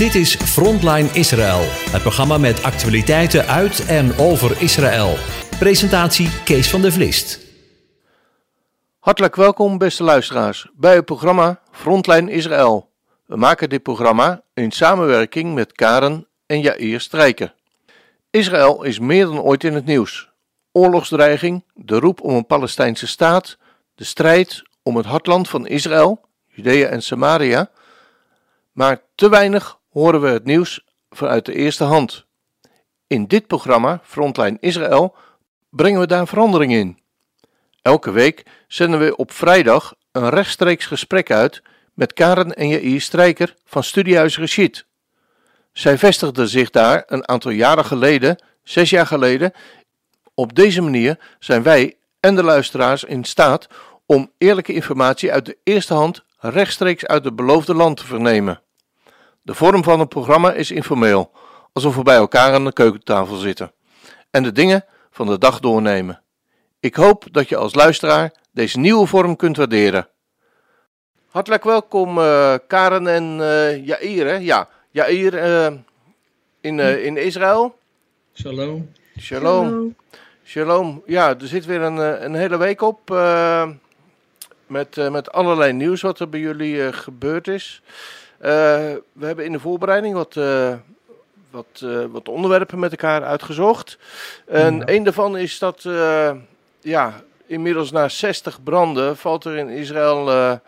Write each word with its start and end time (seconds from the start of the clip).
Dit 0.00 0.14
is 0.14 0.36
Frontline 0.36 1.08
Israël, 1.12 1.60
het 1.90 2.02
programma 2.02 2.38
met 2.38 2.62
actualiteiten 2.62 3.46
uit 3.46 3.86
en 3.86 4.18
over 4.18 4.62
Israël. 4.62 5.16
Presentatie 5.58 6.42
Kees 6.44 6.70
van 6.70 6.82
der 6.82 6.92
Vlist. 6.92 7.40
Hartelijk 8.98 9.36
welkom, 9.36 9.78
beste 9.78 10.02
luisteraars, 10.02 10.68
bij 10.74 10.94
het 10.94 11.04
programma 11.04 11.60
Frontline 11.70 12.30
Israël. 12.30 12.90
We 13.26 13.36
maken 13.36 13.68
dit 13.68 13.82
programma 13.82 14.42
in 14.54 14.70
samenwerking 14.70 15.54
met 15.54 15.72
Karen 15.72 16.26
en 16.46 16.60
Jair 16.60 17.00
Strijker. 17.00 17.54
Israël 18.30 18.82
is 18.82 18.98
meer 18.98 19.24
dan 19.24 19.40
ooit 19.40 19.64
in 19.64 19.74
het 19.74 19.86
nieuws. 19.86 20.30
Oorlogsdreiging, 20.72 21.64
de 21.74 21.98
roep 21.98 22.20
om 22.20 22.34
een 22.34 22.46
Palestijnse 22.46 23.06
staat, 23.06 23.58
de 23.94 24.04
strijd 24.04 24.62
om 24.82 24.96
het 24.96 25.06
hartland 25.06 25.48
van 25.48 25.66
Israël, 25.66 26.20
Judea 26.46 26.88
en 26.88 27.02
Samaria. 27.02 27.70
Maar 28.72 29.00
te 29.14 29.28
weinig 29.28 29.78
horen 29.90 30.20
we 30.20 30.28
het 30.28 30.44
nieuws 30.44 30.84
vanuit 31.10 31.46
de 31.46 31.54
eerste 31.54 31.84
hand. 31.84 32.26
In 33.06 33.26
dit 33.26 33.46
programma, 33.46 34.00
Frontline 34.04 34.56
Israël, 34.60 35.16
brengen 35.70 36.00
we 36.00 36.06
daar 36.06 36.26
verandering 36.26 36.72
in. 36.72 36.98
Elke 37.82 38.10
week 38.10 38.46
zenden 38.68 39.00
we 39.00 39.16
op 39.16 39.32
vrijdag 39.32 39.94
een 40.12 40.28
rechtstreeks 40.28 40.86
gesprek 40.86 41.30
uit 41.30 41.62
met 41.94 42.12
Karen 42.12 42.54
en 42.54 42.68
Jair 42.68 43.00
Strijker 43.00 43.56
van 43.64 43.84
Studiehuis 43.84 44.38
Rashid. 44.38 44.86
Zij 45.72 45.98
vestigden 45.98 46.48
zich 46.48 46.70
daar 46.70 47.02
een 47.06 47.28
aantal 47.28 47.50
jaren 47.50 47.84
geleden, 47.84 48.42
zes 48.62 48.90
jaar 48.90 49.06
geleden. 49.06 49.52
Op 50.34 50.54
deze 50.54 50.80
manier 50.82 51.18
zijn 51.38 51.62
wij 51.62 51.96
en 52.20 52.34
de 52.34 52.42
luisteraars 52.42 53.04
in 53.04 53.24
staat 53.24 53.68
om 54.06 54.32
eerlijke 54.38 54.72
informatie 54.72 55.32
uit 55.32 55.46
de 55.46 55.58
eerste 55.64 55.94
hand 55.94 56.24
rechtstreeks 56.38 57.06
uit 57.06 57.24
het 57.24 57.36
beloofde 57.36 57.74
land 57.74 57.96
te 57.96 58.06
vernemen. 58.06 58.62
De 59.50 59.56
vorm 59.56 59.84
van 59.84 60.00
het 60.00 60.08
programma 60.08 60.52
is 60.52 60.70
informeel, 60.70 61.30
alsof 61.72 61.96
we 61.96 62.02
bij 62.02 62.16
elkaar 62.16 62.54
aan 62.54 62.64
de 62.64 62.72
keukentafel 62.72 63.36
zitten 63.36 63.72
en 64.30 64.42
de 64.42 64.52
dingen 64.52 64.84
van 65.10 65.26
de 65.26 65.38
dag 65.38 65.60
doornemen. 65.60 66.22
Ik 66.80 66.94
hoop 66.94 67.24
dat 67.30 67.48
je 67.48 67.56
als 67.56 67.74
luisteraar 67.74 68.32
deze 68.52 68.78
nieuwe 68.78 69.06
vorm 69.06 69.36
kunt 69.36 69.56
waarderen. 69.56 70.08
Hartelijk 71.30 71.64
welkom 71.64 72.18
uh, 72.18 72.54
Karen 72.66 73.06
en 73.06 73.38
uh, 73.38 73.86
Jair. 73.86 74.26
Hè? 74.26 74.34
Ja, 74.34 74.68
Jair 74.90 75.34
uh, 75.34 75.78
in, 76.60 76.80
in 76.80 77.16
Israël. 77.16 77.78
Shalom. 78.34 78.92
Shalom. 79.18 79.96
Shalom. 80.44 81.02
Ja, 81.06 81.28
er 81.28 81.46
zit 81.46 81.64
weer 81.64 81.80
een, 81.80 82.24
een 82.24 82.34
hele 82.34 82.56
week 82.56 82.82
op 82.82 83.08
met, 84.66 85.10
met 85.10 85.32
allerlei 85.32 85.72
nieuws 85.72 86.00
wat 86.00 86.20
er 86.20 86.28
bij 86.28 86.40
jullie 86.40 86.92
gebeurd 86.92 87.48
is. 87.48 87.82
We 88.40 89.26
hebben 89.26 89.44
in 89.44 89.52
de 89.52 89.60
voorbereiding 89.60 90.14
wat, 90.14 90.34
wat, 91.50 91.84
wat 92.10 92.28
onderwerpen 92.28 92.78
met 92.78 92.90
elkaar 92.90 93.24
uitgezocht. 93.24 93.98
En 94.46 94.76
ja. 94.76 94.82
een 94.84 95.02
daarvan 95.02 95.36
is 95.36 95.58
dat 95.58 95.88
ja, 96.80 97.22
inmiddels 97.46 97.90
na 97.90 98.08
60 98.08 98.62
branden 98.62 99.16
valt 99.16 99.44
er 99.44 99.56
in 99.56 99.68
Israël. 99.68 100.58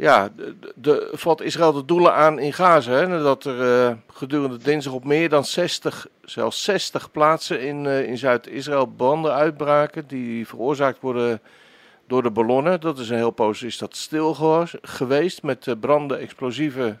Ja, 0.00 0.28
de, 0.36 0.54
de, 0.74 1.08
valt 1.12 1.42
Israël 1.42 1.72
de 1.72 1.84
doelen 1.84 2.14
aan 2.14 2.38
in 2.38 2.52
Gaza. 2.52 2.92
Hè, 2.92 3.06
nadat 3.06 3.44
er 3.44 3.88
uh, 3.88 3.96
gedurende 4.12 4.58
dinsdag 4.58 4.92
op 4.92 5.04
meer 5.04 5.28
dan 5.28 5.44
60, 5.44 6.06
zelfs 6.24 6.64
60 6.64 7.10
plaatsen 7.10 7.60
in, 7.60 7.84
uh, 7.84 8.08
in 8.08 8.18
Zuid-Israël 8.18 8.86
branden 8.86 9.32
uitbraken. 9.32 10.06
Die 10.06 10.46
veroorzaakt 10.46 11.00
worden 11.00 11.40
door 12.10 12.22
de 12.22 12.30
ballonnen. 12.30 12.80
Dat 12.80 12.98
is 12.98 13.08
een 13.08 13.16
heel 13.16 13.30
poos 13.30 13.62
is 13.62 13.78
dat 13.78 13.96
stil 13.96 14.34
geweest. 14.82 15.42
Met 15.42 15.74
branden, 15.80 16.18
explosieve 16.18 16.96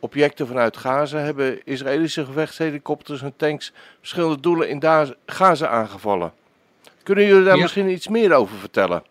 objecten 0.00 0.46
vanuit 0.46 0.76
Gaza. 0.76 1.18
Hebben 1.18 1.64
Israëlische 1.64 2.24
gevechtshelikopters 2.24 3.22
en 3.22 3.32
tanks 3.36 3.72
verschillende 3.98 4.40
doelen 4.40 4.68
in 4.68 4.82
Gaza 5.26 5.68
aangevallen. 5.68 6.32
Kunnen 7.02 7.26
jullie 7.26 7.44
daar 7.44 7.56
ja. 7.56 7.62
misschien 7.62 7.90
iets 7.90 8.08
meer 8.08 8.32
over 8.32 8.56
vertellen? 8.56 9.02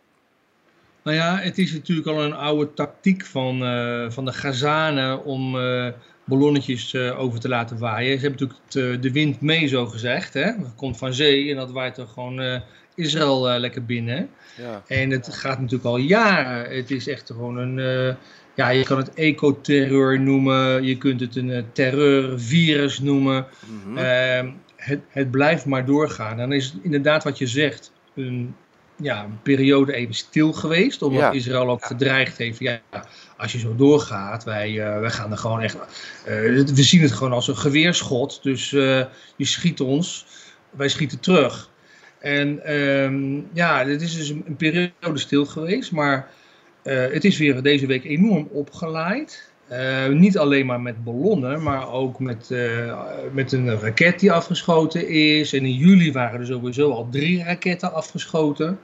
Nou 1.04 1.18
ja, 1.18 1.38
het 1.38 1.58
is 1.58 1.74
natuurlijk 1.74 2.08
al 2.08 2.24
een 2.24 2.34
oude 2.34 2.74
tactiek 2.74 3.26
van, 3.26 3.64
uh, 3.64 4.10
van 4.10 4.26
de 4.26 4.34
Gazanen 4.34 5.26
om 5.26 5.56
uh, 5.56 5.88
ballonnetjes 6.24 6.94
uh, 6.94 7.20
over 7.20 7.40
te 7.40 7.48
laten 7.50 7.78
waaien. 7.78 8.20
Ze 8.20 8.28
hebben 8.28 8.50
natuurlijk 8.50 9.02
de 9.02 9.12
wind 9.12 9.42
mee, 9.42 9.68
zo 9.68 9.86
gezegd. 9.86 10.34
Hè? 10.34 10.44
Dat 10.44 10.76
komt 10.76 10.98
van 10.98 11.14
zee 11.14 11.50
en 11.50 11.56
dat 11.56 11.72
waait 11.72 11.98
er 11.98 12.08
gewoon 12.08 12.62
Israël 12.96 13.60
lekker 13.60 13.86
binnen. 13.86 14.30
Ja. 14.58 14.84
En 14.88 15.10
het 15.10 15.34
gaat 15.34 15.60
natuurlijk 15.60 15.86
al 15.86 15.98
jaren. 15.98 16.76
Het 16.76 16.92
is 16.92 17.08
echt 17.08 17.28
gewoon 17.28 17.58
een. 17.58 18.16
ja, 18.56 18.70
je 18.70 18.84
kan 18.84 18.98
het 18.98 19.14
ecoterreur 19.14 20.20
noemen. 20.20 20.84
Je 20.84 20.98
kunt 20.98 21.20
het 21.20 21.36
een 21.36 21.66
terreurvirus 21.74 23.00
noemen. 23.00 23.46
Mm 23.66 23.96
-hmm 23.96 24.54
het, 24.84 25.02
het 25.10 25.32
blijft 25.32 25.66
maar 25.66 25.86
doorgaan. 25.86 26.38
Dan 26.38 26.52
is 26.52 26.66
het 26.66 26.74
inderdaad 26.82 27.24
wat 27.24 27.38
je 27.38 27.48
zegt, 27.48 27.92
een, 28.16 28.56
ja, 28.96 29.24
een 29.24 29.42
periode 29.42 29.94
even 29.94 30.14
stil 30.14 30.54
geweest. 30.54 31.02
Omdat 31.02 31.22
ja. 31.22 31.32
Israël 31.32 31.70
ook 31.70 31.86
gedreigd 31.86 32.38
heeft, 32.38 32.60
ja, 32.60 32.82
als 33.38 33.52
je 33.52 33.60
zo 33.60 33.76
doorgaat, 33.76 34.44
wij, 34.44 34.72
uh, 34.72 35.00
wij 35.00 35.10
gaan 35.10 35.32
er 35.32 35.38
gewoon 35.38 35.62
echt... 35.62 35.76
Uh, 35.76 36.66
we 36.66 36.84
zien 36.84 37.02
het 37.02 37.12
gewoon 37.12 37.34
als 37.34 37.48
een 37.48 37.58
geweerschot. 37.58 38.44
Dus 38.44 38.72
uh, 38.72 39.04
je 39.36 39.46
schiet 39.46 39.82
ons, 39.82 40.26
wij 40.70 40.90
schieten 40.90 41.20
terug. 41.20 41.70
En 42.22 42.74
um, 42.76 43.48
ja, 43.54 43.86
het 43.86 44.02
is 44.02 44.16
dus 44.18 44.30
een, 44.30 44.44
een, 44.48 44.56
periode 44.56 45.20
stil 45.20 45.46
geweest, 45.46 45.92
maar 45.92 46.30
het 46.84 47.24
is 47.24 47.38
weer 47.38 47.62
deze 47.62 47.86
week 47.86 48.04
enorm 48.04 48.48
opgeleid. 48.52 49.52
Uh, 49.72 50.08
niet 50.08 50.38
alleen 50.38 50.66
maar 50.66 50.82
met 50.82 51.04
ballonnen, 51.04 51.64
maar 51.64 51.92
ook 51.92 52.20
met, 52.20 52.50
uh, 52.52 53.00
met 53.32 53.52
een 53.52 53.80
raket 53.80 54.20
die 54.20 54.32
afgeschoten 54.32 55.08
is. 55.08 55.54
En 55.54 55.66
in 55.66 55.74
juli 55.74 56.12
waren 56.12 56.40
er 56.40 56.46
sowieso 56.46 56.92
al 56.92 57.08
drie 57.12 57.44
raketten 57.44 57.94
afgeschoten. 57.94 58.80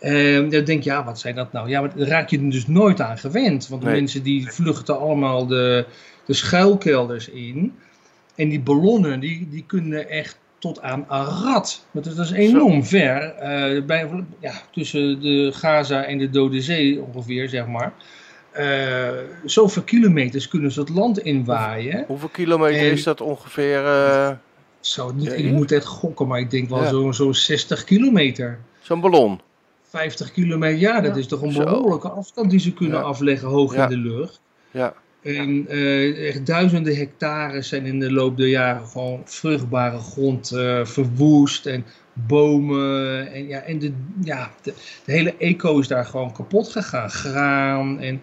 Uh, 0.00 0.50
dan 0.50 0.64
denk 0.64 0.82
je, 0.82 0.90
ja, 0.90 1.04
wat 1.04 1.20
zijn 1.20 1.34
dat 1.34 1.52
nou? 1.52 1.68
Ja, 1.68 1.80
maar 1.80 1.96
daar 1.96 2.06
raak 2.06 2.28
je 2.28 2.38
er 2.38 2.50
dus 2.50 2.66
nooit 2.66 3.00
aan 3.00 3.18
gewend. 3.18 3.68
Want 3.68 3.82
de 3.82 3.88
nee. 3.88 4.00
mensen 4.00 4.22
die 4.22 4.52
vluchten 4.52 4.98
allemaal 4.98 5.46
de, 5.46 5.86
de 6.24 6.34
schuilkelders 6.34 7.28
in. 7.28 7.74
En 8.34 8.48
die 8.48 8.60
ballonnen, 8.60 9.20
die, 9.20 9.48
die 9.50 9.64
kunnen 9.66 10.08
echt 10.08 10.38
tot 10.58 10.80
aan 10.80 11.04
Arad. 11.08 11.84
Dat 11.90 12.06
is, 12.06 12.14
dat 12.14 12.24
is 12.24 12.32
enorm 12.32 12.82
Zo. 12.82 12.88
ver. 12.88 13.34
Uh, 13.42 13.84
bij, 13.84 14.24
ja, 14.40 14.52
tussen 14.70 15.20
de 15.20 15.52
Gaza 15.54 16.04
en 16.04 16.18
de 16.18 16.30
Dode 16.30 16.60
Zee 16.60 17.02
ongeveer, 17.02 17.48
zeg 17.48 17.66
maar. 17.66 17.92
Uh, 18.58 19.08
zoveel 19.44 19.82
kilometers 19.82 20.48
kunnen 20.48 20.72
ze 20.72 20.80
het 20.80 20.88
land 20.88 21.18
inwaaien. 21.18 22.04
Hoeveel 22.06 22.28
kilometer 22.28 22.86
en, 22.86 22.92
is 22.92 23.02
dat 23.02 23.20
ongeveer? 23.20 23.84
Uh, 23.84 24.30
zo, 24.80 25.12
niet, 25.12 25.32
ik 25.32 25.50
moet 25.50 25.72
echt 25.72 25.86
gokken, 25.86 26.26
maar 26.26 26.40
ik 26.40 26.50
denk 26.50 26.68
wel 26.68 26.82
ja. 26.82 26.88
zo'n 26.88 27.14
zo 27.14 27.32
60 27.32 27.84
kilometer. 27.84 28.58
Zo'n 28.80 29.00
ballon? 29.00 29.40
50 29.82 30.32
kilometer, 30.32 30.78
ja, 30.78 31.00
dat 31.00 31.14
ja. 31.14 31.20
is 31.20 31.26
toch 31.26 31.42
een 31.42 31.52
behoorlijke 31.52 32.08
afstand 32.08 32.50
die 32.50 32.60
ze 32.60 32.72
kunnen 32.72 32.98
ja. 32.98 33.04
afleggen 33.04 33.48
hoog 33.48 33.74
in 33.74 33.88
de 33.88 33.96
lucht. 33.96 34.40
Ja. 34.70 34.94
En 35.36 35.66
uh, 35.74 36.28
echt 36.28 36.46
duizenden 36.46 36.96
hectares 36.96 37.68
zijn 37.68 37.86
in 37.86 38.00
de 38.00 38.12
loop 38.12 38.36
der 38.36 38.48
jaren 38.48 38.86
gewoon 38.86 39.22
vruchtbare 39.24 39.98
grond 39.98 40.48
verwoest. 40.82 41.66
En 41.66 41.84
bomen. 42.12 43.32
En, 43.32 43.48
ja, 43.48 43.60
en 43.60 43.78
de, 43.78 43.92
ja, 44.22 44.50
de, 44.62 44.74
de, 45.04 45.12
hele 45.12 45.34
eco 45.38 45.78
is 45.78 45.88
daar 45.88 46.04
gewoon 46.04 46.32
kapot 46.32 46.68
gegaan. 46.68 47.10
Graan 47.10 48.00
en 48.00 48.20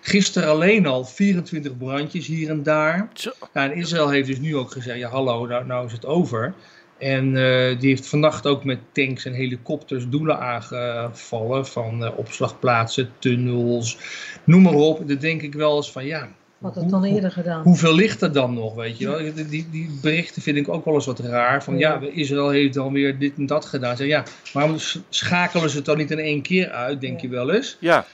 gisteren 0.00 0.48
alleen 0.48 0.86
al 0.86 1.04
24 1.04 1.76
brandjes 1.76 2.26
hier 2.26 2.50
en 2.50 2.62
daar. 2.62 3.08
Ja, 3.14 3.32
en 3.52 3.74
Israël 3.74 4.08
heeft 4.08 4.28
dus 4.28 4.40
nu 4.40 4.56
ook 4.56 4.70
gezegd, 4.70 4.98
ja 4.98 5.08
hallo, 5.08 5.46
nou, 5.46 5.66
nou 5.66 5.86
is 5.86 5.92
het 5.92 6.06
over. 6.06 6.54
En 6.98 7.26
uh, 7.26 7.80
die 7.80 7.88
heeft 7.88 8.06
vannacht 8.06 8.46
ook 8.46 8.64
met 8.64 8.78
tanks 8.92 9.24
en 9.24 9.32
helikopters 9.32 10.08
doelen 10.08 10.38
aangevallen 10.38 11.66
van 11.66 12.02
uh, 12.02 12.18
opslagplaatsen, 12.18 13.10
tunnels, 13.18 13.98
noem 14.44 14.62
maar 14.62 14.74
op. 14.74 15.08
Dan 15.08 15.18
denk 15.18 15.42
ik 15.42 15.54
wel 15.54 15.76
eens 15.76 15.92
van 15.92 16.04
ja, 16.04 16.28
had 16.60 16.74
het 16.74 16.90
dan 16.90 17.04
eerder 17.04 17.30
gedaan. 17.30 17.62
Hoeveel 17.62 17.94
ligt 17.94 18.22
er 18.22 18.32
dan 18.32 18.54
nog, 18.54 18.74
weet 18.74 18.98
je 18.98 19.08
wel? 19.08 19.46
Die, 19.48 19.68
die 19.70 19.98
berichten 20.02 20.42
vind 20.42 20.56
ik 20.56 20.68
ook 20.68 20.84
wel 20.84 20.94
eens 20.94 21.06
wat 21.06 21.18
raar. 21.18 21.62
Van 21.62 21.78
ja, 21.78 21.98
ja 22.00 22.08
Israël 22.12 22.50
heeft 22.50 22.74
dan 22.74 22.92
weer 22.92 23.18
dit 23.18 23.36
en 23.36 23.46
dat 23.46 23.64
gedaan. 23.64 23.96
Zeg, 23.96 24.06
ja, 24.06 24.24
waarom 24.52 24.76
schakelen 25.08 25.70
ze 25.70 25.76
het 25.76 25.84
dan 25.84 25.96
niet 25.96 26.10
in 26.10 26.18
één 26.18 26.42
keer 26.42 26.70
uit, 26.70 27.00
denk 27.00 27.20
ja. 27.20 27.28
je 27.28 27.34
wel 27.34 27.50
eens? 27.50 27.76
Ja. 27.80 28.06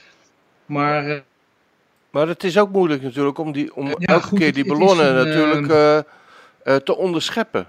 Maar... 0.65 1.07
Uh, 1.07 1.19
maar 2.09 2.27
het 2.27 2.43
is 2.43 2.57
ook 2.57 2.71
moeilijk 2.71 3.01
natuurlijk 3.01 3.37
om, 3.37 3.51
die, 3.51 3.75
om 3.75 3.87
ja, 3.87 3.95
elke 3.97 4.27
goed, 4.27 4.39
keer 4.39 4.53
die 4.53 4.65
ballonnen 4.65 5.17
een, 5.17 5.27
natuurlijk 5.27 5.67
uh, 5.67 5.99
uh, 6.73 6.75
te 6.75 6.95
onderscheppen. 6.95 7.67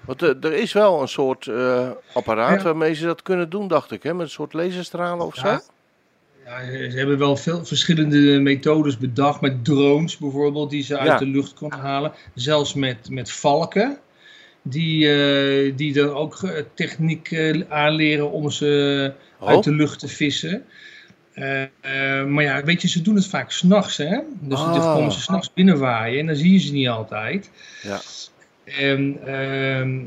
Want 0.00 0.22
er 0.22 0.52
is 0.52 0.72
wel 0.72 1.00
een 1.00 1.08
soort 1.08 1.50
apparaat 2.12 2.62
waarmee 2.62 2.94
ze 2.94 3.06
dat 3.06 3.22
kunnen 3.22 3.50
doen, 3.50 3.68
dacht 3.68 3.90
ik. 3.90 4.02
Hè? 4.02 4.14
Met 4.14 4.26
een 4.26 4.32
soort 4.32 4.52
laserstralen 4.52 5.26
of 5.26 5.34
zo. 5.34 5.58
Ja, 6.44 6.64
ze 6.90 6.96
hebben 6.96 7.18
wel 7.18 7.36
veel 7.36 7.64
verschillende 7.64 8.40
methodes 8.40 8.98
bedacht. 8.98 9.40
Met 9.40 9.64
drones 9.64 10.16
bijvoorbeeld, 10.16 10.70
die 10.70 10.82
ze 10.82 10.98
uit 10.98 11.08
ja. 11.08 11.18
de 11.18 11.26
lucht 11.26 11.54
konden 11.54 11.78
halen. 11.78 12.12
Zelfs 12.34 12.74
met, 12.74 13.10
met 13.10 13.30
valken. 13.30 13.98
Die, 14.62 15.04
uh, 15.04 15.72
die 15.76 15.92
dan 15.92 16.10
ook 16.14 16.62
techniek 16.74 17.30
uh, 17.30 17.62
aanleren 17.68 18.30
om 18.30 18.50
ze 18.50 19.12
oh. 19.38 19.48
uit 19.48 19.64
de 19.64 19.72
lucht 19.72 19.98
te 19.98 20.08
vissen. 20.08 20.64
Eh, 21.32 21.62
eh, 21.62 22.26
maar 22.26 22.44
ja, 22.44 22.64
weet 22.64 22.82
je, 22.82 22.88
ze 22.88 23.02
doen 23.02 23.14
het 23.14 23.26
vaak 23.26 23.50
s'nachts, 23.50 23.96
hè. 23.96 24.18
Dus 24.40 24.58
Ah. 24.58 24.74
dan 24.74 24.94
komen 24.94 25.12
ze 25.12 25.20
s'nachts 25.20 25.52
binnenwaaien 25.52 26.18
en 26.20 26.26
dan 26.26 26.36
zie 26.36 26.52
je 26.52 26.58
ze 26.58 26.72
niet 26.72 26.88
altijd. 26.88 27.50
Ja. 27.82 28.00
En 28.64 29.18
ehm, 29.24 30.00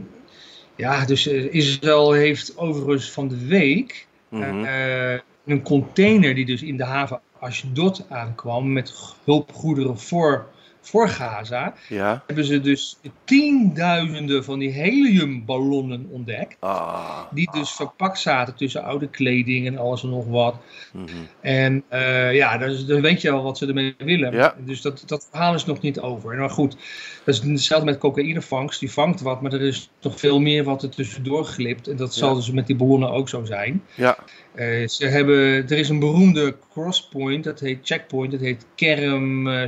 ja, 0.76 1.06
dus 1.06 1.28
eh, 1.28 1.54
Israël 1.54 2.12
heeft 2.12 2.58
overigens 2.58 3.12
van 3.12 3.28
de 3.28 3.46
week 3.46 4.08
Mhm. 4.30 4.64
eh, 4.64 5.20
een 5.46 5.62
container 5.62 6.36
die 6.36 6.46
dus 6.46 6.62
in 6.62 6.78
de 6.78 6.84
haven 6.84 7.20
Ashdod 7.40 8.06
aankwam 8.10 8.74
met 8.74 9.16
hulpgoederen 9.24 10.00
voor, 10.00 10.48
voor 10.90 11.10
Gaza. 11.10 11.74
ja. 11.90 12.24
Hebben 12.28 12.46
ze 12.46 12.62
dus 12.62 12.98
tienduizenden 13.24 14.44
van 14.44 14.60
die 14.60 14.70
heliumballonnen 14.72 16.08
ontdekt. 16.12 16.58
Ah. 16.60 17.20
Die 17.32 17.52
dus 17.52 17.72
verpakt 17.72 18.20
zaten 18.20 18.56
tussen 18.56 18.84
oude 18.84 19.08
kleding 19.10 19.68
en 19.68 19.78
alles 19.78 20.04
en 20.04 20.10
nog 20.10 20.28
wat. 20.28 20.56
Mhm. 20.92 21.06
En 21.42 21.84
eh, 21.88 22.34
ja, 22.34 22.58
dus, 22.58 22.86
dan 22.86 23.02
weet 23.02 23.22
je 23.22 23.32
al 23.32 23.44
wat 23.44 23.58
ze 23.58 23.68
ermee 23.68 23.96
willen. 23.98 24.34
Ja. 24.34 24.56
Dus 24.60 24.82
dat, 24.82 25.04
dat 25.06 25.28
verhaal 25.32 25.54
is 25.54 25.66
nog 25.66 25.82
niet 25.82 26.00
over. 26.00 26.36
Maar 26.36 26.50
goed, 26.50 26.78
dat 27.24 27.36
is 27.36 27.42
hetzelfde 27.42 27.86
met 27.86 27.98
cocaïnevangst. 27.98 28.80
Die 28.80 28.92
vangt 28.92 29.22
wat, 29.22 29.42
maar 29.42 29.54
er 29.54 29.62
is 29.62 29.90
nog 30.02 30.20
veel 30.20 30.40
meer 30.40 30.64
wat 30.64 30.84
er 30.84 30.90
tussendoor 30.90 31.46
glipt. 31.46 31.88
En 31.88 31.96
dat 31.96 32.14
zal 32.14 32.30
Ja. 32.30 32.36
dus 32.36 32.52
met 32.52 32.68
die 32.68 32.76
ballonnen 32.76 33.12
ook 33.12 33.30
zo 33.30 33.44
zijn. 33.46 33.84
Ja. 33.96 34.18
Eh, 34.56 34.88
ze 34.88 35.06
hebben, 35.06 35.38
er 35.70 35.72
is 35.78 35.90
een 35.90 36.00
beroemde 36.00 36.56
crosspoint, 36.72 37.44
dat 37.44 37.60
heet 37.60 37.80
checkpoint, 37.84 38.32
dat 38.32 38.40
heet 38.40 38.66
Kerem 38.76 39.48
eh, 39.48 39.68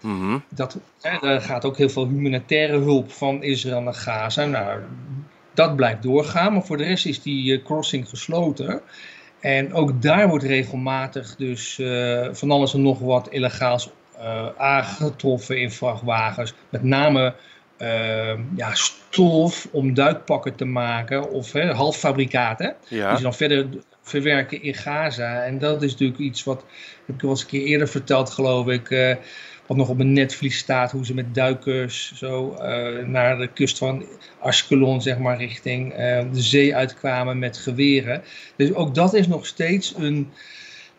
Mhm. 0.00 0.38
Dat, 0.48 0.78
hè, 1.00 1.18
daar 1.20 1.40
gaat 1.40 1.64
ook 1.64 1.76
heel 1.76 1.88
veel 1.88 2.06
humanitaire 2.06 2.78
hulp 2.78 3.12
van 3.12 3.42
Israël 3.42 3.80
naar 3.80 3.94
Gaza. 3.94 4.44
Nou, 4.44 4.80
dat 5.54 5.76
blijft 5.76 6.02
doorgaan, 6.02 6.52
maar 6.52 6.64
voor 6.64 6.76
de 6.76 6.84
rest 6.84 7.06
is 7.06 7.22
die 7.22 7.56
eh, 7.56 7.64
crossing 7.64 8.08
gesloten. 8.08 8.80
En 9.40 9.72
ook 9.74 10.02
daar 10.02 10.28
wordt 10.28 10.44
regelmatig 10.44 11.36
dus 11.36 11.78
eh, 11.78 12.28
van 12.32 12.50
alles 12.50 12.74
en 12.74 12.82
nog 12.82 12.98
wat 12.98 13.28
illegaals 13.30 13.90
eh, 14.18 14.46
aangetroffen 14.56 15.60
in 15.60 15.70
vrachtwagens. 15.70 16.54
Met 16.68 16.82
name 16.82 17.34
ja, 18.56 18.74
stof 18.74 19.68
om 19.72 19.94
duikpakken 19.94 20.54
te 20.54 20.64
maken 20.64 21.30
of 21.30 21.52
hè, 21.52 21.72
halffabrikaten. 21.72 22.76
Die 22.88 23.16
ze 23.16 23.22
dan 23.22 23.34
verder 23.34 23.68
verwerken 24.02 24.62
in 24.62 24.74
Gaza. 24.74 25.42
En 25.42 25.58
dat 25.58 25.82
is 25.82 25.90
natuurlijk 25.90 26.18
iets 26.18 26.44
wat, 26.44 26.64
heb 27.06 27.16
ik 27.16 27.22
al 27.22 27.28
eens 27.30 27.40
een 27.40 27.46
keer 27.46 27.64
eerder 27.64 27.88
verteld 27.88 28.30
geloof 28.30 28.66
ik, 28.66 29.16
wat 29.70 29.78
nog 29.78 29.88
op 29.88 29.98
een 29.98 30.12
netvlies 30.12 30.58
staat, 30.58 30.92
hoe 30.92 31.06
ze 31.06 31.14
met 31.14 31.34
duikers 31.34 32.12
zo 32.14 32.52
eh, 32.54 33.06
naar 33.06 33.38
de 33.38 33.46
kust 33.46 33.78
van 33.78 34.04
Ashkelon, 34.38 35.02
zeg 35.02 35.18
maar, 35.18 35.36
richting 35.36 35.92
eh, 35.92 36.24
de 36.32 36.40
zee 36.40 36.74
uitkwamen 36.74 37.38
met 37.38 37.56
geweren. 37.56 38.22
Dus 38.56 38.74
ook 38.74 38.94
dat 38.94 39.14
is 39.14 39.26
nog 39.26 39.46
steeds 39.46 39.94
een, 39.96 40.30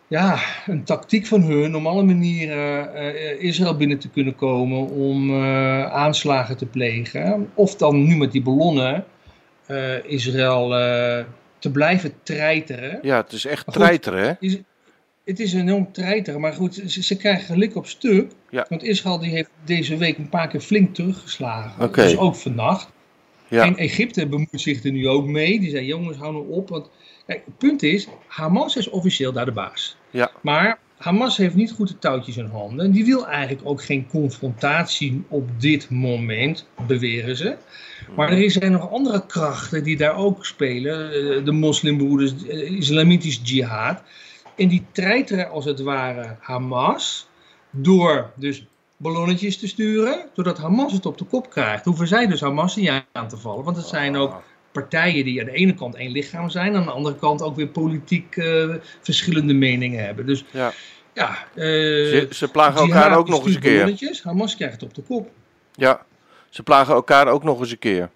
ja, 0.07 0.39
een 0.65 0.83
tactiek 0.83 1.25
van 1.25 1.41
hun 1.41 1.75
om 1.75 1.87
alle 1.87 2.03
manieren 2.03 2.95
eh, 2.95 3.43
Israël 3.43 3.77
binnen 3.77 3.99
te 3.99 4.09
kunnen 4.09 4.35
komen 4.35 4.89
om 4.89 5.43
aanslagen 5.85 6.57
te 6.57 6.65
plegen. 6.65 7.49
Of 7.53 7.75
dan 7.75 8.03
nu 8.03 8.15
met 8.15 8.31
die 8.31 8.43
ballonnen 8.43 9.05
Israël 10.03 10.69
te 11.59 11.71
blijven 11.71 12.13
treiteren. 12.23 12.99
ja, 13.01 13.17
het 13.17 13.31
is 13.31 13.45
echt 13.45 13.73
treiteren, 13.73 14.37
hè? 14.39 14.61
Het 15.31 15.39
is 15.39 15.53
een 15.53 15.59
enorm 15.59 15.91
treiteren, 15.91 16.41
maar 16.41 16.53
goed, 16.53 16.81
ze, 16.87 17.03
ze 17.03 17.17
krijgen 17.17 17.57
lik 17.57 17.75
op 17.75 17.87
stuk. 17.87 18.31
Ja. 18.49 18.65
Want 18.69 18.83
Israël 18.83 19.19
die 19.19 19.31
heeft 19.31 19.49
deze 19.65 19.97
week 19.97 20.17
een 20.17 20.29
paar 20.29 20.47
keer 20.47 20.59
flink 20.59 20.95
teruggeslagen. 20.95 21.91
Dus 21.91 22.17
ook 22.17 22.35
vannacht. 22.35 22.89
Ja. 23.47 23.65
En 23.65 23.77
Egypte 23.77 24.27
bemoeit 24.27 24.61
zich 24.61 24.83
er 24.83 24.91
nu 24.91 25.07
ook 25.07 25.25
mee. 25.25 25.59
Die 25.59 25.69
zei, 25.69 25.85
jongens, 25.85 26.17
hou 26.17 26.33
nou 26.33 26.49
op. 26.49 26.69
Want 26.69 26.89
kijk, 27.27 27.41
het 27.45 27.57
punt 27.57 27.83
is, 27.83 28.07
Hamas 28.27 28.75
is 28.75 28.89
officieel 28.89 29.31
daar 29.31 29.45
de 29.45 29.51
baas. 29.51 29.97
Ja. 30.09 30.31
Maar 30.41 30.79
Hamas 30.97 31.37
heeft 31.37 31.55
niet 31.55 31.71
goed 31.71 31.87
de 31.87 31.99
touwtjes 31.99 32.37
in 32.37 32.45
handen. 32.45 32.85
En 32.85 32.91
die 32.91 33.05
wil 33.05 33.27
eigenlijk 33.27 33.67
ook 33.67 33.83
geen 33.83 34.07
confrontatie 34.07 35.23
op 35.27 35.49
dit 35.57 35.89
moment, 35.89 36.67
beweren 36.87 37.37
ze. 37.37 37.55
Maar 38.15 38.31
er 38.31 38.51
zijn 38.51 38.71
nog 38.71 38.91
andere 38.91 39.25
krachten 39.25 39.83
die 39.83 39.97
daar 39.97 40.15
ook 40.15 40.45
spelen. 40.45 41.11
Eh, 41.11 41.45
De 41.45 41.51
moslimbroeders, 41.51 42.37
de 42.37 42.65
islamitisch 42.65 43.39
jihad. 43.43 44.01
En 44.55 44.67
die 44.67 44.85
treiteren 44.91 45.49
als 45.49 45.65
het 45.65 45.81
ware 45.81 46.35
Hamas 46.39 47.27
door 47.69 48.31
dus 48.35 48.65
ballonnetjes 48.97 49.57
te 49.57 49.67
sturen. 49.67 50.25
Doordat 50.33 50.57
Hamas 50.57 50.93
het 50.93 51.05
op 51.05 51.17
de 51.17 51.25
kop 51.25 51.49
krijgt. 51.49 51.85
Hoeven 51.85 52.07
zij 52.07 52.27
dus 52.27 52.41
Hamas 52.41 52.75
niet 52.75 52.91
aan 53.11 53.27
te 53.27 53.37
vallen. 53.37 53.63
Want 53.63 53.77
het 53.77 53.85
zijn 53.85 54.15
ook 54.15 54.41
partijen 54.71 55.25
die 55.25 55.39
aan 55.39 55.45
de 55.45 55.51
ene 55.51 55.73
kant 55.73 55.95
één 55.95 56.11
lichaam 56.11 56.49
zijn. 56.49 56.75
Aan 56.75 56.83
de 56.85 56.91
andere 56.91 57.15
kant 57.15 57.41
ook 57.41 57.55
weer 57.55 57.67
politiek 57.67 58.35
eh, 58.35 58.75
verschillende 59.01 59.53
meningen 59.53 60.05
hebben. 60.05 60.25
Dus 60.25 60.45
Ja. 60.51 60.71
ja, 61.13 61.29
eh, 61.29 61.63
Ze, 61.63 62.27
ze 62.31 62.47
plagen 62.47 62.81
elkaar 62.81 63.17
ook 63.17 63.27
nog 63.27 63.45
eens 63.45 63.55
een 63.55 63.61
keer. 63.61 63.71
ballonnetjes, 63.71 64.23
Hamas 64.23 64.55
krijgt 64.55 64.73
het 64.73 64.83
op 64.83 64.93
de 64.95 65.01
kop. 65.01 65.29
Ja. 65.75 66.05
Ze 66.49 66.63
plagen 66.63 66.93
elkaar 66.93 67.27
ook 67.27 67.43
nog 67.43 67.59
eens 67.59 67.71
een 67.71 67.79
keer. 67.79 68.09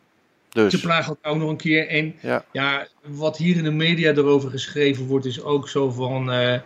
Ze 0.56 0.62
Dus. 0.62 0.81
plagen 0.81 1.07
elkaar 1.07 1.31
ook 1.31 1.38
nog 1.38 1.50
een 1.50 1.57
keer. 1.57 1.88
En 1.88 2.16
Ja. 2.22 2.46
ja, 2.52 2.88
wat 3.06 3.38
hier 3.38 3.57
in 3.57 3.63
de 3.63 3.72
media 3.72 4.12
erover 4.12 4.50
geschreven 4.50 5.06
wordt, 5.06 5.25
is 5.25 5.42
ook 5.44 5.69
zo 5.69 5.92
van 5.92 6.31
eh, 6.31 6.60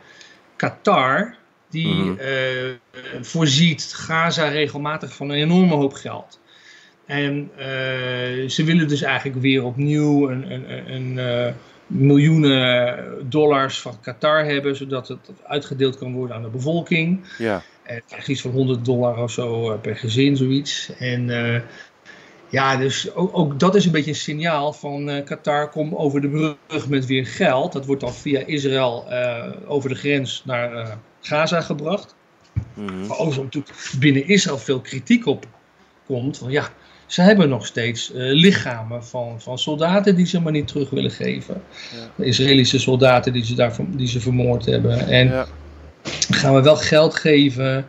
Qatar. 0.56 1.36
Die 1.69 1.88
Mhm. 1.95 2.19
eh, 2.19 2.30
voorziet 3.21 3.94
Gaza 3.95 4.47
regelmatig 4.47 5.13
van 5.15 5.30
een 5.30 5.38
enorme 5.38 5.75
hoop 5.75 5.94
geld. 5.94 6.39
En 7.06 7.50
eh, 7.57 7.65
ze 8.50 8.63
willen 8.65 8.88
dus 8.88 9.01
eigenlijk 9.01 9.41
weer 9.41 9.63
opnieuw 9.63 10.30
een, 10.30 10.51
een, 10.51 10.94
een, 10.94 11.53
miljoenen 11.88 13.06
dollars 13.30 13.80
van 13.80 14.00
Qatar 14.01 14.45
hebben, 14.45 14.75
zodat 14.75 15.07
het 15.07 15.19
uitgedeeld 15.44 15.97
kan 15.97 16.13
worden 16.13 16.36
aan 16.36 16.41
de 16.41 16.50
bevolking. 16.50 17.21
Ja. 17.38 17.62
En 17.83 18.01
krijg 18.07 18.25
je 18.25 18.31
iets 18.31 18.41
van 18.41 18.51
100 18.51 18.86
dollar 18.86 19.18
of 19.18 19.31
zo 19.31 19.77
per 19.77 19.95
gezin, 19.95 20.38
zoiets. 20.38 20.91
En 21.00 21.30
ja, 22.50 22.75
dus 22.75 23.13
ook, 23.13 23.38
ook 23.38 23.60
dat 23.60 23.75
is 23.75 23.86
een 23.86 23.92
beetje 23.92 24.10
een 24.10 24.16
signaal 24.16 24.74
van 24.74 25.10
eh, 25.10 25.25
Qatar, 25.25 25.69
kom 25.69 25.96
over 25.96 26.22
de 26.22 26.56
brug 26.68 26.88
met 26.88 27.06
weer 27.06 27.25
geld. 27.25 27.72
Dat 27.74 27.86
wordt 27.86 28.01
dan 28.01 28.13
via 28.13 28.40
Israël 28.46 29.06
eh, 29.10 29.46
over 29.68 29.90
de 29.90 29.96
grens 29.96 30.42
naar 30.46 30.74
eh, 30.74 30.92
Gaza 31.22 31.62
gebracht. 31.62 32.16
Mhm. 32.74 33.07
Maar 33.07 33.18
ook 33.18 33.34
zo 33.34 33.44
natuurlijk 33.44 33.75
binnen 34.00 34.28
Israël 34.28 34.57
veel 34.57 34.81
kritiek 34.81 35.25
op 35.25 35.46
komt. 36.06 36.38
Van 36.38 36.51
ja, 36.51 36.68
ze 37.06 37.22
hebben 37.22 37.50
nog 37.50 37.66
steeds 37.66 38.12
lichamen 38.13 39.06
van, 39.06 39.42
van 39.42 39.57
soldaten 39.57 40.16
die 40.16 40.25
ze 40.25 40.42
maar 40.42 40.51
niet 40.51 40.68
terug 40.68 40.90
willen 40.90 41.12
geven. 41.12 41.62
Ja. 42.18 42.24
Israëlische 42.24 42.80
soldaten 42.80 43.34
die 43.34 43.46
ze, 43.46 43.56
daar, 43.56 43.75
die 43.88 44.07
ze 44.07 44.19
vermoord 44.19 44.66
hebben. 44.66 45.07
En 45.07 45.28
Ja. 45.28 45.48
gaan 46.30 46.56
we 46.56 46.62
wel 46.62 46.78
geld 46.78 47.16
geven. 47.16 47.88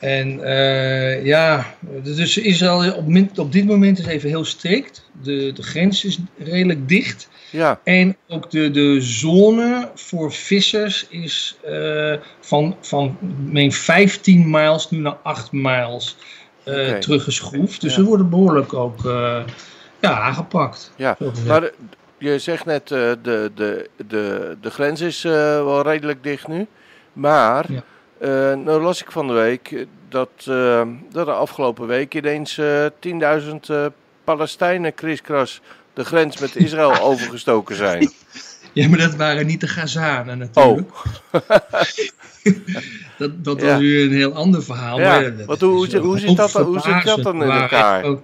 En 0.00 0.44
eh, 0.44 1.24
ja, 1.24 1.74
dus 2.02 2.38
Israël 2.38 2.94
op, 2.94 3.06
min- 3.06 3.30
op 3.36 3.52
dit 3.52 3.66
moment 3.66 3.98
is 3.98 4.06
even 4.06 4.28
heel 4.28 4.44
strikt. 4.44 5.10
De, 5.22 5.52
de 5.54 5.62
grens 5.62 6.04
is 6.04 6.18
redelijk 6.38 6.88
dicht. 6.88 7.28
Ja. 7.50 7.80
En 7.84 8.16
ook 8.28 8.50
de, 8.50 8.70
de 8.70 9.00
zone 9.00 9.88
voor 9.94 10.32
vissers 10.32 11.06
is 11.08 11.56
eh, 11.64 12.14
van, 12.40 12.76
van 12.80 13.16
meen 13.44 13.72
15 13.72 14.50
miles 14.50 14.90
nu 14.90 14.98
naar 14.98 15.16
8 15.22 15.52
miles 15.52 16.16
eh, 16.64 16.92
teruggeschroefd. 16.92 17.80
Dus 17.80 17.94
Ja. 17.94 18.00
ze 18.00 18.04
worden 18.04 18.30
behoorlijk 18.30 18.74
ook 18.74 19.00
ja, 20.00 20.20
aangepakt. 20.20 20.92
Ja. 20.96 21.16
Maar 21.46 21.70
je 22.18 22.38
zegt 22.38 22.64
net, 22.64 22.88
de, 22.88 23.18
de, 23.22 23.88
de, 24.06 24.56
de 24.60 24.70
grens 24.70 25.00
is 25.00 25.22
wel 25.22 25.82
redelijk 25.82 26.22
dicht 26.22 26.48
nu. 26.48 26.66
Maar, 27.12 27.72
Ja. 27.72 27.82
Eh, 28.20 28.28
nou 28.54 28.82
las 28.82 29.02
ik 29.02 29.10
van 29.10 29.26
de 29.26 29.32
week 29.32 29.86
dat, 30.08 30.28
eh, 30.46 30.82
dat 31.12 31.26
de 31.26 31.32
afgelopen 31.32 31.86
week 31.86 32.14
ineens 32.14 32.58
eh 32.58 32.86
10.000 33.00 33.70
eh, 33.70 33.86
Palestijnen 34.24 34.94
kriskras 34.94 35.60
de 35.94 36.04
grens 36.04 36.38
met 36.38 36.56
Israël 36.56 37.00
overgestoken 37.10 37.76
zijn. 37.76 38.10
Ja, 38.72 38.88
maar 38.88 38.98
dat 38.98 39.14
waren 39.14 39.46
niet 39.46 39.60
de 39.60 39.68
Gazanen 39.68 40.50
Oh, 40.54 40.64
natuurlijk. 40.64 40.90
Dat, 43.18 43.44
dat 43.44 43.60
Ja. 43.60 43.66
was 43.66 43.78
weer 43.80 44.04
een 44.04 44.12
heel 44.12 44.32
ander 44.32 44.62
verhaal. 44.62 44.98
Ja, 45.00 45.20
maar 45.20 45.46
want 45.46 45.60
hoe- 45.60 45.70
hoe- 45.98 46.18
zit 46.18 46.36
dat 46.36 46.52
dan- 46.52 46.64
hoe 46.64 46.80
zit 46.80 47.02
dat 47.04 47.22
dan 47.22 47.42
in 47.42 47.50
elkaar? 47.50 48.02
ook- 48.04 48.22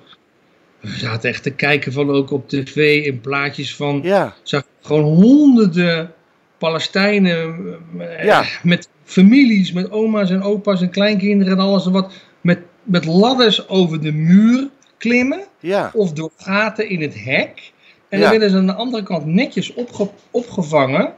We 0.81 0.89
zaten 0.99 1.31
echt 1.31 1.43
te 1.43 1.51
kijken 1.51 1.93
van 1.93 2.11
ook 2.11 2.31
op 2.31 2.49
tv 2.49 3.05
in 3.05 3.21
plaatjes 3.21 3.77
van 3.77 4.01
ja, 4.03 4.35
zag 4.43 4.63
gewoon 4.83 5.03
honderden 5.03 6.13
Palestijnen 6.59 7.57
eh, 7.99 8.25
Ja. 8.25 8.45
met 8.63 8.89
families, 9.05 9.73
met 9.73 9.91
oma's 9.91 10.31
en 10.31 10.43
opa's 10.43 10.81
en 10.81 10.91
kleinkinderen 10.91 11.53
en 11.53 11.65
alles 11.65 11.87
en 11.87 11.93
wat 11.93 12.13
met, 12.41 12.59
met 12.83 13.05
ladders 13.05 13.69
over 13.69 14.01
de 14.01 14.13
muur 14.13 14.69
klimmen 14.99 15.45
ja, 15.61 15.91
of 15.95 16.13
door 16.13 16.31
gaten 16.37 16.89
in 16.89 17.01
het 17.03 17.25
hek. 17.25 17.73
En 18.09 18.19
Ja. 18.19 18.23
dan 18.23 18.31
werden 18.31 18.51
ze 18.51 18.57
aan 18.57 18.67
de 18.67 18.75
andere 18.75 19.03
kant 19.03 19.27
netjes 19.27 19.75
opge- 19.75 20.11
opgevangen, 20.31 21.15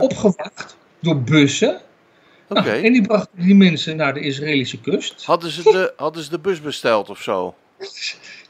opgewacht 0.00 0.76
door 1.00 1.20
bussen. 1.20 1.80
oké. 2.48 2.62
Nou, 2.62 2.82
en 2.84 2.92
die 2.92 3.02
brachten 3.02 3.42
die 3.42 3.54
mensen 3.54 3.96
naar 3.96 4.14
de 4.14 4.20
Israëlische 4.20 4.80
kust. 4.80 5.24
Hadden 5.24 5.50
ze, 5.50 5.62
de, 5.62 5.92
hadden 5.96 6.22
ze 6.22 6.30
de 6.30 6.38
bus 6.38 6.60
besteld 6.60 7.10
of 7.10 7.22
zo? 7.22 7.54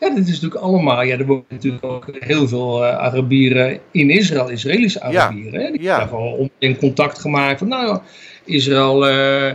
Ja, 0.01 0.15
dit 0.15 0.29
is 0.29 0.41
natuurlijk 0.41 0.63
allemaal. 0.63 1.03
Ja, 1.03 1.19
er 1.19 1.27
wonen 1.27 1.45
natuurlijk 1.49 1.85
ook 1.85 2.07
heel 2.19 2.49
veel 2.49 2.85
uh, 2.85 2.97
Arabieren 2.97 3.81
in 3.91 4.11
Israël, 4.11 4.49
Israëlische 4.49 5.01
Arabieren. 5.01 5.61
Ja. 5.61 5.67
Hè? 5.67 5.71
Die 5.73 5.83
ja. 5.83 5.99
hebben 5.99 6.19
gewoon 6.19 6.51
in 6.59 6.77
contact 6.77 7.19
gemaakt 7.19 7.59
van, 7.59 7.69
nou, 7.69 8.01
Israël 8.45 9.09
uh, 9.09 9.53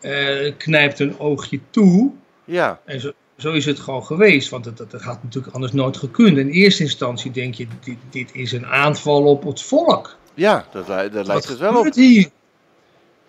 uh, 0.00 0.52
knijpt 0.56 0.98
een 0.98 1.18
oogje 1.18 1.60
toe. 1.70 2.10
Ja. 2.44 2.80
En 2.84 3.00
zo, 3.00 3.12
zo 3.36 3.52
is 3.52 3.64
het 3.64 3.80
gewoon 3.80 4.04
geweest, 4.04 4.48
want 4.48 4.64
dat, 4.64 4.90
dat, 4.90 5.02
had 5.02 5.22
natuurlijk 5.22 5.54
anders 5.54 5.72
nooit 5.72 5.96
gekund. 5.96 6.38
In 6.38 6.48
eerste 6.48 6.82
instantie 6.82 7.30
denk 7.30 7.54
je, 7.54 7.66
dit, 7.84 7.96
dit 8.10 8.30
is 8.34 8.52
een 8.52 8.66
aanval 8.66 9.24
op 9.24 9.44
het 9.44 9.62
volk. 9.62 10.16
Ja, 10.34 10.64
dat, 10.72 10.86
dat 10.86 11.26
lijkt 11.26 11.48
het 11.48 11.58
wel 11.58 11.78
op. 11.78 11.94
Hier? 11.94 12.30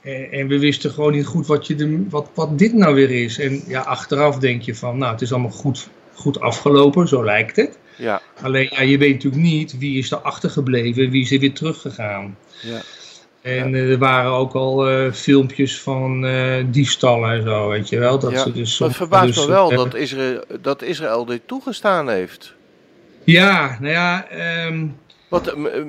En, 0.02 0.32
en, 0.32 0.48
we 0.48 0.60
wisten 0.60 0.92
gewoon 0.92 1.12
niet 1.12 1.26
goed 1.26 1.48
wat, 1.48 1.68
je 1.68 1.76
de, 1.76 2.06
wat, 2.10 2.30
wat 2.34 2.58
dit 2.58 2.74
nou 2.74 2.96
weer 2.96 3.12
is. 3.12 3.40
En 3.40 3.62
ja, 3.68 3.82
achteraf 3.82 4.38
denk 4.38 4.62
je 4.62 4.76
van, 4.76 4.98
nou, 4.98 5.12
het 5.12 5.22
is 5.22 5.32
allemaal 5.32 5.52
goed, 5.52 5.90
goed 6.14 6.40
afgelopen, 6.40 7.08
zo 7.08 7.24
lijkt 7.24 7.56
het. 7.56 7.78
Ja. 7.98 8.22
Alleen, 8.42 8.70
ja, 8.72 8.82
je 8.82 8.98
weet 8.98 9.14
natuurlijk 9.14 9.42
niet 9.42 9.78
wie 9.78 9.98
is 9.98 10.12
er 10.12 10.18
achtergebleven, 10.18 11.10
wie 11.10 11.22
is 11.22 11.32
er 11.32 11.40
weer 11.40 11.54
teruggegaan. 11.54 12.38
Ja. 12.62 12.82
En 13.42 13.74
uh, 13.74 13.92
er 13.92 13.98
waren 13.98 14.32
ook 14.32 14.54
al 14.54 14.92
uh, 14.92 15.12
filmpjes 15.12 15.82
van 15.82 16.26
uh, 16.26 16.56
diefstallen 16.66 17.32
en 17.32 17.42
zo, 17.42 17.70
weet 17.70 17.90
je 17.90 18.00
wel. 18.00 18.20
Dat 18.20 18.32
ja, 18.32 18.44
ze 18.44 18.52
dus, 18.52 18.80
het 18.80 18.96
verbaast 18.96 19.26
dus, 19.26 19.46
me 19.46 19.48
wel 19.48 19.70
dat, 19.70 19.96
Israël, 19.96 20.44
dat 20.62 20.82
Israël 20.82 21.26
dit 21.26 21.42
toegestaan 21.46 22.10
heeft. 22.10 22.54
Ja, 23.24 23.78
nou 23.80 23.94
ja, 23.94 24.28
um, 24.68 24.96
Wat, 25.32 25.46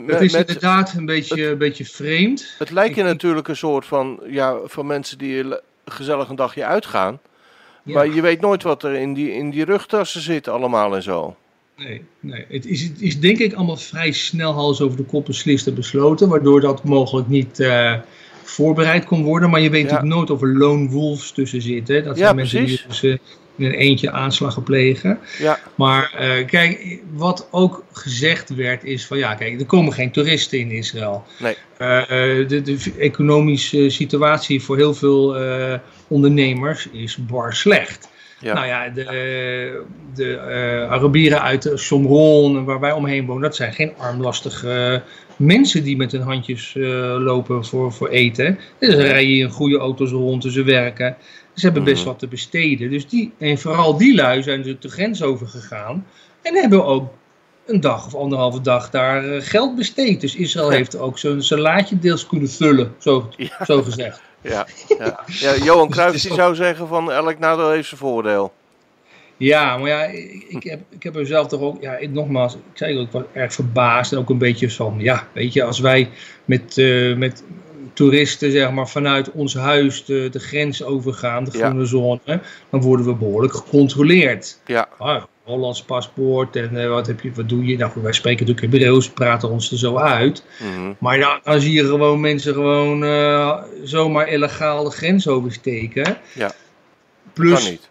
het 0.07 0.21
is 0.21 0.33
met, 0.33 0.49
inderdaad 0.49 0.95
een 0.95 1.07
beetje, 1.07 1.47
een 1.47 1.59
beetje 1.59 1.85
vreemd. 1.85 2.55
Het 2.59 2.71
lijkt 2.71 2.95
je 2.95 3.03
natuurlijk 3.03 3.49
een 3.49 3.57
soort 3.57 3.87
van, 3.87 4.21
ja, 4.29 4.57
van 4.65 4.87
mensen 4.87 5.19
die 5.19 5.45
gezellig 5.85 6.29
een 6.29 6.37
dagje 6.37 6.65
uitgaan. 6.65 7.21
Ja. 7.83 7.95
Maar 7.95 8.09
je 8.09 8.21
weet 8.21 8.41
nooit 8.41 8.63
wat 8.63 8.83
er 8.83 8.95
in 8.95 9.15
die, 9.15 9.33
in 9.33 9.51
die 9.51 9.65
rugtassen 9.65 10.21
zit 10.21 10.49
allemaal 10.49 10.95
en 10.95 11.03
zo. 11.03 11.37
Nee, 11.77 12.05
nee. 12.21 12.45
Het, 12.49 12.67
is, 12.67 12.83
het 12.83 13.01
is 13.01 13.21
denk 13.21 13.39
ik 13.39 13.55
allemaal 13.55 13.77
vrij 13.77 14.13
snel 14.13 14.53
hals 14.53 14.81
over 14.81 14.97
de 14.97 15.05
kop 15.05 15.27
beslist 15.27 15.67
en 15.67 15.75
besloten, 15.75 16.29
waardoor 16.29 16.61
dat 16.61 16.85
mogelijk 16.85 17.29
niet 17.29 17.61
uh, 17.61 17.95
voorbereid 18.43 19.05
kon 19.05 19.23
worden. 19.23 19.51
Maar 19.51 19.61
je 19.61 19.71
weet 19.71 19.85
ja. 19.85 19.91
natuurlijk 19.91 20.15
nooit 20.15 20.31
of 20.31 20.43
er 20.43 20.57
lone 20.57 20.89
wolves 20.89 21.31
tussen 21.31 21.63
zitten. 21.63 22.05
Dat 22.05 22.17
zijn 22.17 22.29
ja, 22.29 22.35
mensen 22.35 22.59
precies. 22.59 22.81
die 22.81 22.89
dus, 22.89 23.03
uh, 23.03 23.19
in 23.63 23.73
een 23.73 23.79
eentje 23.79 24.11
aanslagen 24.11 24.63
plegen. 24.63 25.19
Ja. 25.39 25.59
Maar 25.75 26.15
uh, 26.21 26.47
kijk, 26.47 26.99
wat 27.13 27.49
ook 27.51 27.85
gezegd 27.93 28.55
werd 28.55 28.85
is 28.85 29.07
van 29.07 29.19
ja, 29.19 29.35
kijk, 29.35 29.61
er 29.61 29.67
komen 29.67 29.93
geen 29.93 30.11
toeristen 30.11 30.59
in 30.59 30.71
Israël. 30.71 31.25
Nee. 31.39 31.57
de, 32.47 32.61
de, 32.65 32.93
economische 32.99 33.91
situatie 33.91 34.63
voor 34.63 34.77
heel 34.77 34.95
veel 34.95 35.37
ondernemers 36.09 36.89
is 36.93 37.17
bar 37.17 37.55
slecht. 37.55 38.09
Ja. 38.43 38.55
Nou 38.55 38.67
ja, 38.67 38.89
de, 38.89 39.85
de 40.15 40.25
uh, 40.27 40.91
Arabieren 40.91 41.43
uit 41.43 41.71
Somron, 41.75 42.65
waar 42.65 42.81
wij 42.81 42.93
omheen 42.93 43.27
wonen, 43.27 43.43
dat 43.43 43.57
zijn 43.57 43.73
geen 43.73 43.93
armlastige 43.99 45.03
mensen 45.37 45.85
die 45.85 45.97
met 45.97 46.13
hun 46.13 46.21
handjes 46.21 46.75
uh, 46.75 47.17
lopen 47.19 47.65
voor, 47.65 47.93
voor 47.93 48.09
eten. 48.09 48.59
Dus 48.79 48.95
ze 48.95 49.03
rijden 49.03 49.39
in 49.39 49.51
goede 49.51 49.79
auto's 49.79 50.11
rond, 50.11 50.45
ze 50.49 50.63
werken. 50.63 51.17
Ze 51.55 51.65
hebben 51.65 51.85
best 51.85 51.99
Mhm. 51.99 52.07
wat 52.07 52.19
te 52.19 52.27
besteden. 52.29 52.91
Dus 52.91 53.09
die, 53.09 53.33
en 53.39 53.59
vooral 53.59 53.97
die 53.97 54.15
lui 54.15 54.43
zijn 54.43 54.63
dus 54.63 54.75
de 54.81 54.89
grens 54.89 55.23
overgegaan 55.23 56.07
en 56.43 56.55
hebben 56.55 56.85
ook 56.85 57.13
een 57.67 57.81
dag 57.81 58.07
of 58.07 58.15
anderhalve 58.15 58.61
dag 58.61 58.91
daar 58.91 59.25
uh, 59.25 59.43
geld 59.43 59.77
besteed. 59.77 60.21
Dus 60.21 60.35
Israël 60.37 60.71
Ja. 60.71 60.77
heeft 60.77 60.99
ook 60.99 61.19
zijn 61.19 61.43
salaatje 61.43 61.99
deels 61.99 62.27
kunnen 62.27 62.51
vullen, 62.51 62.95
zo, 62.99 63.29
Ja. 63.37 63.65
zo 63.65 63.83
gezegd. 63.83 64.21
Ja, 64.43 64.67
ja. 64.99 65.21
ja 65.27 65.57
Johan 65.57 65.87
Dus 65.87 65.97
Cruijff 65.97 66.23
die 66.23 66.33
zou 66.35 66.55
zeggen 66.55 66.89
van 66.89 67.13
elk 67.13 67.39
nadeel 67.39 67.71
heeft 67.71 67.89
zijn 67.89 68.01
voordeel. 68.01 68.53
Ja, 69.37 69.77
maar 69.77 69.89
ja, 69.89 70.05
ik, 70.05 70.45
ik 70.49 70.63
heb, 70.63 70.81
ik 70.91 71.03
heb 71.03 71.17
er 71.17 71.27
zelf 71.27 71.47
toch 71.47 71.61
ook, 71.61 71.83
ja, 71.83 71.97
ik, 71.97 72.11
nogmaals, 72.11 72.55
ik 72.55 72.61
zei 72.75 72.99
ook 72.99 73.13
wel 73.13 73.29
erg 73.33 73.53
verbaasd 73.53 74.13
en 74.13 74.19
ook 74.19 74.31
een 74.31 74.39
beetje 74.39 74.71
van, 74.71 74.95
ja, 74.99 75.27
weet 75.33 75.53
je, 75.53 75.63
als 75.65 75.79
wij 75.81 76.11
met, 76.45 76.79
eh, 76.79 77.17
met 77.17 77.45
toeristen, 77.93 78.51
zeg 78.51 78.71
maar, 78.71 78.89
vanuit 78.89 79.31
ons 79.31 79.55
huis 79.55 80.05
de, 80.05 80.29
de 80.31 80.39
grens 80.39 80.83
overgaan, 80.85 81.45
de 81.45 81.59
Ja. 81.59 81.67
groene 81.67 81.85
zone, 81.85 82.41
dan 82.71 82.81
worden 82.81 83.07
we 83.07 83.15
behoorlijk 83.15 83.55
gecontroleerd. 83.55 84.59
Ja, 84.67 84.89
Hollands 85.45 85.83
paspoort 85.83 86.57
en 86.57 86.77
eh, 86.83 86.89
wat, 86.89 87.07
heb 87.07 87.21
je, 87.21 87.33
wat 87.33 87.49
doe 87.49 87.65
je? 87.67 87.77
Nou 87.77 87.91
goed, 87.91 88.03
wij 88.03 88.13
spreken 88.13 88.47
natuurlijk 88.47 88.73
Hebreeuws, 88.73 89.09
praten 89.11 89.51
ons 89.51 89.71
er 89.71 89.79
zo 89.79 89.97
uit. 89.97 90.45
mhm. 90.61 90.93
Maar 90.99 91.19
ja, 91.19 91.41
dan 91.45 91.61
zie 91.61 91.73
je 91.73 91.85
gewoon 91.85 92.21
mensen 92.21 92.53
gewoon 92.55 93.05
eh, 93.05 93.63
zomaar 93.85 94.29
illegaal 94.29 94.85
de 94.85 94.91
grens 94.91 95.29
oversteken. 95.29 96.17
Ja, 96.35 96.53
Plus, 97.33 97.71
niet. 97.71 97.89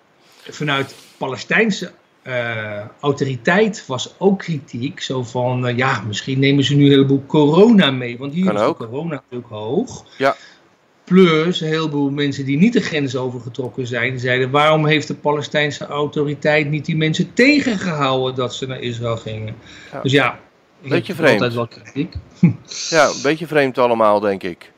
vanuit 0.50 0.96
Palestijnse 1.18 1.92
eh, 2.22 2.82
autoriteit 3.00 3.84
was 3.88 4.16
ook 4.18 4.40
kritiek. 4.40 5.02
Zo 5.02 5.24
van, 5.24 5.76
ja, 5.76 6.02
misschien 6.08 6.40
nemen 6.40 6.64
ze 6.64 6.76
nu 6.76 6.84
een 6.86 6.92
heleboel 6.92 7.24
corona 7.28 7.92
mee. 7.92 8.18
Want 8.18 8.34
hier 8.34 8.46
Kan 8.46 8.56
is 8.56 8.62
ook. 8.62 8.80
de 8.80 8.86
corona 8.88 9.10
natuurlijk 9.14 9.50
hoog. 9.52 10.06
Ja. 10.18 10.36
Plus 11.12 11.62
een 11.62 11.68
heleboel 11.68 12.10
mensen 12.10 12.46
die 12.46 12.58
niet 12.58 12.74
de 12.74 12.82
grens 12.82 13.16
overgetrokken 13.16 13.88
zijn, 13.88 14.20
zeiden: 14.20 14.50
waarom 14.52 14.86
heeft 14.86 15.08
de 15.08 15.14
Palestijnse 15.16 15.86
autoriteit 15.86 16.70
niet 16.70 16.86
die 16.86 16.98
mensen 16.98 17.34
tegengehouden 17.34 18.36
dat 18.36 18.56
ze 18.56 18.68
naar 18.68 18.80
Israël 18.80 19.18
gingen? 19.18 19.56
Ja. 19.92 20.02
Dus 20.02 20.12
ja, 20.12 20.40
Beetje 20.88 21.14
vreemd. 21.16 21.32
altijd 21.32 21.54
wel 21.54 21.68
kritiek. 21.68 22.14
Ja, 22.90 23.06
een 23.08 23.22
beetje 23.24 23.48
vreemd 23.48 23.78
allemaal, 23.78 24.20
denk 24.20 24.44
ik. 24.44 24.72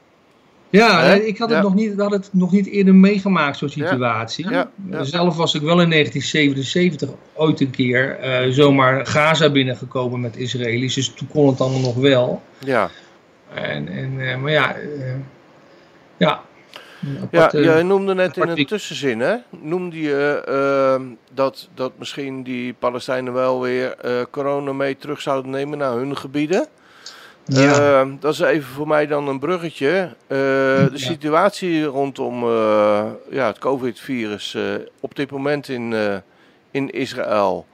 Ja, 0.70 1.14
ik 1.14 1.38
had 1.38 1.50
het, 1.50 1.58
Ja. 1.58 1.64
nog 1.64 1.74
niet, 1.76 2.00
hadden 2.00 2.20
het 2.20 2.30
nog 2.34 2.52
niet 2.52 2.68
eerder 2.68 2.96
meegemaakt, 2.96 3.58
zo'n 3.58 3.70
situatie. 3.70 4.50
Ja, 4.50 4.70
ja. 4.90 5.04
Zelf 5.04 5.36
was 5.36 5.54
ik 5.54 5.62
wel 5.62 5.82
in 5.82 5.90
1977 5.90 7.10
ooit 7.34 7.62
een 7.62 7.70
keer 7.72 8.18
eh, 8.20 8.52
zomaar 8.52 9.06
Gaza 9.08 9.50
binnengekomen 9.50 10.20
met 10.20 10.38
Israëli's. 10.38 10.94
Dus 10.94 11.10
toen 11.14 11.28
kon 11.28 11.48
het 11.48 11.62
allemaal 11.62 11.80
nog 11.82 11.96
wel. 11.96 12.42
Ja, 12.60 12.90
En, 13.54 13.88
en, 13.88 14.20
eh, 14.30 14.38
maar 14.38 14.52
ja, 14.52 14.76
eh, 14.76 15.14
ja. 16.18 16.42
ja 17.32 17.50
jij 17.52 17.84
noemde 17.84 18.14
net 18.14 18.38
in 18.38 18.48
een 18.48 18.66
tussenzin, 18.66 19.20
hè? 19.20 19.36
Noemde 19.50 20.02
je 20.02 20.44
eh, 20.48 21.02
dat, 21.34 21.70
dat 21.74 21.92
misschien 21.98 22.44
die 22.44 22.74
Palestijnen 22.74 23.34
wel 23.34 23.62
weer 23.62 23.98
eh, 23.98 24.12
corona 24.32 24.74
mee 24.74 24.98
terug 24.98 25.22
zouden 25.22 25.52
nemen 25.52 25.78
naar 25.78 25.92
hun 25.94 26.18
gebieden. 26.18 26.68
ja. 27.46 28.02
Eh, 28.02 28.08
dat 28.20 28.34
is 28.34 28.40
even 28.40 28.70
voor 28.74 28.88
mij 28.88 29.08
dan 29.08 29.28
een 29.28 29.40
bruggetje. 29.40 29.88
Eh, 30.28 30.38
de 30.38 30.90
Ja. 30.92 30.98
situatie 30.98 31.84
rondom 31.84 32.44
eh, 32.44 33.06
ja, 33.30 33.48
het 33.48 33.58
COVID-virus 33.60 34.54
eh, 34.56 34.64
op 35.00 35.16
dit 35.16 35.32
moment 35.32 35.68
in, 35.70 35.94
eh, 35.94 36.16
in 36.72 36.90
Israël. 36.90 37.66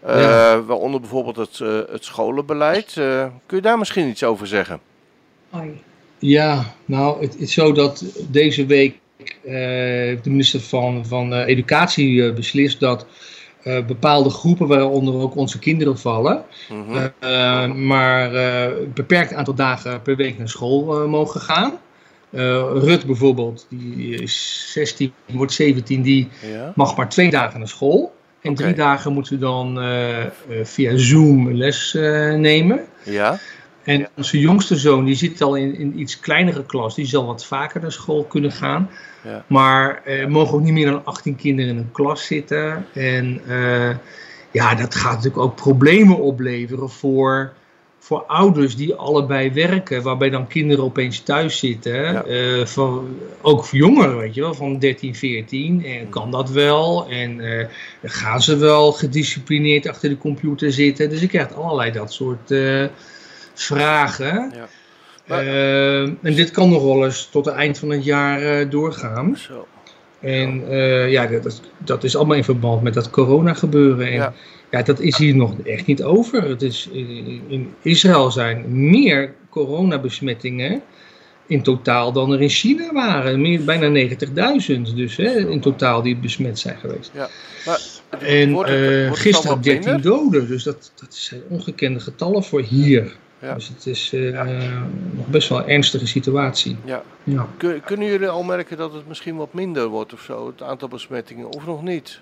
Eh, 0.00 0.20
Ja. 0.22 0.60
Waaronder 0.62 1.00
bijvoorbeeld 1.00 1.36
het, 1.36 1.60
eh, 1.60 1.92
het 1.92 2.04
scholenbeleid. 2.04 2.96
Eh, 2.96 3.26
kun 3.46 3.56
je 3.56 3.62
daar 3.62 3.78
misschien 3.78 4.08
iets 4.08 4.24
over 4.24 4.46
zeggen? 4.46 4.80
Ja, 6.18 6.74
nou, 6.84 7.20
het 7.20 7.36
is 7.38 7.52
zo 7.52 7.72
dat 7.72 8.04
deze 8.30 8.66
week 8.66 8.94
eh, 9.18 9.52
de 10.22 10.30
minister 10.30 10.60
van, 10.60 11.06
van 11.06 11.34
eh, 11.34 11.46
Educatie 11.46 12.26
eh, 12.26 12.34
beslist 12.34 12.80
dat 12.80 13.06
bepaalde 13.86 14.30
groepen, 14.30 14.66
waaronder 14.66 15.14
ook 15.14 15.36
onze 15.36 15.58
kinderen 15.58 15.98
vallen, 15.98 16.44
Mhm. 16.68 17.86
maar 17.86 18.34
een 18.34 18.92
beperkt 18.94 19.32
aantal 19.32 19.54
dagen 19.54 20.02
per 20.02 20.16
week 20.16 20.38
naar 20.38 20.48
school 20.48 21.08
mogen 21.08 21.40
gaan. 21.40 21.78
Rut 22.72 23.06
bijvoorbeeld, 23.06 23.66
die 23.68 24.22
is 24.22 24.66
16, 24.72 25.12
wordt 25.26 25.52
17, 25.52 26.02
die 26.02 26.28
ja. 26.52 26.72
mag 26.74 26.96
maar 26.96 27.08
twee 27.08 27.30
dagen 27.30 27.58
naar 27.58 27.68
school. 27.68 28.14
En 28.40 28.54
drie 28.54 28.74
dagen 28.74 29.12
moet 29.12 29.26
ze 29.26 29.38
dan 29.38 29.78
via 30.62 30.96
Zoom 30.96 31.52
les 31.52 31.92
nemen. 32.36 32.84
ja, 33.04 33.38
En 33.86 33.98
Ja. 33.98 34.08
onze 34.16 34.38
jongste 34.38 34.76
zoon, 34.76 35.04
die 35.04 35.14
zit 35.14 35.42
al 35.42 35.54
in 35.54 35.74
een 35.78 36.00
iets 36.00 36.20
kleinere 36.20 36.64
klas. 36.66 36.94
Die 36.94 37.06
zal 37.06 37.26
wat 37.26 37.46
vaker 37.46 37.80
naar 37.80 37.92
school 37.92 38.24
kunnen 38.24 38.52
gaan. 38.52 38.90
Ja. 39.24 39.44
Maar 39.46 40.02
er 40.04 40.30
mogen 40.30 40.54
ook 40.54 40.62
niet 40.62 40.72
meer 40.72 40.90
dan 40.90 41.04
18 41.04 41.36
kinderen 41.36 41.70
in 41.70 41.76
een 41.76 41.92
klas 41.92 42.26
zitten. 42.26 42.86
En 42.92 43.40
eh, 43.48 43.96
ja, 44.50 44.74
dat 44.74 44.94
gaat 44.94 45.14
natuurlijk 45.14 45.42
ook 45.42 45.54
problemen 45.56 46.18
opleveren 46.18 46.90
voor, 46.90 47.52
voor 47.98 48.24
ouders 48.26 48.76
die 48.76 48.94
allebei 48.94 49.52
werken. 49.52 50.02
Waarbij 50.02 50.30
dan 50.30 50.46
kinderen 50.46 50.84
opeens 50.84 51.20
thuis 51.20 51.58
zitten. 51.58 52.02
Ja. 52.02 52.24
Eh, 52.24 52.66
van, 52.66 53.08
ook 53.40 53.64
voor 53.64 53.78
jongeren, 53.78 54.16
weet 54.16 54.34
je 54.34 54.40
wel, 54.40 54.54
van 54.54 54.78
13, 54.78 55.14
14. 55.14 55.84
En 55.84 56.08
kan 56.08 56.30
dat 56.30 56.50
wel? 56.50 57.08
En 57.08 57.40
eh, 57.40 57.66
gaan 58.02 58.42
ze 58.42 58.56
wel 58.56 58.92
gedisciplineerd 58.92 59.88
achter 59.88 60.08
de 60.08 60.18
computer 60.18 60.72
zitten? 60.72 61.10
Dus 61.10 61.22
ik 61.22 61.28
krijg 61.28 61.54
allerlei 61.54 61.92
dat 61.92 62.12
soort... 62.12 62.50
eh, 63.56 63.62
vragen. 63.64 64.52
Ja. 64.54 64.68
Maar- 65.26 65.46
Eh, 65.46 66.00
en 66.02 66.16
dit 66.22 66.50
kan 66.50 66.68
nog 66.70 66.82
wel 66.82 67.04
eens 67.04 67.28
tot 67.32 67.44
het 67.44 67.54
eind 67.54 67.78
van 67.78 67.90
het 67.90 68.04
jaar 68.04 68.42
eh, 68.42 68.70
doorgaan. 68.70 69.36
zo. 69.36 69.66
En 70.20 70.62
eh, 70.70 71.10
ja, 71.10 71.26
dat, 71.26 71.44
is- 71.46 71.60
dat 71.78 72.04
is 72.04 72.16
allemaal 72.16 72.36
in 72.36 72.44
verband 72.44 72.82
met 72.82 72.94
dat 72.94 73.10
corona 73.10 73.54
gebeuren. 73.54 74.06
En 74.06 74.12
Ja. 74.12 74.32
ja. 74.70 74.82
dat 74.82 75.00
is 75.00 75.16
hier 75.16 75.36
nog 75.36 75.54
echt 75.64 75.86
niet 75.86 76.02
over. 76.02 76.48
Het 76.48 76.62
is, 76.62 76.88
in, 76.92 77.40
in 77.48 77.74
Israël 77.82 78.30
zijn 78.30 78.64
meer 78.90 79.34
coronabesmettingen 79.50 80.82
in 81.46 81.62
totaal 81.62 82.12
dan 82.12 82.32
er 82.32 82.42
in 82.42 82.48
China 82.48 82.92
waren. 82.92 83.40
Meer, 83.40 83.64
bijna 83.64 83.88
90.000 83.88 84.94
dus 84.94 85.16
hè, 85.16 85.48
in 85.50 85.60
totaal 85.60 86.02
die 86.02 86.16
besmet 86.16 86.58
zijn 86.58 86.76
geweest. 86.76 87.10
Ja, 87.14 87.28
maar 87.66 87.80
En 88.20 88.52
wordt 88.52 88.70
het- 88.70 88.78
eh, 88.80 88.86
wordt 88.86 89.08
het 89.08 89.18
gisteren 89.18 89.42
dan 89.46 89.54
wat 89.54 89.64
13 89.64 89.92
minder? 89.92 90.10
doden, 90.10 90.48
dus 90.48 90.62
dat, 90.62 90.92
dat 90.94 91.14
zijn 91.14 91.40
ongekende 91.48 92.00
getallen 92.00 92.44
voor 92.44 92.60
hier. 92.60 93.16
Ja. 93.38 93.54
Dus 93.54 93.68
het 93.68 93.86
is 93.86 94.12
eh, 94.12 94.42
nog 95.10 95.26
best 95.26 95.48
wel 95.48 95.58
een 95.58 95.68
ernstige 95.68 96.06
situatie. 96.06 96.76
Ja. 96.84 97.02
Ja. 97.24 97.46
Kun- 97.56 97.80
Kunnen 97.84 98.08
jullie 98.08 98.28
al 98.28 98.42
merken 98.42 98.76
dat 98.76 98.92
het 98.92 99.08
misschien 99.08 99.36
wat 99.36 99.52
minder 99.52 99.86
wordt 99.88 100.12
of 100.12 100.20
zo, 100.20 100.46
het 100.46 100.62
aantal 100.62 100.88
besmettingen, 100.88 101.52
of 101.52 101.66
nog 101.66 101.82
niet? 101.82 102.20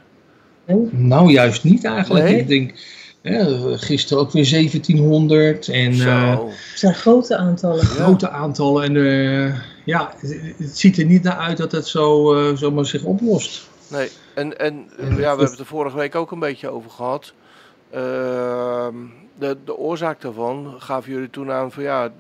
Nou, 0.90 1.30
juist 1.30 1.64
niet 1.64 1.84
eigenlijk. 1.84 2.24
Nee? 2.24 2.38
Ik 2.40 2.48
denk, 2.48 2.74
hè, 3.22 3.44
gisteren 3.78 4.22
ook 4.22 4.30
weer 4.32 4.50
1700 4.50 5.68
en 5.68 5.90
eh, 5.92 6.32
Zo. 6.34 6.46
Het 6.48 6.78
zijn 6.78 6.94
grote 6.94 7.36
aantallen. 7.36 7.84
grote 7.84 8.28
aantallen. 8.30 8.82
En 8.84 8.96
eh, 8.96 9.58
ja, 9.84 10.12
het, 10.20 10.40
het 10.58 10.78
ziet 10.78 10.98
er 10.98 11.04
niet 11.04 11.22
naar 11.22 11.36
uit 11.38 11.56
dat 11.56 11.72
het 11.72 11.86
zo 11.86 12.34
eh, 12.34 12.56
zomaar 12.56 12.86
zich 12.86 13.02
oplost. 13.02 13.68
Nee, 13.88 14.08
en, 14.34 14.58
en 14.58 14.74
En 14.98 15.04
ja, 15.08 15.08
we 15.08 15.14
het- 15.14 15.24
hebben 15.24 15.46
het 15.50 15.58
er 15.58 15.66
vorige 15.66 15.96
week 15.96 16.14
ook 16.14 16.30
een 16.32 16.38
beetje 16.38 16.68
over 16.68 16.90
gehad. 16.90 17.32
De, 19.38 19.56
de 19.64 19.76
oorzaak 19.76 20.20
daarvan 20.20 20.74
gaven 20.78 21.12
jullie 21.12 21.30
toen 21.30 21.50
aan 21.50 21.72
van 21.72 21.82
ja, 21.82 22.12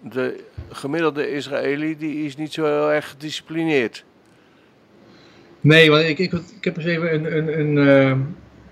de 0.00 0.44
gemiddelde 0.68 1.32
Israëli 1.32 1.96
die 1.96 2.24
is 2.24 2.36
niet 2.36 2.52
zo 2.52 2.64
heel 2.64 2.92
erg 2.92 3.08
gedisciplineerd. 3.10 4.04
Nee, 5.60 5.90
want 5.90 6.02
ik, 6.04 6.18
ik, 6.18 6.32
ik 6.32 6.64
heb 6.64 6.76
eens 6.76 6.86
even 6.86 7.14
een, 7.14 7.36
een, 7.36 7.60
een, 7.60 7.88
eh, 7.88 8.18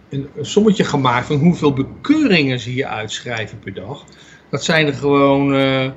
een, 0.08 0.28
een 0.36 0.46
sommetje 0.46 0.84
gemaakt 0.84 1.26
van 1.26 1.36
hoeveel 1.36 1.72
bekeuringen 1.72 2.60
ze 2.60 2.70
hier 2.70 2.86
uitschrijven 2.86 3.58
per 3.58 3.74
dag. 3.74 4.04
Dat 4.50 4.64
zijn 4.64 4.86
er 4.86 4.94
gewoon 4.94 5.54
eh, 5.54 5.90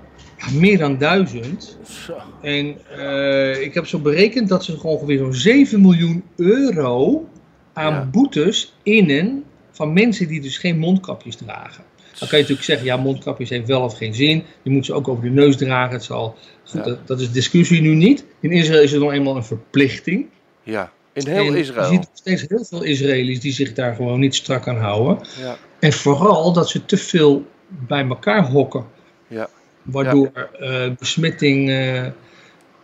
meer 0.53 0.77
dan 0.77 0.97
duizend. 0.97 1.77
Zo. 1.83 2.13
En 2.41 2.77
eh, 2.97 3.61
ik 3.61 3.73
heb 3.73 3.85
zo 3.87 3.99
berekend 3.99 4.49
dat 4.49 4.63
ze 4.63 4.83
ongeveer 4.83 5.17
zo'n 5.17 5.33
7 5.33 5.81
miljoen 5.81 6.23
euro 6.35 7.27
aan 7.73 7.93
Ja. 7.93 8.05
boetes 8.11 8.75
innen 8.83 9.43
van 9.77 9.93
mensen 9.93 10.27
die 10.27 10.41
dus 10.41 10.57
geen 10.57 10.77
mondkapjes 10.77 11.35
dragen. 11.35 11.83
Dan 12.19 12.27
kan 12.27 12.37
je 12.37 12.43
natuurlijk 12.43 12.63
zeggen, 12.63 12.85
ja, 12.85 12.97
mondkapjes 12.97 13.49
heeft 13.49 13.67
wel 13.67 13.81
of 13.81 13.97
geen 13.97 14.13
zin. 14.13 14.43
Je 14.61 14.69
moet 14.69 14.85
ze 14.85 14.93
ook 14.93 15.07
over 15.07 15.23
de 15.23 15.29
neus 15.29 15.57
dragen. 15.57 15.93
Het 15.93 16.03
zal, 16.03 16.35
goed, 16.63 16.79
Ja. 16.79 16.83
dat, 16.83 17.07
dat 17.07 17.19
is 17.19 17.31
discussie 17.31 17.81
nu 17.81 17.95
niet. 17.95 18.25
In 18.39 18.51
Israël 18.51 18.81
is 18.81 18.91
het 18.91 19.01
nog 19.01 19.11
eenmaal 19.11 19.35
een 19.35 19.43
verplichting. 19.43 20.25
Ja, 20.63 20.91
in 21.13 21.27
heel 21.27 21.45
En 21.45 21.51
Je 21.51 21.57
Israël. 21.59 21.87
ziet 21.89 21.97
nog 21.99 22.09
steeds 22.13 22.45
heel 22.47 22.65
veel 22.65 22.83
Israëli's 22.83 23.39
die 23.39 23.51
zich 23.51 23.73
daar 23.73 23.95
gewoon 23.95 24.19
niet 24.19 24.35
strak 24.35 24.67
aan 24.67 24.77
houden. 24.77 25.27
Ja, 25.39 25.57
En 25.79 25.93
vooral 25.93 26.53
dat 26.53 26.69
ze 26.69 26.85
te 26.85 26.97
veel 26.97 27.45
bij 27.67 28.07
elkaar 28.07 28.45
hokken. 28.49 28.85
Ja. 29.27 29.49
Waardoor 29.83 30.31
eh, 30.59 30.89
besmetting 30.99 31.69
eh, 31.69 32.05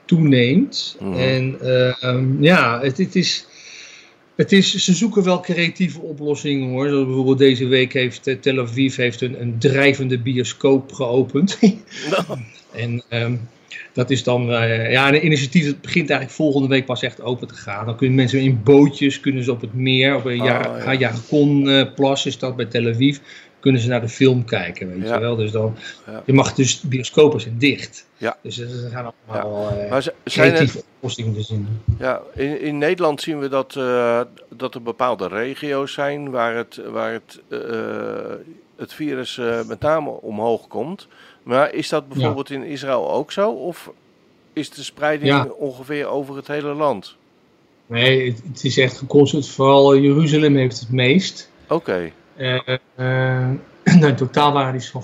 toeneemt. 0.05 0.97
Mhm. 1.00 1.13
En 1.13 1.57
eh, 1.62 2.03
ehm, 2.03 2.43
ja, 2.43 2.81
het, 2.81 2.97
het 2.97 3.15
is. 3.15 3.47
Het 4.36 4.52
is, 4.52 4.75
ze 4.75 4.94
zoeken 4.94 5.24
wel 5.24 5.40
creatieve 5.40 6.00
oplossingen 6.00 6.70
hoor. 6.70 6.88
Zoals 6.88 7.06
bijvoorbeeld 7.06 7.38
deze 7.38 7.66
week 7.66 7.94
heeft 7.94 8.28
eh, 8.28 8.36
Tel 8.36 8.60
Aviv 8.60 8.96
heeft 8.96 9.22
een, 9.22 9.42
een 9.42 9.56
drijvende 9.60 10.20
bioscoop 10.20 10.92
geopend. 10.92 11.60
En 12.74 13.04
ehm, 13.10 13.36
dat 13.94 14.10
is 14.10 14.24
dan, 14.24 14.52
eh, 14.52 14.92
ja, 14.92 15.08
een 15.08 15.25
initiatief 15.25 15.66
dat 15.66 15.82
begint 15.82 16.10
eigenlijk 16.10 16.40
volgende 16.40 16.68
week 16.68 16.86
pas 16.86 17.04
echt 17.04 17.22
open 17.22 17.48
te 17.48 17.54
gaan. 17.54 17.86
Dan 17.86 17.96
kunnen 17.96 18.16
mensen 18.16 18.40
in 18.40 18.62
bootjes, 18.63 19.20
kunnen 19.20 19.44
ze 19.44 19.52
op 19.52 19.62
het 19.62 19.74
meer, 19.74 20.16
op 20.16 20.25
een 20.25 20.40
Oh, 20.40 20.46
ja, 20.46 20.60
ja. 20.62 20.84
Hajakon 20.84 21.70
eh, 21.70 21.94
plas 21.96 22.25
is 22.25 22.38
dat 22.38 22.56
bij 22.56 22.66
Tel 22.66 22.88
Aviv, 22.88 23.18
kunnen 23.63 23.82
ze 23.82 23.88
naar 23.88 24.01
de 24.01 24.10
film 24.10 24.46
kijken, 24.46 24.88
weet 24.89 25.08
Ja. 25.08 25.13
je 25.13 25.20
wel. 25.20 25.36
Dus 25.36 25.51
dan, 25.51 25.75
je 26.25 26.34
mag 26.34 26.53
dus, 26.53 26.82
bioscopen 26.82 27.41
zijn 27.41 27.58
dicht. 27.58 28.05
Ja. 28.17 28.38
Dus 28.41 28.58
er 28.60 28.84
er 28.84 28.89
gaan 28.89 29.13
allemaal 29.27 29.70
eh, 29.70 29.89
maar 29.89 30.01
ze- 30.03 30.13
creatieve 30.24 30.84
oplossingen 30.96 31.34
te 31.34 31.41
zien. 31.41 31.67
ja, 32.00 32.22
in, 32.36 32.62
in 32.62 32.77
Nederland 32.77 33.22
zien 33.22 33.39
we 33.39 33.48
dat, 33.50 33.75
eh, 33.75 34.22
dat 34.50 34.75
er 34.75 34.82
bepaalde 34.82 35.27
regio's 35.27 35.93
zijn 35.93 36.29
waar 36.32 36.55
het, 36.55 36.82
waar 36.91 37.12
het, 37.12 37.39
eh, 37.48 37.60
het 38.75 38.93
virus 38.93 39.39
met 39.67 39.79
name 39.79 40.10
omhoog 40.10 40.67
komt. 40.67 41.08
Maar 41.43 41.74
is 41.74 41.89
dat 41.89 42.10
bijvoorbeeld 42.10 42.50
in 42.50 42.63
Israël 42.63 43.12
ook 43.12 43.32
zo? 43.32 43.50
Of 43.51 43.91
is 44.53 44.70
de 44.70 44.84
spreiding 44.84 45.29
Ja. 45.32 45.48
ongeveer 45.58 46.08
over 46.08 46.36
het 46.36 46.48
hele 46.48 46.74
land? 46.74 47.15
Nee, 47.86 48.29
het, 48.32 48.41
het 48.53 48.63
is 48.63 48.77
echt 48.77 48.98
geconcentreerd. 48.98 49.55
Vooral 49.55 49.98
Jeruzalem 49.98 50.55
heeft 50.55 50.79
het 50.79 50.91
meest. 50.91 51.51
Oké, 51.67 52.12
Eh, 52.38 52.56
eh, 52.96 53.50
nou, 54.00 54.06
in 54.08 54.15
totaal 54.15 54.54
waren 54.54 54.72
die 54.72 54.82
zo'n 54.82 55.04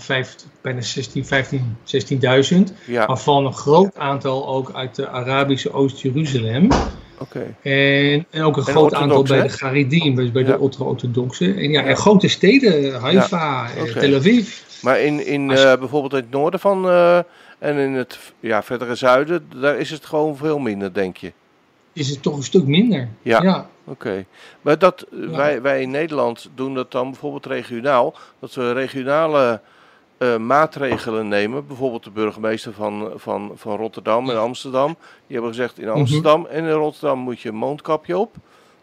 bijna 0.61 0.81
16, 0.81 1.25
15, 1.25 1.77
16.000. 1.83 2.73
ja, 2.85 3.05
Waarvan 3.05 3.45
een 3.45 3.53
groot 3.53 3.97
aantal 3.97 4.47
ook 4.47 4.71
uit 4.73 4.95
de 4.95 5.07
Arabische 5.09 5.71
Oost-Jeruzalem. 5.73 6.67
En, 7.61 8.25
en 8.29 8.43
ook 8.43 8.57
een 8.57 8.63
En 8.65 8.71
groot 8.71 8.93
aantal 8.93 9.23
bij 9.23 9.41
de 9.41 9.49
Garidiem, 9.49 10.15
bij, 10.15 10.31
bij 10.31 10.41
Ja. 10.41 10.47
de 10.51 10.57
ultra-orthodoxe. 10.59 11.53
En 11.53 11.69
ja, 11.69 11.83
en 11.83 11.97
grote 11.97 12.27
steden, 12.27 12.93
Haifa. 12.99 13.67
Tel 13.93 14.15
Aviv. 14.15 14.61
Maar 14.81 14.99
in, 14.99 15.25
in 15.25 15.49
Als- 15.49 15.63
eh, 15.63 15.77
bijvoorbeeld 15.79 16.13
in 16.13 16.19
het 16.19 16.29
noorden 16.31 16.59
van 16.59 16.89
en 17.59 17.77
in 17.77 17.93
het 17.93 18.19
ja, 18.39 18.63
verdere 18.63 18.95
zuiden, 18.95 19.49
daar 19.61 19.77
is 19.77 19.89
het 19.89 20.05
gewoon 20.05 20.37
veel 20.37 20.59
minder, 20.59 20.93
denk 20.93 21.17
je? 21.17 21.31
Is 21.99 22.09
het 22.09 22.21
toch 22.21 22.37
een 22.37 22.43
stuk 22.43 22.65
minder. 22.67 23.07
Ja. 23.21 23.41
ja. 23.41 23.69
Oké, 23.83 24.25
maar 24.61 24.79
dat, 24.79 25.01
eh, 25.11 25.19
Ja. 25.19 25.29
wij, 25.37 25.61
wij 25.61 25.81
in 25.81 25.89
Nederland 25.91 26.49
doen 26.55 26.73
dat 26.73 26.91
dan 26.91 27.09
bijvoorbeeld 27.09 27.45
regionaal. 27.45 28.13
Dat 28.39 28.53
we 28.53 28.71
regionale 28.71 29.61
eh, 30.17 30.37
maatregelen 30.37 31.27
nemen. 31.27 31.67
Bijvoorbeeld 31.67 32.03
de 32.03 32.09
burgemeester 32.09 32.73
van, 32.73 33.11
van, 33.15 33.51
van 33.55 33.77
Rotterdam 33.77 34.29
en 34.29 34.39
Amsterdam. 34.39 34.95
Die 35.27 35.35
hebben 35.37 35.49
gezegd 35.53 35.77
Mhm. 35.77 35.85
in 35.87 35.93
Amsterdam 35.93 36.45
en 36.45 36.63
in 36.63 36.71
Rotterdam 36.71 37.19
moet 37.19 37.39
je 37.41 37.49
een 37.49 37.55
mondkapje 37.55 38.17
op. 38.17 38.35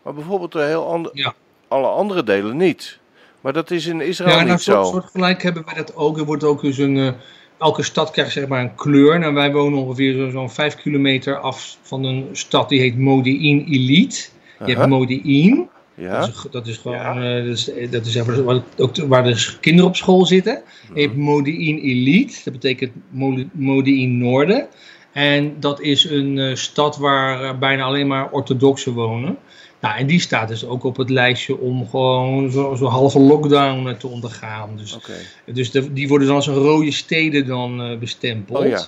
Maar 0.03 0.15
bijvoorbeeld 0.15 0.53
de 0.53 0.63
heel 0.63 0.87
ander, 0.87 1.11
Ja. 1.15 1.35
alle 1.69 1.87
andere 1.89 2.23
delen 2.23 2.57
niet. 2.57 2.99
Maar 3.41 3.53
dat 3.53 3.71
is 3.71 3.87
in 3.87 4.01
Israël 4.01 4.31
Ja, 4.31 4.37
nou, 4.37 4.51
niet 4.51 4.61
soort, 4.61 4.87
zo. 4.87 4.93
soortgelijk 4.93 5.43
hebben 5.43 5.65
wij 5.65 5.75
dat 5.75 5.97
ook. 5.97 6.19
Er 6.19 6.25
wordt 6.25 6.45
ook 6.45 6.61
dus 6.61 6.79
een. 6.79 7.15
Eh, 7.59 7.67
elke 7.67 7.83
stad 7.83 8.11
krijgt 8.11 8.33
zeg 8.33 8.47
maar 8.47 8.61
een 8.61 8.75
kleur. 8.75 9.19
Nou, 9.19 9.35
wij 9.35 9.53
wonen 9.53 9.79
ongeveer 9.79 10.15
zo- 10.15 10.31
zo'n 10.31 10.51
vijf 10.51 10.75
kilometer 10.75 11.39
af 11.39 11.79
van 11.83 12.05
een 12.05 12.29
stad 12.33 12.69
die 12.69 12.81
heet 12.81 12.99
Modi'in 12.99 13.65
Elite. 13.71 14.29
Je 14.59 14.65
hebt 14.65 14.79
Modi'in. 14.89 15.69
ja, 15.95 16.21
Dat, 16.21 16.29
is, 16.29 16.47
dat 16.51 16.67
is 16.67 16.77
gewoon, 16.77 17.23
eh, 17.23 17.45
dat 17.47 17.57
is, 17.57 17.71
dat 17.91 18.07
is 18.07 18.15
even 18.15 18.45
waar, 18.45 18.61
ook 18.77 18.95
de- 18.95 19.07
waar 19.07 19.25
de 19.25 19.57
kinderen 19.61 19.91
op 19.91 19.97
school 19.97 20.27
zitten. 20.27 20.63
Je 20.95 21.01
hebt 21.01 21.17
Modi'in 21.17 21.79
Elite, 21.79 22.41
dat 22.45 22.53
betekent 22.53 22.93
Modi- 23.11 23.49
Modi'in 23.53 24.19
Noorden. 24.19 24.67
En 25.13 25.57
dat 25.61 25.81
is 25.81 26.05
een 26.05 26.39
eh, 26.39 26.55
stad 26.55 26.97
waar 26.97 27.43
eh, 27.45 27.59
bijna 27.59 27.83
alleen 27.83 28.07
maar 28.07 28.31
orthodoxen 28.31 28.93
wonen. 28.93 29.39
Nou, 29.81 29.99
en 29.99 30.07
die 30.07 30.21
staat 30.21 30.49
dus 30.49 30.65
ook 30.67 30.85
op 30.85 30.97
het 30.97 31.11
lijstje 31.11 31.59
om 31.59 31.89
gewoon 31.89 32.51
zo'n 32.51 32.77
zo 32.77 32.87
halve 32.87 33.19
lockdown 33.21 33.89
eh, 33.89 33.95
te 33.95 34.07
ondergaan. 34.07 34.71
Dus, 34.77 34.97
dus 35.45 35.71
de- 35.71 35.93
die 35.93 36.09
worden 36.09 36.27
dan 36.27 36.37
als 36.37 36.47
een 36.47 36.55
rode 36.55 36.91
steden 36.93 37.47
dan 37.47 37.83
eh, 37.83 37.99
bestempeld. 37.99 38.59
Oh 38.65 38.69
ja. 38.69 38.87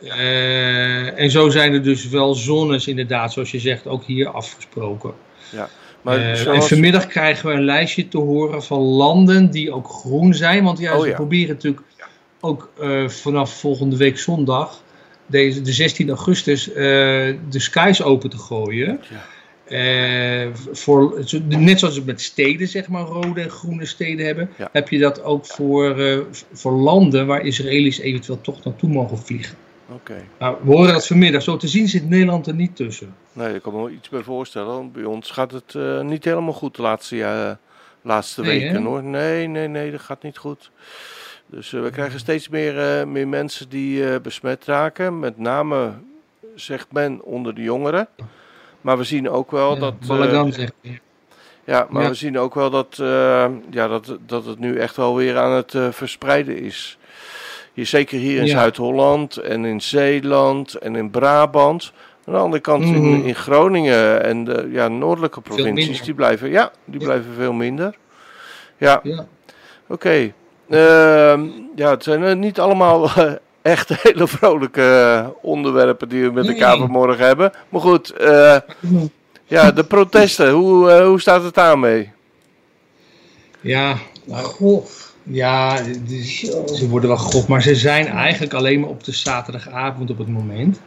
Eh, 0.00 1.18
en 1.20 1.30
zo 1.30 1.48
zijn 1.50 1.72
er 1.72 1.82
dus 1.82 2.08
wel 2.08 2.34
zones 2.34 2.86
inderdaad, 2.86 3.32
zoals 3.32 3.50
je 3.50 3.58
zegt, 3.58 3.86
ook 3.86 4.04
hier 4.04 4.28
afgesproken. 4.28 5.12
Maar 6.02 6.18
Eh, 6.18 6.46
En 6.46 6.62
vanmiddag 6.62 7.06
krijgen 7.06 7.48
we 7.48 7.54
een 7.54 7.64
lijstje 7.64 8.08
te 8.08 8.18
horen 8.18 8.62
van 8.62 8.80
landen 8.80 9.50
die 9.50 9.72
ook 9.72 9.88
groen 9.88 10.34
zijn. 10.34 10.64
Want 10.64 10.78
ja, 10.78 10.94
Oh 10.96 11.02
ze 11.02 11.08
ja. 11.08 11.14
proberen 11.14 11.54
natuurlijk 11.54 11.82
ook 12.40 12.70
vanaf 13.06 13.58
volgende 13.58 13.96
week 13.96 14.18
zondag, 14.18 14.82
deze, 15.26 15.60
de 15.60 15.72
16 15.72 16.08
augustus, 16.08 16.64
de 16.64 17.36
skies 17.50 18.02
open 18.02 18.30
te 18.30 18.38
gooien. 18.38 19.00
Ja. 19.10 19.24
Eh, 19.64 20.46
voor, 20.72 21.24
net 21.48 21.78
zoals 21.78 21.98
we 21.98 22.02
met 22.04 22.20
steden, 22.20 22.68
zeg 22.68 22.88
maar, 22.88 23.02
rode 23.02 23.40
en 23.40 23.50
groene 23.50 23.84
steden 23.86 24.26
hebben, 24.26 24.50
Ja. 24.58 24.68
heb 24.72 24.88
je 24.88 24.98
dat 24.98 25.22
ook 25.22 25.46
voor, 25.46 25.98
eh, 25.98 26.18
voor 26.52 26.72
landen 26.72 27.26
waar 27.26 27.40
Israëli's 27.40 27.98
eventueel 27.98 28.40
toch 28.40 28.64
naartoe 28.64 28.88
mogen 28.90 29.18
vliegen. 29.18 29.56
Oké. 29.88 30.16
Nou, 30.38 30.56
we 30.62 30.70
horen 30.72 30.92
dat 30.92 31.06
vanmiddag. 31.06 31.42
Zo 31.42 31.56
te 31.56 31.68
zien 31.68 31.88
zit 31.88 32.08
Nederland 32.08 32.46
er 32.46 32.54
niet 32.54 32.76
tussen. 32.76 33.14
Nee, 33.32 33.54
ik 33.54 33.62
kan 33.62 33.72
me 33.72 33.78
wel 33.78 33.90
iets 33.90 34.08
bij 34.08 34.22
voorstellen. 34.22 34.92
Bij 34.92 35.04
ons 35.04 35.30
gaat 35.30 35.52
het 35.52 35.74
eh, 35.74 36.00
niet 36.00 36.24
helemaal 36.24 36.52
goed 36.52 36.76
de 36.76 36.82
laatste, 36.82 37.58
laatste 38.02 38.40
Nee, 38.40 38.60
weken 38.60 38.82
hè? 38.82 38.88
hoor. 38.88 39.02
Nee, 39.02 39.46
nee, 39.46 39.68
nee, 39.68 39.90
dat 39.90 40.00
gaat 40.00 40.22
niet 40.22 40.38
goed. 40.38 40.70
Dus 41.46 41.70
we 41.70 41.90
krijgen 41.92 42.18
steeds 42.18 42.48
meer, 42.48 43.08
meer 43.08 43.28
mensen 43.28 43.68
die 43.68 44.20
besmet 44.20 44.64
raken. 44.64 45.18
Met 45.18 45.38
name, 45.38 45.92
zegt 46.54 46.92
men, 46.92 47.22
onder 47.22 47.54
de 47.54 47.62
jongeren. 47.62 48.08
Maar 48.84 48.98
we 48.98 49.04
zien 49.04 49.30
ook 49.30 49.50
wel 49.50 49.74
Ja, 49.74 49.80
dat. 49.80 49.94
eh, 50.02 50.08
Balagan 50.08 50.52
hij. 50.52 50.70
ja, 51.64 51.86
maar 51.90 52.02
Ja. 52.02 52.08
we 52.08 52.14
zien 52.14 52.38
ook 52.38 52.54
wel 52.54 52.70
dat, 52.70 52.98
eh, 53.00 53.46
ja, 53.70 53.88
dat, 53.88 54.16
dat 54.26 54.44
het 54.44 54.58
nu 54.58 54.78
echt 54.78 54.96
wel 54.96 55.16
weer 55.16 55.38
aan 55.38 55.50
het 55.52 55.74
eh, 55.74 55.86
verspreiden 55.90 56.56
is. 56.58 56.98
Hier, 57.72 57.86
zeker 57.86 58.18
hier 58.18 58.38
in 58.40 58.46
Ja. 58.46 58.52
Zuid-Holland 58.58 59.36
en 59.36 59.64
in 59.64 59.80
Zeeland 59.82 60.74
en 60.74 60.96
in 60.96 61.10
Brabant. 61.10 61.92
Aan 62.26 62.32
de 62.34 62.38
andere 62.40 62.62
kant 62.62 62.84
in, 62.84 63.10
Mhm. 63.18 63.26
in 63.26 63.34
Groningen 63.34 64.22
en 64.24 64.44
de 64.44 64.68
ja, 64.72 64.88
noordelijke 64.88 65.40
provincies, 65.40 66.02
die 66.02 66.14
blijven, 66.14 66.50
ja, 66.50 66.70
die 66.84 67.00
blijven 67.00 67.32
veel 67.34 67.52
minder. 67.52 67.94
Ja, 68.76 69.02
oké. 69.86 70.32
Ehm, 70.68 71.42
ja, 71.74 71.90
het 71.90 72.02
zijn 72.02 72.38
niet 72.38 72.60
allemaal 72.60 73.08
echt 73.64 73.88
hele 74.02 74.28
vrolijke 74.28 75.32
onderwerpen 75.42 76.08
die 76.08 76.22
we 76.22 76.30
met 76.30 76.48
elkaar 76.48 76.76
vanmorgen 76.76 77.26
hebben. 77.26 77.52
Maar 77.68 77.80
goed, 77.80 78.10
eh, 78.10 78.56
ja, 79.44 79.70
de 79.70 79.84
protesten, 79.84 80.50
hoe, 80.50 80.90
eh, 80.90 81.06
hoe 81.06 81.20
staat 81.20 81.42
het 81.42 81.54
daarmee? 81.54 82.10
Ja, 83.60 83.96
grof. 84.30 85.12
Ja, 85.22 85.76
ze 86.74 86.86
worden 86.88 87.08
wel 87.08 87.18
grof, 87.18 87.46
maar 87.48 87.62
ze 87.62 87.74
zijn 87.74 88.06
eigenlijk 88.06 88.54
alleen 88.54 88.80
maar 88.80 88.88
op 88.88 89.04
de 89.04 89.12
zaterdagavond 89.12 90.10
op 90.10 90.18
het 90.18 90.28
moment. 90.28 90.80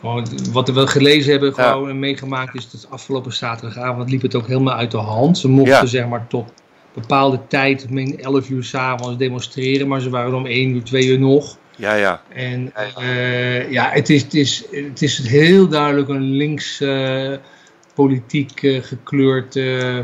Gewoon, 0.00 0.26
wat 0.52 0.68
we 0.68 0.74
wel 0.74 0.86
gelezen 0.86 1.30
hebben 1.30 1.54
gewoon 1.54 1.88
en 1.88 1.98
meegemaakt 1.98 2.54
is 2.54 2.70
dat 2.70 2.86
afgelopen 2.90 3.32
zaterdagavond 3.32 4.10
liep 4.10 4.22
het 4.22 4.34
ook 4.34 4.46
helemaal 4.46 4.74
uit 4.74 4.90
de 4.90 4.96
hand. 4.96 5.38
Ze 5.38 5.48
mochten 5.48 5.74
Ja. 5.74 5.86
zeg 5.86 6.06
maar 6.06 6.26
tot 6.28 6.52
bepaalde 6.94 7.40
tijd, 7.48 7.90
meen 7.90 8.20
11 8.20 8.48
uur 8.48 8.64
s'avonds 8.64 9.16
demonstreren, 9.16 9.88
maar 9.88 10.00
ze 10.00 10.10
waren 10.10 10.34
om 10.34 10.46
1 10.46 10.74
uur, 10.74 10.82
2 10.84 11.06
uur 11.06 11.18
nog. 11.18 11.56
Ja, 11.76 11.94
ja. 11.94 12.22
En 12.28 12.72
eh, 12.74 13.70
ja, 13.70 13.90
het 13.90 14.10
is, 14.10 14.22
het, 14.22 14.34
is, 14.34 14.64
het 14.70 15.02
is 15.02 15.28
heel 15.28 15.68
duidelijk 15.68 16.08
een 16.08 16.30
links 16.30 16.80
eh, 16.80 17.32
politiek 17.94 18.62
eh, 18.62 18.82
gekleurd 18.82 19.52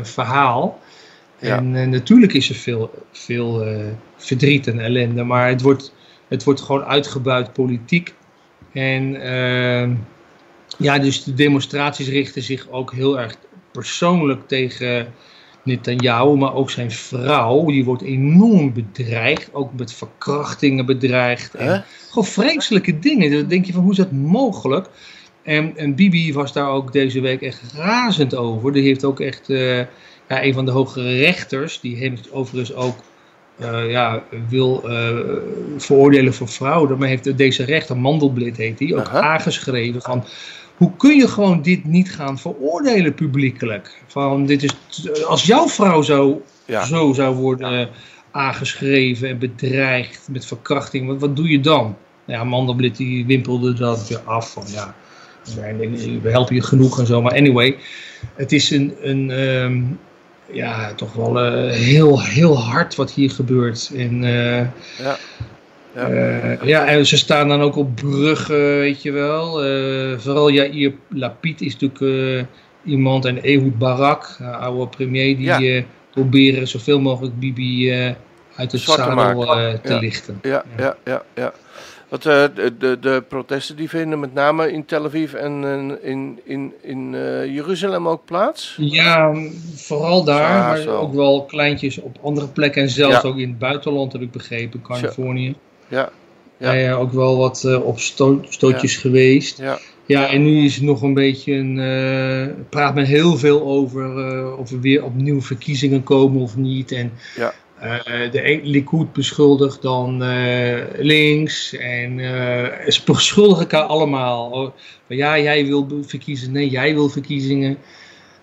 verhaal. 0.01 0.81
Ja. 1.39 1.57
En 1.57 1.89
natuurlijk 1.89 2.33
is 2.33 2.49
er 2.49 2.55
veel, 2.55 3.05
veel 3.11 3.65
verdriet 4.17 4.67
en 4.67 4.79
ellende, 4.79 5.23
maar 5.23 5.47
het 5.47 5.61
wordt, 5.61 5.93
het 6.27 6.43
wordt 6.43 6.61
gewoon 6.61 6.83
uitgebuit 6.83 7.53
politiek. 7.53 8.13
En 8.73 9.21
eh, 9.21 9.89
ja, 10.77 10.99
dus 10.99 11.23
de 11.23 11.33
demonstraties 11.33 12.07
richten 12.07 12.41
zich 12.41 12.69
ook 12.69 12.93
heel 12.93 13.19
erg 13.19 13.35
persoonlijk 13.71 14.47
tegen 14.47 15.13
Netanyahu, 15.63 16.35
maar 16.35 16.53
ook 16.53 16.69
zijn 16.69 16.91
vrouw. 16.91 17.65
Die 17.65 17.85
wordt 17.85 18.01
enorm 18.01 18.73
bedreigd, 18.73 19.53
ook 19.53 19.73
met 19.77 19.93
verkrachtingen 19.93 20.85
bedreigd. 20.85 21.53
En 21.53 21.85
gewoon 22.09 22.25
vreselijke 22.25 22.99
dingen. 22.99 23.31
Dan 23.31 23.47
denk 23.47 23.65
je 23.65 23.73
van 23.73 23.81
hoe 23.81 23.91
is 23.91 23.97
dat 23.97 24.11
mogelijk? 24.11 24.89
En, 25.43 25.77
en 25.77 25.95
Bibi 25.95 26.33
was 26.33 26.53
daar 26.53 26.69
ook 26.69 26.91
deze 26.93 27.21
week 27.21 27.41
echt 27.41 27.61
razend 27.75 28.35
over. 28.35 28.73
Die 28.73 28.83
heeft 28.83 29.05
ook 29.05 29.19
echt 29.19 29.49
eh, 29.49 29.77
ja, 30.27 30.43
een 30.43 30.53
van 30.53 30.65
de 30.65 30.71
hogere 30.71 31.17
rechters, 31.17 31.79
die 31.79 31.95
heeft 31.95 32.31
overigens 32.31 32.73
ook 32.73 32.95
eh, 33.57 33.91
ja, 33.91 34.23
wil 34.49 34.89
eh, 34.89 35.17
veroordelen 35.77 36.33
voor 36.33 36.47
fraude, 36.47 36.95
maar 36.95 37.07
heeft 37.07 37.37
deze 37.37 37.63
rechter, 37.63 37.97
Mandelblit 37.97 38.57
heet 38.57 38.77
die, 38.77 38.95
ook 38.95 39.09
aangeschreven 39.09 40.01
van 40.01 40.25
hoe 40.77 40.91
kun 40.97 41.15
je 41.15 41.27
gewoon 41.27 41.61
dit 41.61 41.85
niet 41.85 42.11
gaan 42.11 42.39
veroordelen 42.39 43.13
publiekelijk? 43.13 44.01
Van 44.07 44.45
dit 44.45 44.63
is, 44.63 44.73
als 45.25 45.45
jouw 45.45 45.67
vrouw 45.67 46.01
zo 46.01 46.41
Ja. 46.65 46.85
zo 46.85 47.13
zou 47.13 47.35
worden 47.35 47.89
aangeschreven 48.31 49.29
en 49.29 49.37
bedreigd 49.37 50.27
met 50.31 50.45
verkrachting, 50.45 51.07
wat, 51.07 51.19
wat 51.19 51.35
doe 51.35 51.49
je 51.49 51.59
dan? 51.59 51.97
Ja, 52.25 52.43
Mandelblit 52.43 52.97
die 52.97 53.25
wimpelde 53.25 53.73
dat 53.73 54.07
weer 54.07 54.19
af 54.23 54.51
van 54.51 54.63
ja, 54.67 54.95
we 56.21 56.29
helpen 56.29 56.55
je 56.55 56.61
genoeg 56.61 56.99
en 56.99 57.05
zo. 57.05 57.21
Maar 57.21 57.33
anyway, 57.33 57.77
het 58.35 58.51
is 58.51 58.69
een, 58.69 58.93
een 59.01 59.31
ehm, 59.31 59.81
ja, 60.55 60.93
toch 60.93 61.13
wel 61.13 61.39
eh, 61.39 61.71
heel, 61.71 62.21
heel 62.21 62.59
hard 62.59 62.95
wat 62.95 63.11
hier 63.11 63.31
gebeurt. 63.31 63.91
En, 63.95 64.23
eh, 64.23 64.67
Ja. 65.05 65.17
Ja. 65.95 66.09
eh, 66.09 66.67
ja, 66.67 66.85
en 66.87 67.05
ze 67.05 67.17
staan 67.17 67.47
dan 67.47 67.61
ook 67.61 67.75
op 67.75 67.95
bruggen, 67.95 68.77
weet 68.77 69.01
je 69.01 69.11
wel. 69.11 69.63
Eh, 69.63 70.17
vooral 70.19 70.49
Jair 70.49 70.93
Lapid 71.09 71.61
is 71.61 71.77
natuurlijk 71.77 72.01
eh, 72.01 72.91
iemand 72.91 73.25
en 73.25 73.41
Ehud 73.41 73.77
Barak, 73.77 74.35
de 74.37 74.43
oude 74.45 74.87
premier, 74.87 75.37
die 75.37 75.45
Ja. 75.45 75.83
proberen 76.11 76.67
zoveel 76.67 76.99
mogelijk 76.99 77.39
Bibi 77.39 77.91
uit 78.55 78.71
het 78.71 78.81
zadel 78.81 79.39
te 79.83 79.93
Ja. 79.93 79.97
lichten. 79.99 80.39
Ja, 80.41 80.63
ja, 80.77 80.95
ja, 81.05 81.23
ja. 81.35 81.53
Wat, 82.09 82.23
de, 82.23 82.51
de, 82.79 82.97
de 82.99 83.23
protesten 83.27 83.75
die 83.75 83.89
vinden 83.89 84.19
met 84.19 84.33
name 84.33 84.71
in 84.71 84.85
Tel 84.85 85.05
Aviv 85.05 85.33
en 85.33 85.63
in, 86.01 86.39
in, 86.43 86.73
in 86.81 87.09
Jeruzalem 87.53 88.07
ook 88.07 88.25
plaats? 88.25 88.75
Ja, 88.79 89.33
vooral 89.75 90.23
daar, 90.23 90.77
Ja, 90.77 90.85
maar 90.87 90.95
ook 90.99 91.13
wel 91.13 91.43
kleintjes 91.45 92.01
op 92.01 92.17
andere 92.21 92.47
plekken. 92.47 92.81
En 92.81 92.89
zelfs 92.89 93.21
Ja. 93.21 93.29
ook 93.29 93.37
in 93.37 93.49
het 93.49 93.59
buitenland 93.59 94.13
heb 94.13 94.21
ik 94.21 94.31
begrepen, 94.31 94.81
Californië. 94.81 95.55
Ja, 95.93 96.09
Ja. 96.57 96.71
Ja. 96.73 96.79
ja, 96.79 96.93
ook 96.93 97.11
wel 97.11 97.37
wat 97.37 97.63
eh, 97.63 97.85
op 97.85 97.99
sto- 97.99 98.41
stootjes 98.49 98.97
geweest. 98.97 99.57
ja, 99.57 99.79
Ja, 100.05 100.27
en 100.29 100.43
nu 100.43 100.63
is 100.65 100.75
het 100.75 100.83
nog 100.83 101.01
een 101.01 101.13
beetje 101.13 101.53
een. 101.53 101.79
eh, 101.79 102.53
praat 102.69 102.95
men 102.95 103.05
heel 103.05 103.37
veel 103.37 103.61
over 103.63 104.27
eh, 104.27 104.59
of 104.59 104.71
er 104.71 104.79
weer 104.81 105.03
opnieuw 105.03 105.41
verkiezingen 105.41 106.03
komen 106.03 106.41
of 106.41 106.55
niet. 106.57 106.91
En 106.91 107.11
Ja. 107.35 107.53
eh, 107.79 108.31
de 108.31 108.59
Likud 108.63 109.13
beschuldigt 109.13 109.81
dan 109.81 110.23
eh, 110.23 110.81
links. 110.97 111.73
En 111.77 112.19
eh, 112.19 112.89
ze 112.91 113.01
beschuldigen 113.05 113.61
elkaar 113.61 113.81
allemaal. 113.83 114.49
Oh, 114.51 114.69
ja, 115.07 115.39
jij 115.39 115.65
wil 115.65 115.87
verkiezen. 116.05 116.51
Nee, 116.51 116.69
jij 116.69 116.93
wil 116.93 117.09
verkiezingen. 117.09 117.77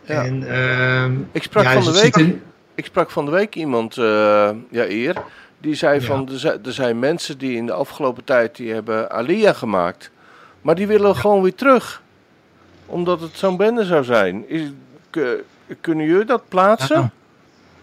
Ja. 0.07 0.25
En, 0.25 0.49
ehm, 0.51 1.13
Ik 1.33 1.43
sprak, 1.43 1.67
van 1.67 1.85
de 1.93 2.01
week, 2.01 2.17
ik 2.75 2.85
sprak 2.85 3.11
van 3.11 3.25
de 3.25 3.31
week 3.31 3.55
iemand, 3.55 3.97
eh 3.99 4.51
ja 4.71 4.89
eer, 4.89 5.15
die 5.61 5.75
zei 5.75 6.01
Ja. 6.01 6.07
van 6.07 6.29
er 6.65 6.73
zijn, 6.73 6.99
mensen 6.99 7.39
die 7.39 7.57
in 7.57 7.67
de 7.67 7.73
afgelopen 7.73 8.25
tijd 8.25 8.57
die 8.57 8.73
hebben 8.73 9.11
Alia 9.11 9.53
gemaakt, 9.53 10.11
maar 10.63 10.75
die 10.75 10.87
willen 10.87 11.17
gewoon 11.17 11.43
weer 11.43 11.55
terug, 11.55 12.03
omdat 12.87 13.21
het 13.21 13.37
zo'n 13.37 13.57
bende 13.57 13.85
zou 13.85 14.05
zijn. 14.05 14.49
Is, 14.49 14.63
kunnen 15.81 16.07
jullie 16.07 16.25
dat 16.25 16.43
plaatsen? 16.49 17.01
Ja. 17.01 17.11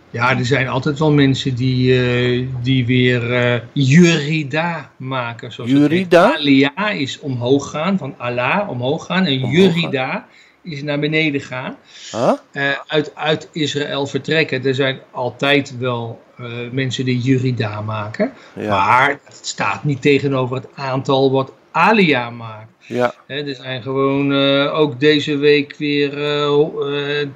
Ja, 0.09 0.37
er 0.37 0.45
zijn 0.45 0.67
altijd 0.67 0.99
wel 0.99 1.11
mensen 1.11 1.55
die, 1.55 2.01
eh, 2.01 2.45
die 2.61 2.85
weer 2.85 3.33
eh 3.33 3.61
Jurida 3.73 4.91
maken. 4.97 5.51
Zoals 5.51 5.69
Jurida? 5.69 6.35
Alia 6.35 6.89
is 6.89 7.19
omhoog 7.19 7.69
gaan, 7.69 7.97
van 7.97 8.13
Allah 8.17 8.69
omhoog 8.69 9.05
gaan. 9.05 9.25
En 9.25 9.43
Omhoog 9.43 9.51
Jurida 9.51 10.27
is 10.69 10.83
naar 10.83 10.99
beneden 10.99 11.41
gaan. 11.41 11.75
Huh? 12.11 12.33
Eh, 12.51 12.77
uit, 12.87 13.15
uit 13.15 13.49
Israël 13.51 14.07
vertrekken. 14.07 14.65
Er 14.65 14.75
zijn 14.75 14.99
altijd 15.11 15.77
wel 15.77 16.21
eh, 16.37 16.45
mensen 16.71 17.05
die 17.05 17.19
Jurida 17.19 17.81
maken. 17.81 18.33
Ja, 18.55 18.85
Maar 18.85 19.19
het 19.23 19.39
staat 19.41 19.83
niet 19.83 20.01
tegenover 20.01 20.55
het 20.55 20.67
aantal 20.75 21.31
wat 21.31 21.51
Alia 21.71 22.29
maakt. 22.29 22.71
ja, 22.79 23.13
er 23.27 23.55
zijn 23.55 23.81
gewoon 23.81 24.33
eh, 24.33 24.79
ook 24.79 24.99
deze 24.99 25.37
week 25.37 25.75
weer 25.77 26.11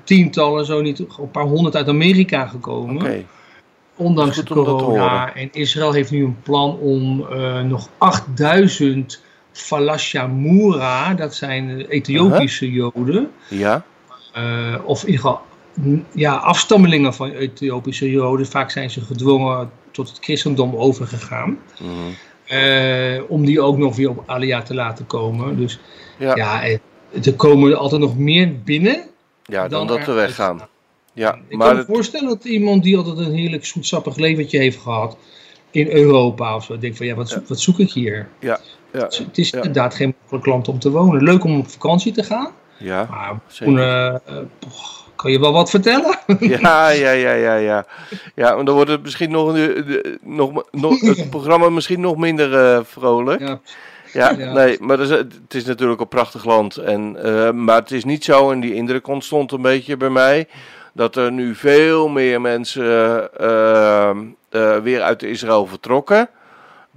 tientallen, 0.04 0.66
zo 0.66 0.82
niet, 0.82 1.00
een 1.00 1.32
paar 1.32 1.46
honderd 1.46 1.76
uit 1.76 1.88
Amerika 1.88 2.46
gekomen. 2.46 3.26
Ondanks 3.96 4.36
de 4.36 4.44
corona. 4.44 5.36
En 5.36 5.50
Israël 5.52 5.92
heeft 5.92 6.12
nu 6.12 6.24
een 6.24 6.42
plan 6.44 6.78
om 6.78 7.28
nog 7.68 7.90
8000 7.98 9.22
Falashamura, 9.52 11.14
dat 11.14 11.36
zijn 11.36 11.82
Ethiopische 11.82 12.72
Joden, 12.72 13.32
Ja, 13.48 13.84
eh, 14.34 14.76
of 14.84 15.02
in 15.02 15.10
ieder 15.10 15.22
geval 15.22 15.42
ja, 16.12 16.36
afstammelingen 16.36 17.14
van 17.14 17.32
Ethiopische 17.32 18.12
Joden. 18.12 18.48
Vaak 18.48 18.72
zijn 18.72 18.90
ze 18.90 19.02
gedwongen 19.02 19.72
tot 19.92 20.10
het 20.10 20.18
christendom 20.22 20.76
overgegaan. 20.76 21.60
mhm. 21.80 21.92
eh, 22.46 23.22
om 23.28 23.46
die 23.46 23.62
ook 23.62 23.78
nog 23.78 23.96
weer 23.96 24.10
op 24.10 24.24
Alia 24.26 24.62
te 24.62 24.74
laten 24.74 25.08
komen. 25.08 25.58
Dus 25.58 25.80
ja, 26.18 26.36
ja. 26.36 26.36
ja, 26.36 26.64
eh, 26.64 27.26
er 27.26 27.36
komen 27.36 27.78
altijd 27.78 28.02
nog 28.02 28.18
meer 28.18 28.60
binnen. 28.62 29.04
dan, 29.44 29.70
dan 29.70 29.88
dat 29.88 30.06
we 30.06 30.12
weggaan. 30.12 30.70
Ja, 31.14 31.40
Ik 31.48 31.58
maar 31.58 31.68
kan 31.68 31.76
me 31.76 31.82
het, 31.82 31.92
voorstellen 31.92 32.28
dat 32.28 32.46
iemand 32.46 32.84
die 32.84 32.98
altijd 32.98 33.18
een 33.18 33.34
heerlijk 33.34 33.66
zoetsappig 33.66 34.16
leventje 34.16 34.58
heeft 34.58 34.78
gehad 34.80 35.18
in 35.72 35.88
Europa 35.92 36.56
of 36.56 36.64
zo, 36.64 36.78
denkt 36.78 36.98
van 36.98 37.06
ja, 37.06 37.16
wat, 37.16 37.30
zoek, 37.30 37.48
wat 37.48 37.60
zoek 37.60 37.80
ik 37.80 37.92
hier? 37.92 38.30
ja, 38.40 38.60
Het 38.92 39.12
is- 39.14 39.18
Het 39.18 39.38
is 39.38 39.50
ja. 39.50 39.58
inderdaad 39.58 39.96
geen 39.96 40.16
makkelijk 40.20 40.46
land 40.46 40.68
om 40.68 40.80
te 40.80 40.90
wonen. 40.92 41.24
Leuk 41.24 41.44
om 41.44 41.60
op 41.60 41.70
vakantie 41.70 42.12
te 42.12 42.24
gaan, 42.24 42.52
ja. 42.78 43.08
maar 43.10 43.40
toen, 43.58 43.80
eh, 43.80 44.08
eh, 44.08 44.18
poch, 44.60 45.00
kan 45.16 45.32
je 45.32 45.40
wel 45.40 45.54
wat 45.54 45.70
vertellen? 45.70 46.18
Ja, 46.40 46.90
ja, 46.90 47.12
ja, 47.12 47.32
ja, 47.32 47.56
ja. 47.56 47.86
Ja, 48.36 48.56
maar 48.56 48.66
dan 48.66 48.76
wordt 48.76 48.90
het 48.90 49.02
misschien 49.02 49.32
nog, 49.32 49.58
nog, 50.22 50.64
nog 50.72 51.00
het 51.02 51.30
programma 51.36 51.70
misschien 51.70 52.00
nog 52.02 52.18
minder 52.18 52.74
eh, 52.76 52.80
vrolijk. 52.84 53.40
ja, 53.40 53.60
Ja, 54.14 54.30
Ja. 54.38 54.54
nee, 54.54 54.78
maar 54.80 55.00
is- 55.00 55.10
het 55.10 55.54
is 55.54 55.66
natuurlijk 55.66 56.02
een 56.02 56.08
prachtig 56.08 56.46
land. 56.46 56.78
En, 56.78 57.12
maar 57.64 57.76
het 57.80 57.92
is 57.92 58.04
niet 58.04 58.24
zo, 58.24 58.52
en 58.52 58.60
die 58.60 58.74
indruk 58.74 59.08
ontstond 59.08 59.52
een 59.52 59.62
beetje 59.62 59.98
bij 59.98 60.10
mij, 60.10 60.48
dat 60.94 61.16
er 61.16 61.32
nu 61.32 61.56
veel 61.56 62.08
meer 62.08 62.42
mensen 62.42 63.30
weer 64.84 65.02
uit 65.02 65.24
Israël 65.24 65.66
vertrokken 65.66 66.30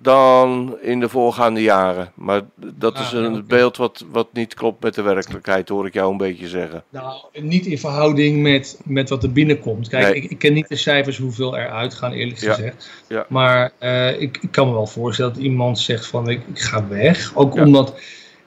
dan 0.05 0.77
in 0.81 1.01
de 1.01 1.09
voorgaande 1.09 1.63
jaren. 1.63 2.13
Maar 2.15 2.41
dat 2.75 2.95
Ah, 2.95 3.01
is 3.03 3.11
ja, 3.11 3.19
een 3.19 3.47
beeld 3.47 3.77
wat, 3.77 4.05
wat 4.11 4.29
niet 4.33 4.55
klopt 4.55 4.83
met 4.83 4.95
de 4.95 5.03
werkelijkheid, 5.03 5.69
hoor 5.69 5.87
ik 5.87 5.95
jou 5.95 6.11
een 6.11 6.17
beetje 6.17 6.49
zeggen. 6.49 6.85
nou, 6.91 7.15
niet 7.33 7.67
in 7.67 7.79
verhouding 7.79 8.43
met, 8.43 8.81
met 8.85 9.09
wat 9.09 9.23
er 9.23 9.33
binnenkomt. 9.33 9.89
Kijk, 9.89 10.05
Nee. 10.05 10.15
ik, 10.15 10.31
ik 10.31 10.39
ken 10.39 10.53
niet 10.53 10.69
de 10.69 10.77
cijfers 10.77 11.19
hoeveel 11.19 11.57
er 11.59 11.69
uitgaan, 11.71 12.13
eerlijk 12.13 12.41
Ja, 12.41 12.55
gezegd. 12.55 12.91
ja. 13.09 13.27
Maar 13.29 13.73
eh, 13.79 14.21
ik, 14.21 14.39
ik 14.43 14.51
kan 14.51 14.67
me 14.69 14.73
wel 14.73 14.87
voorstellen 14.87 15.33
dat 15.35 15.43
iemand 15.43 15.79
zegt 15.79 16.07
van 16.07 16.29
ik, 16.29 16.41
ik 16.55 16.61
ga 16.61 16.89
weg. 16.89 17.33
Ook 17.35 17.55
omdat, 17.55 18.01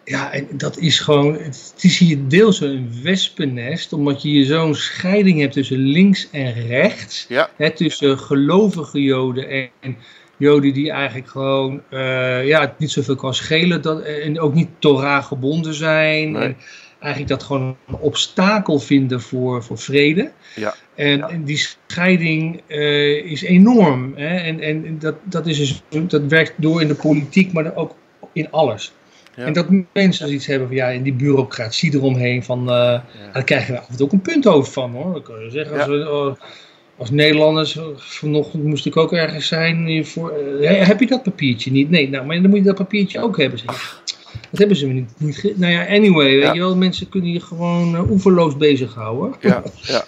ja, 0.05 0.31
dat 0.51 0.77
is 0.77 0.99
gewoon, 0.99 1.33
het 1.33 1.73
is 1.81 1.97
hier 1.97 2.27
deels 2.27 2.61
een 2.61 2.89
wespennest. 3.03 3.93
Omdat 3.93 4.21
je 4.21 4.29
hier 4.29 4.45
zo'n 4.45 4.75
scheiding 4.75 5.39
hebt 5.39 5.53
tussen 5.53 5.77
links 5.77 6.27
en 6.31 6.53
rechts. 6.67 7.25
Ja, 7.29 7.49
Hè, 7.55 7.71
tussen 7.71 8.19
gelovige 8.19 9.01
joden 9.01 9.49
en, 9.49 9.69
en 9.79 9.97
Joden 10.37 10.73
die 10.73 10.91
eigenlijk 10.91 11.27
gewoon 11.27 11.81
uh, 11.89 12.47
ja, 12.47 12.75
niet 12.77 12.91
zoveel 12.91 13.15
kan 13.15 13.33
schelen 13.33 13.81
dat, 13.81 14.01
en 14.01 14.39
ook 14.39 14.53
niet 14.53 14.69
Torah 14.79 15.23
gebonden 15.23 15.73
zijn. 15.73 16.31
Nee. 16.31 16.43
En 16.43 16.57
eigenlijk 16.99 17.31
dat 17.31 17.43
gewoon 17.43 17.77
een 17.87 17.95
obstakel 17.95 18.79
vinden 18.79 19.21
voor, 19.21 19.63
voor 19.63 19.77
vrede. 19.77 20.31
Ja. 20.55 20.75
En, 20.95 21.21
en 21.21 21.43
die 21.43 21.67
scheiding 21.87 22.61
uh, 22.67 23.31
is 23.31 23.41
enorm. 23.41 24.13
Hè? 24.15 24.37
En, 24.37 24.59
en 24.59 24.99
dat, 24.99 25.15
dat, 25.23 25.47
is 25.47 25.57
dus, 25.57 26.07
dat 26.07 26.21
werkt 26.27 26.53
door 26.55 26.81
in 26.81 26.87
de 26.87 26.95
politiek, 26.95 27.53
maar 27.53 27.75
ook 27.75 27.95
in 28.33 28.51
alles. 28.51 28.93
Ja. 29.35 29.45
En 29.45 29.53
dat 29.53 29.67
mensen 29.93 30.25
dus 30.25 30.35
iets 30.35 30.45
hebben 30.45 30.67
van 30.67 30.77
ja, 30.77 30.87
in 30.87 31.03
die 31.03 31.13
bureaucratie 31.13 31.93
eromheen, 31.93 32.43
van, 32.43 32.59
uh, 32.59 32.99
daar 33.33 33.43
krijgen 33.43 33.73
we 33.73 33.79
af 33.79 33.89
en 33.89 33.95
toe 33.95 34.05
ook 34.05 34.11
een 34.11 34.21
punthoofd 34.21 34.73
van 34.73 34.91
hoor. 34.91 35.13
Dat 35.13 35.23
kun 35.23 35.43
je 35.43 35.49
zeggen. 35.49 35.77
Als, 35.77 35.87
we, 35.87 35.95
uh, 35.95 36.49
als 36.97 37.09
Nederlanders, 37.09 37.79
vanochtend 37.95 38.63
moest 38.63 38.85
ik 38.85 38.97
ook 38.97 39.13
ergens 39.13 39.47
zijn. 39.47 40.05
Voor, 40.05 40.33
uh, 40.61 40.87
heb 40.87 40.99
je 40.99 41.07
dat 41.07 41.23
papiertje 41.23 41.71
niet? 41.71 41.89
Nee, 41.89 42.09
nou, 42.09 42.25
maar 42.25 42.41
dan 42.41 42.49
moet 42.49 42.59
je 42.59 42.65
dat 42.65 42.75
papiertje 42.75 43.21
ook 43.21 43.37
hebben. 43.37 43.59
Zeg. 43.59 44.01
Dat 44.49 44.59
hebben 44.59 44.77
ze 44.77 44.85
niet. 44.85 45.09
niet 45.17 45.57
nou 45.57 45.71
ja, 45.71 45.87
anyway, 45.87 46.39
weet 46.39 46.53
je 46.53 46.59
wel, 46.59 46.75
mensen 46.75 47.09
kunnen 47.09 47.31
je 47.31 47.39
gewoon 47.39 47.93
uh, 47.93 48.09
oeverloos 48.09 48.57
bezighouden. 48.57 49.35
Ja, 49.41 49.63
ja. 49.81 50.03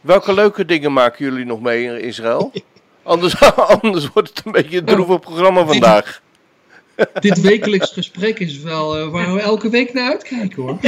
Welke 0.00 0.34
leuke 0.34 0.64
dingen 0.64 0.92
maken 0.92 1.24
jullie 1.24 1.44
nog 1.44 1.60
mee 1.60 1.84
in 1.84 2.00
Israël? 2.00 2.52
Anders, 3.02 3.40
anders 3.80 4.08
wordt 4.12 4.28
het 4.28 4.42
een 4.44 4.52
beetje 4.52 4.78
een 4.78 4.84
droevig 4.84 5.20
programma 5.20 5.66
vandaag. 5.66 6.22
Dit 7.20 7.40
wekelijks 7.40 7.92
gesprek 7.92 8.38
is 8.38 8.60
wel 8.60 8.98
uh, 8.98 9.08
waar 9.08 9.34
we 9.34 9.40
elke 9.40 9.68
week 9.68 9.92
naar 9.92 10.10
uitkijken 10.10 10.62
hoor. 10.62 10.78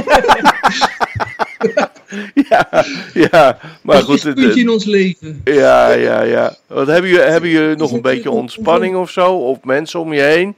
ja, 2.49 2.85
ja, 3.15 3.59
maar 3.83 3.97
dat 3.97 4.05
goed. 4.05 4.15
is 4.17 4.25
een 4.25 4.35
puntje 4.35 4.61
in 4.61 4.69
ons 4.69 4.85
leven. 4.85 5.41
Ja, 5.45 5.91
ja, 5.91 6.23
ja. 6.23 6.55
Wat, 6.67 6.87
hebben, 6.87 7.11
jullie, 7.11 7.27
hebben 7.27 7.51
jullie 7.51 7.77
nog 7.77 7.93
een 7.93 8.03
beetje 8.03 8.31
ontspanning 8.31 8.97
of 8.97 9.11
zo? 9.11 9.35
Of 9.35 9.65
mensen 9.65 10.01
om 10.01 10.13
je 10.13 10.21
heen? 10.21 10.57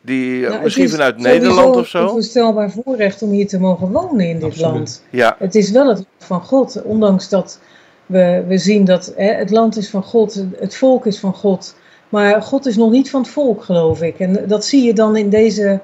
Die 0.00 0.40
nou, 0.40 0.62
misschien 0.62 0.90
vanuit 0.90 1.18
Nederland 1.18 1.76
of 1.76 1.86
zo? 1.86 1.98
Het 1.98 2.06
is 2.06 2.10
een 2.10 2.16
onvoorstelbaar 2.16 2.70
voorrecht 2.70 3.22
om 3.22 3.30
hier 3.30 3.46
te 3.46 3.58
mogen 3.58 3.90
wonen 3.90 4.28
in 4.28 4.38
dit 4.38 4.44
Absoluut. 4.44 4.72
land. 4.72 5.04
Ja, 5.10 5.36
Het 5.38 5.54
is 5.54 5.70
wel 5.70 5.88
het 5.88 5.96
land 5.96 6.08
van 6.18 6.42
God, 6.42 6.82
ondanks 6.82 7.28
dat 7.28 7.60
we, 8.06 8.44
we 8.48 8.58
zien 8.58 8.84
dat 8.84 9.12
hè, 9.16 9.32
het 9.32 9.50
land 9.50 9.76
is 9.76 9.90
van 9.90 10.02
God, 10.02 10.44
het 10.56 10.76
volk 10.76 11.06
is 11.06 11.18
van 11.18 11.34
God. 11.34 11.74
Maar 12.08 12.42
God 12.42 12.66
is 12.66 12.76
nog 12.76 12.90
niet 12.90 13.10
van 13.10 13.20
het 13.20 13.30
volk, 13.30 13.64
geloof 13.64 14.02
ik. 14.02 14.18
En 14.18 14.44
dat 14.46 14.64
zie 14.64 14.84
je 14.84 14.94
dan 14.94 15.16
in 15.16 15.28
deze 15.28 15.80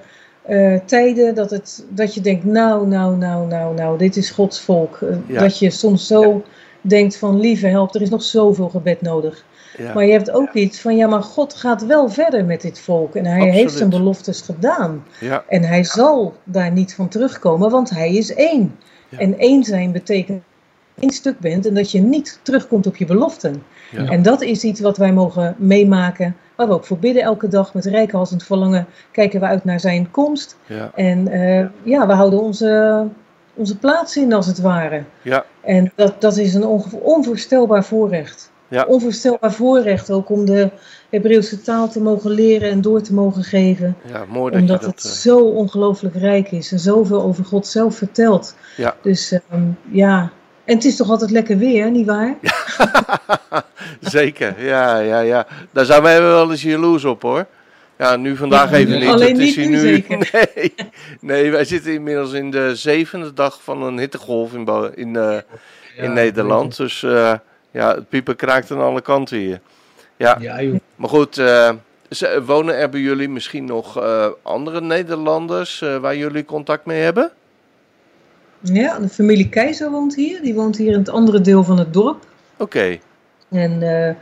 uh, 0.48 0.78
tijden, 0.84 1.34
dat, 1.34 1.50
het, 1.50 1.84
dat 1.88 2.14
je 2.14 2.20
denkt, 2.20 2.44
nou, 2.44 2.86
nou, 2.86 3.16
nou, 3.16 3.46
nou, 3.46 3.74
nou, 3.74 3.98
dit 3.98 4.16
is 4.16 4.30
Gods 4.30 4.60
volk. 4.60 4.98
Uh, 5.02 5.16
Ja. 5.26 5.40
Dat 5.40 5.58
je 5.58 5.70
soms 5.70 6.06
zo 6.06 6.22
Ja. 6.22 6.40
denkt 6.80 7.16
van, 7.16 7.40
lieve 7.40 7.66
help, 7.66 7.94
er 7.94 8.02
is 8.02 8.10
nog 8.10 8.22
zoveel 8.22 8.68
gebed 8.68 9.00
nodig. 9.00 9.44
ja. 9.78 9.92
Maar 9.94 10.04
je 10.06 10.12
hebt 10.12 10.30
ook 10.30 10.52
iets 10.52 10.80
van, 10.80 10.96
ja, 10.96 11.06
maar 11.06 11.22
God 11.22 11.54
gaat 11.54 11.86
wel 11.86 12.08
verder 12.10 12.44
met 12.44 12.60
dit 12.60 12.80
volk. 12.80 13.14
En 13.14 13.24
hij 13.24 13.34
Absoluut. 13.34 13.54
heeft 13.60 13.76
zijn 13.76 13.90
beloftes 13.90 14.40
gedaan. 14.40 15.04
En 15.48 15.62
hij 15.62 15.84
zal 15.84 16.34
daar 16.44 16.72
niet 16.72 16.94
van 16.94 17.08
terugkomen, 17.08 17.70
want 17.70 17.90
hij 17.90 18.14
is 18.14 18.34
één. 18.34 18.76
En 19.18 19.38
één 19.38 19.64
zijn 19.64 19.92
betekent 19.92 20.38
dat 20.38 20.46
je 20.94 21.00
één 21.00 21.10
stuk 21.12 21.38
bent 21.38 21.66
en 21.66 21.74
dat 21.74 21.90
je 21.90 22.00
niet 22.00 22.40
terugkomt 22.42 22.86
op 22.86 22.96
je 22.96 23.04
beloften. 23.04 23.62
En 24.08 24.22
dat 24.22 24.42
is 24.42 24.64
iets 24.64 24.80
wat 24.80 24.96
wij 24.96 25.12
mogen 25.12 25.54
meemaken, 25.58 26.36
waar 26.58 26.68
we 26.68 26.72
ook 26.74 26.84
voor 26.84 26.98
bidden 26.98 27.22
elke 27.22 27.48
dag 27.48 27.74
met 27.74 27.84
rijkhalsend 27.84 28.42
verlangen. 28.42 28.86
Kijken 29.10 29.40
we 29.40 29.46
uit 29.46 29.64
naar 29.64 29.80
zijn 29.80 30.10
komst. 30.10 30.56
ja, 30.66 30.90
En 30.94 31.28
eh, 31.28 31.66
ja, 31.82 32.06
we 32.06 32.12
houden 32.12 32.40
onze, 32.40 33.04
onze 33.54 33.78
plaats 33.78 34.16
in 34.16 34.32
als 34.32 34.46
het 34.46 34.60
ware. 34.60 35.02
ja, 35.22 35.44
En 35.60 35.92
dat, 35.94 36.20
dat 36.20 36.36
is 36.36 36.54
een 36.54 36.66
onvoorstelbaar 37.02 37.84
voorrecht. 37.84 38.50
Ja. 38.68 38.84
Onvoorstelbaar 38.84 39.52
voorrecht 39.52 40.10
ook 40.10 40.30
om 40.30 40.44
de 40.44 40.70
Hebreeuwse 41.10 41.62
taal 41.62 41.88
te 41.88 42.00
mogen 42.00 42.30
leren 42.30 42.70
en 42.70 42.80
door 42.80 43.00
te 43.00 43.14
mogen 43.14 43.42
geven 43.42 43.96
ja, 44.12 44.24
mooi 44.28 44.52
dat 44.52 44.60
omdat 44.60 44.80
dat... 44.80 44.90
het 44.90 45.04
eh, 45.04 45.10
zo 45.10 45.38
ongelooflijk 45.38 46.14
rijk 46.14 46.50
is 46.50 46.72
en 46.72 46.78
zoveel 46.78 47.22
over 47.22 47.44
God 47.44 47.66
zelf 47.66 47.96
vertelt. 47.96 48.56
Ja. 48.76 48.96
Dus 49.02 49.32
ehm, 49.32 49.62
ja, 49.90 50.30
en 50.68 50.74
het 50.74 50.84
is 50.84 50.96
toch 50.96 51.10
altijd 51.10 51.30
lekker 51.30 51.58
weer, 51.58 51.90
nietwaar? 51.90 52.36
Zeker, 54.00 54.64
ja, 54.64 54.98
ja, 54.98 55.20
ja. 55.20 55.46
Daar 55.70 55.84
zijn 55.84 56.02
wij 56.02 56.20
wel 56.22 56.50
eens 56.50 56.62
jaloers 56.62 57.04
op 57.04 57.22
hoor. 57.22 57.46
Ja, 57.98 58.16
nu 58.16 58.36
vandaag 58.36 58.70
Ja, 58.70 58.76
even 58.76 58.98
niet. 58.98 59.08
alleen 59.08 59.28
Het 59.28 59.38
is 59.38 59.56
niet 59.56 59.66
hier 59.66 59.68
nu 59.68 59.78
zeker. 59.78 60.18
Nee, 60.54 60.74
nee, 61.20 61.50
wij 61.50 61.64
zitten 61.64 61.92
inmiddels 61.92 62.32
in 62.32 62.50
de 62.50 62.76
zevende 62.76 63.32
dag 63.34 63.58
van 63.62 63.82
een 63.82 63.98
hittegolf 63.98 64.52
in, 64.54 64.68
in, 64.94 65.16
eh, 65.16 65.36
in 65.96 66.12
Nederland. 66.12 66.76
Dus 66.76 67.02
eh, 67.02 67.32
ja, 67.70 67.94
het 67.94 68.08
piepen 68.08 68.36
kraakt 68.36 68.70
aan 68.70 68.80
alle 68.80 69.00
kanten 69.00 69.36
hier. 69.38 69.60
Ja, 70.16 70.36
Ja, 70.40 70.62
joh. 70.62 70.74
maar 70.96 71.08
goed, 71.08 71.38
eh, 71.38 71.70
ze- 72.10 72.42
wonen 72.44 72.76
er 72.76 72.88
bij 72.88 73.00
jullie 73.00 73.28
misschien 73.28 73.64
nog 73.64 74.00
eh, 74.02 74.26
andere 74.42 74.80
Nederlanders 74.80 75.82
eh, 75.82 75.96
waar 75.96 76.16
jullie 76.16 76.44
contact 76.44 76.84
mee 76.84 77.00
hebben? 77.02 77.30
Ja, 78.60 78.98
de 78.98 79.08
familie 79.08 79.48
Keizer 79.48 79.90
woont 79.90 80.14
hier. 80.14 80.42
Die 80.42 80.54
woont 80.54 80.76
hier 80.76 80.92
in 80.92 80.98
het 80.98 81.08
andere 81.08 81.40
deel 81.40 81.64
van 81.64 81.78
het 81.78 81.92
dorp. 81.92 82.26
Oké, 82.56 82.98
En 83.50 83.82
eh, 83.82 84.14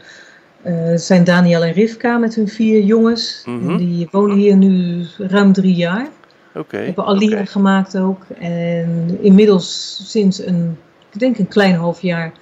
zijn 0.94 1.24
Daniel 1.24 1.64
en 1.64 1.72
Rivka 1.72 2.18
met 2.18 2.34
hun 2.34 2.48
vier 2.48 2.82
jongens. 2.82 3.42
Mhm. 3.44 3.76
Die 3.76 4.08
wonen 4.10 4.36
hier 4.36 4.56
nu 4.56 5.04
ruim 5.18 5.52
drie 5.52 5.74
jaar. 5.74 6.08
oké. 6.54 6.76
Hebben 6.76 7.06
oké. 7.06 7.46
gemaakt 7.46 7.98
ook. 7.98 8.26
En 8.38 9.18
inmiddels 9.20 10.00
sinds 10.10 10.46
een, 10.46 10.78
ik 11.12 11.18
denk 11.18 11.38
een 11.38 11.48
klein 11.48 11.74
half 11.74 12.02
jaar, 12.02 12.32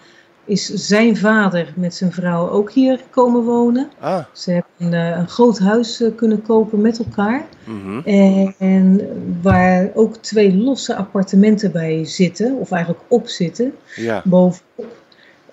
is 0.45 0.67
zijn 0.67 1.17
vader 1.17 1.73
met 1.77 1.95
zijn 1.95 2.13
vrouw 2.13 2.49
ook 2.51 2.73
hier 2.73 3.01
komen 3.11 3.43
wonen. 3.43 3.91
Ah, 4.01 4.25
Ze 4.33 4.51
hebben 4.51 4.73
een, 4.79 4.93
eh, 4.93 5.19
een 5.19 5.29
groot 5.29 5.59
huis 5.59 6.03
eh, 6.03 6.09
kunnen 6.17 6.43
kopen 6.43 6.81
met 6.81 6.99
elkaar. 6.99 7.45
mhm. 7.65 7.99
En, 7.99 8.55
en 8.59 9.01
waar 9.43 9.91
ook 9.95 10.17
twee 10.17 10.57
losse 10.57 10.95
appartementen 10.97 11.73
bij 11.73 12.05
zitten, 12.05 12.55
of 12.55 12.71
eigenlijk 12.71 13.05
op 13.09 13.29
zitten, 13.29 13.75
ja, 13.95 14.23
bovenop. 14.25 15.03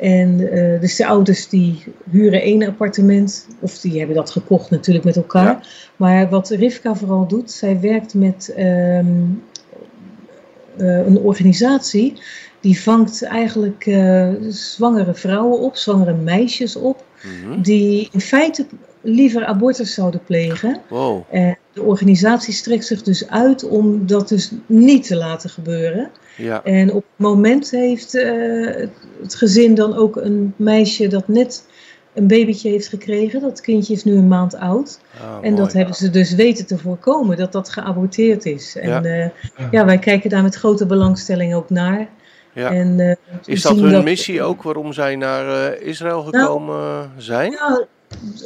En 0.02 0.52
eh, 0.52 0.80
dus 0.80 0.96
de 0.96 1.06
ouders 1.08 1.50
die 1.50 1.84
huren 2.10 2.42
één 2.42 2.68
appartement, 2.68 3.48
of 3.60 3.80
die 3.80 3.98
hebben 3.98 4.16
dat 4.16 4.30
gekocht 4.30 4.70
natuurlijk 4.70 5.06
met 5.06 5.16
elkaar. 5.16 5.44
Ja. 5.46 5.62
Maar 5.96 6.30
wat 6.30 6.50
Rivka 6.50 6.96
vooral 6.96 7.28
doet, 7.28 7.52
zij 7.52 7.80
werkt 7.80 8.14
met 8.14 8.54
ehm, 8.56 9.08
eh, 10.78 11.06
een 11.08 11.18
organisatie 11.18 12.22
die 12.62 12.82
vangt 12.82 13.24
eigenlijk 13.24 13.86
eh, 13.86 14.30
zwangere 14.50 15.14
vrouwen 15.14 15.60
op, 15.60 15.76
zwangere 15.76 16.14
meisjes 16.14 16.76
op, 16.76 17.04
mhm. 17.24 17.62
die 17.62 18.10
in 18.12 18.22
feite 18.22 18.66
liever 19.02 19.46
abortus 19.46 19.94
zouden 19.94 20.24
plegen. 20.26 20.82
Wow, 20.90 21.24
En 21.30 21.58
de 21.74 21.82
organisatie 21.82 22.54
strekt 22.54 22.86
zich 22.86 23.02
dus 23.02 23.30
uit 23.30 23.64
om 23.64 24.08
dat 24.08 24.30
dus 24.30 24.52
niet 24.66 25.08
te 25.08 25.16
laten 25.16 25.50
gebeuren. 25.50 26.10
ja, 26.38 26.64
En 26.64 26.90
op 26.94 27.04
het 27.16 27.26
moment 27.26 27.72
heeft 27.72 28.16
eh, 28.16 28.88
het 29.22 29.36
gezin 29.36 29.76
dan 29.76 29.96
ook 29.96 30.16
een 30.16 30.54
meisje 30.56 31.08
dat 31.08 31.28
net 31.28 31.66
een 32.14 32.28
babytje 32.28 32.70
heeft 32.70 32.88
gekregen. 32.88 33.42
Dat 33.42 33.62
kindje 33.62 33.94
is 33.94 34.04
nu 34.04 34.16
een 34.16 34.28
maand 34.28 34.56
oud. 34.56 35.00
ah, 35.22 35.38
En 35.42 35.56
dat 35.56 35.74
hebben 35.74 35.96
ze 35.96 36.10
dus 36.10 36.36
weten 36.36 36.66
te 36.66 36.78
voorkomen, 36.78 37.38
dat 37.38 37.52
dat 37.52 37.70
geaborteerd 37.70 38.46
is. 38.46 38.76
En 38.76 39.04
Ja. 39.04 39.32
ja 39.72 39.86
wij 39.86 40.00
kijken 40.00 40.30
daar 40.30 40.44
met 40.44 40.56
grote 40.56 40.86
belangstelling 40.86 41.54
ook 41.54 41.70
naar. 41.70 42.08
Ja. 42.54 42.72
En, 42.72 43.00
eh, 43.00 43.16
Is 43.46 43.62
dat 43.62 43.80
hun 43.80 44.04
missie 44.04 44.44
ook 44.44 44.64
waarom 44.64 44.94
zij 44.94 45.16
naar 45.16 45.72
eh, 45.74 45.88
Israël 45.88 46.24
Nou, 46.24 46.38
gekomen 46.38 47.12
zijn? 47.18 47.52
Ja, 47.52 47.86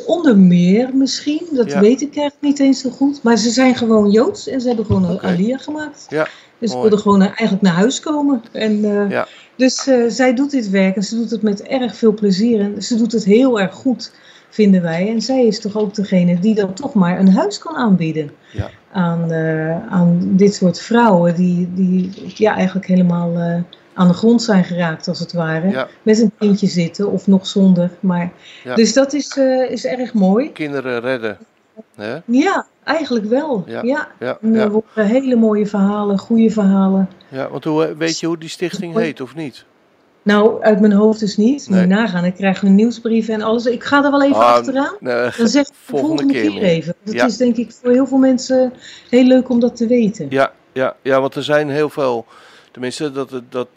onder 0.05 0.37
meer 0.37 0.89
misschien, 0.95 1.47
dat 1.51 1.71
Ja. 1.71 1.79
weet 1.79 2.01
ik 2.01 2.17
eigenlijk 2.17 2.41
niet 2.41 2.59
eens 2.59 2.81
zo 2.81 2.89
goed. 2.89 3.23
Maar 3.23 3.37
ze 3.37 3.49
zijn 3.49 3.75
gewoon 3.75 4.11
Joods 4.11 4.47
en 4.47 4.61
ze 4.61 4.67
hebben 4.67 4.85
gewoon 4.85 5.03
een. 5.03 5.21
Aliyah 5.21 5.59
gemaakt. 5.59 6.05
Ja, 6.09 6.27
Dus 6.59 6.71
ze 6.71 6.79
wilden 6.79 6.99
gewoon 6.99 7.21
eh, 7.21 7.27
eigenlijk 7.27 7.61
naar 7.61 7.73
huis 7.73 7.99
komen. 7.99 8.43
En, 8.51 8.85
eh, 8.85 9.09
Ja. 9.09 9.27
Dus 9.57 9.87
eh, 9.87 10.03
zij 10.07 10.33
doet 10.33 10.51
dit 10.51 10.69
werk 10.69 10.95
en 10.95 11.03
ze 11.03 11.15
doet 11.15 11.29
het 11.31 11.41
met 11.41 11.61
erg 11.63 11.95
veel 11.95 12.13
plezier. 12.13 12.59
En 12.59 12.81
ze 12.83 12.95
doet 12.97 13.11
het 13.11 13.25
heel 13.25 13.59
erg 13.59 13.73
goed, 13.73 14.11
vinden 14.49 14.81
wij. 14.81 15.09
En 15.09 15.21
zij 15.21 15.45
is 15.45 15.59
toch 15.59 15.77
ook 15.77 15.93
degene 15.95 16.39
die 16.39 16.55
dan 16.55 16.73
toch 16.73 16.93
maar 16.93 17.19
een 17.19 17.33
huis 17.33 17.57
kan 17.57 17.75
aanbieden. 17.75 18.31
Ja. 18.51 18.69
Aan, 18.91 19.31
eh, 19.31 19.87
aan 19.87 20.19
dit 20.21 20.53
soort 20.55 20.79
vrouwen 20.81 21.35
die, 21.35 21.69
die 21.73 22.09
ja, 22.35 22.55
eigenlijk 22.55 22.87
helemaal 22.87 23.37
eh, 23.37 23.55
aan 23.95 24.07
de 24.07 24.13
grond 24.13 24.43
zijn 24.43 24.63
geraakt, 24.63 25.07
als 25.07 25.19
het 25.19 25.33
ware. 25.33 25.69
Ja, 25.69 25.87
Met 26.03 26.19
een 26.19 26.31
kindje 26.39 26.67
zitten 26.67 27.11
of 27.11 27.27
nog 27.27 27.47
zonder. 27.47 27.89
Maar, 27.99 28.31
Ja. 28.63 28.75
Dus 28.75 28.93
dat 28.93 29.13
is, 29.13 29.37
eh, 29.37 29.71
is 29.71 29.85
erg 29.85 30.13
mooi. 30.13 30.51
kinderen 30.51 30.99
redden. 30.99 31.37
Hè? 31.95 32.17
Ja, 32.25 32.65
eigenlijk 32.83 33.25
wel. 33.25 33.63
Ja, 33.67 33.81
Ja. 33.83 34.07
Ja, 34.19 34.37
En 34.41 34.55
er 34.55 34.71
worden 34.71 35.05
hele 35.05 35.35
mooie 35.35 35.65
verhalen, 35.67 36.17
goede 36.17 36.49
verhalen. 36.49 37.09
ja, 37.29 37.49
want 37.49 37.63
hoe, 37.63 37.95
weet 37.97 38.19
je 38.19 38.27
hoe 38.27 38.37
die 38.37 38.49
stichting 38.49 38.95
heet 38.97 39.21
of 39.21 39.35
niet? 39.35 39.65
Nou, 40.23 40.61
uit 40.63 40.79
mijn 40.79 40.91
hoofd 40.93 41.19
dus 41.19 41.37
niet. 41.37 41.69
Moet 41.69 41.79
je 41.79 41.85
Nee. 41.85 41.97
nagaan, 41.97 42.25
ik 42.25 42.33
krijg 42.35 42.61
een 42.61 42.75
nieuwsbrief 42.75 43.27
en 43.27 43.41
alles. 43.41 43.65
Ik 43.65 43.83
ga 43.83 44.03
er 44.03 44.11
wel 44.11 44.23
even 44.23 44.35
Ah, 44.35 44.53
achteraan. 44.53 44.95
Nee, 44.99 45.29
Dan 45.37 45.47
zeg 45.47 45.61
ik 45.61 45.67
de 45.67 45.73
volgende 45.85 46.07
volgende 46.23 46.33
keer 46.33 46.61
even. 46.61 46.95
Dat 47.03 47.13
Ja. 47.13 47.25
is 47.25 47.37
denk 47.37 47.55
ik 47.55 47.71
voor 47.81 47.91
heel 47.91 48.07
veel 48.07 48.17
mensen 48.17 48.73
heel 49.09 49.23
leuk 49.23 49.49
om 49.49 49.59
dat 49.59 49.75
te 49.75 49.87
weten. 49.87 50.25
ja, 50.29 50.51
ja, 50.73 50.95
ja, 51.01 51.21
want 51.21 51.35
er 51.35 51.43
zijn 51.43 51.69
heel 51.69 51.89
veel, 51.89 52.25
tenminste 52.75 53.11
dat, 53.11 53.29
dat 53.49 53.67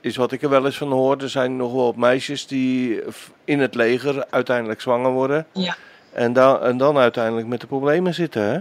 is 0.00 0.16
wat 0.16 0.32
ik 0.32 0.42
er 0.42 0.48
wel 0.48 0.64
eens 0.64 0.78
van 0.78 0.92
hoor. 0.92 1.16
Er 1.22 1.28
zijn 1.28 1.56
nog 1.56 1.72
wel 1.72 1.84
wat 1.84 1.96
meisjes 1.96 2.46
die 2.46 3.02
in 3.44 3.60
het 3.60 3.74
leger 3.74 4.26
uiteindelijk 4.30 4.80
zwanger 4.80 5.10
worden. 5.10 5.46
Ja. 5.52 5.76
En 6.12 6.32
dan, 6.32 6.60
en 6.62 6.76
dan 6.76 6.96
uiteindelijk 6.98 7.46
met 7.46 7.60
de 7.60 7.66
problemen 7.66 8.14
zitten, 8.14 8.42
hè? 8.42 8.58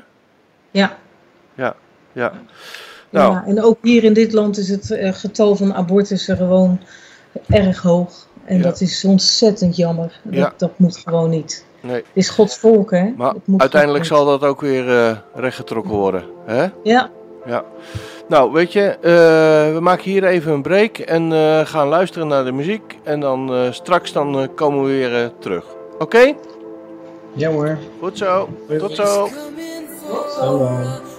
Ja. 0.72 0.98
Ja, 1.54 1.76
ja. 2.12 2.32
Nou, 3.10 3.34
ja. 3.34 3.44
En 3.48 3.62
ook 3.64 3.78
hier 3.82 4.04
in 4.04 4.14
dit 4.14 4.34
land 4.34 4.58
is 4.58 4.70
het 4.70 4.92
eh, 4.92 5.14
getal 5.14 5.56
van 5.56 5.74
abortussen 5.74 6.38
gewoon 6.38 6.80
erg 7.48 7.82
hoog. 7.82 8.28
En 8.46 8.58
Ja. 8.58 8.64
dat 8.64 8.82
is 8.82 9.06
ontzettend 9.06 9.76
jammer. 9.76 10.20
Dat, 10.24 10.34
Ja. 10.34 10.54
dat 10.58 10.80
moet 10.80 10.98
gewoon 10.98 11.30
niet. 11.30 11.66
nee. 11.82 11.96
Het 11.96 12.06
is 12.14 12.30
Gods 12.30 12.58
volk, 12.58 12.92
hè? 12.92 13.14
Maar 13.18 13.36
uiteindelijk 13.58 14.06
zal 14.06 14.26
dat 14.26 14.44
ook 14.44 14.62
weer 14.62 14.90
eh, 14.98 15.18
rechtgetrokken 15.34 15.92
worden, 15.94 16.24
hè? 16.46 16.68
Ja, 16.84 17.10
Ja. 17.46 17.64
Nou, 18.28 18.52
weet 18.52 18.74
je, 18.74 18.82
eh, 18.82 19.74
we 19.74 19.80
maken 19.82 20.04
hier 20.04 20.24
even 20.24 20.52
een 20.52 20.62
break 20.62 20.98
en 20.98 21.34
eh, 21.34 21.60
gaan 21.66 21.88
luisteren 21.88 22.28
naar 22.28 22.44
de 22.44 22.52
muziek. 22.52 22.98
En 23.04 23.20
dan 23.20 23.54
eh, 23.54 23.72
straks 23.72 24.12
dan, 24.12 24.40
eh, 24.40 24.48
komen 24.56 24.84
we 24.84 24.88
weer 24.88 25.32
terug. 25.40 25.66
Oké? 26.00 26.34
Ja 27.34 27.50
hoor. 27.52 27.78
Goed 28.00 28.18
zo. 28.18 28.50
Tot 28.78 28.96
zo. 28.96 29.30
Hallo. 30.40 30.68
He's 30.68 31.15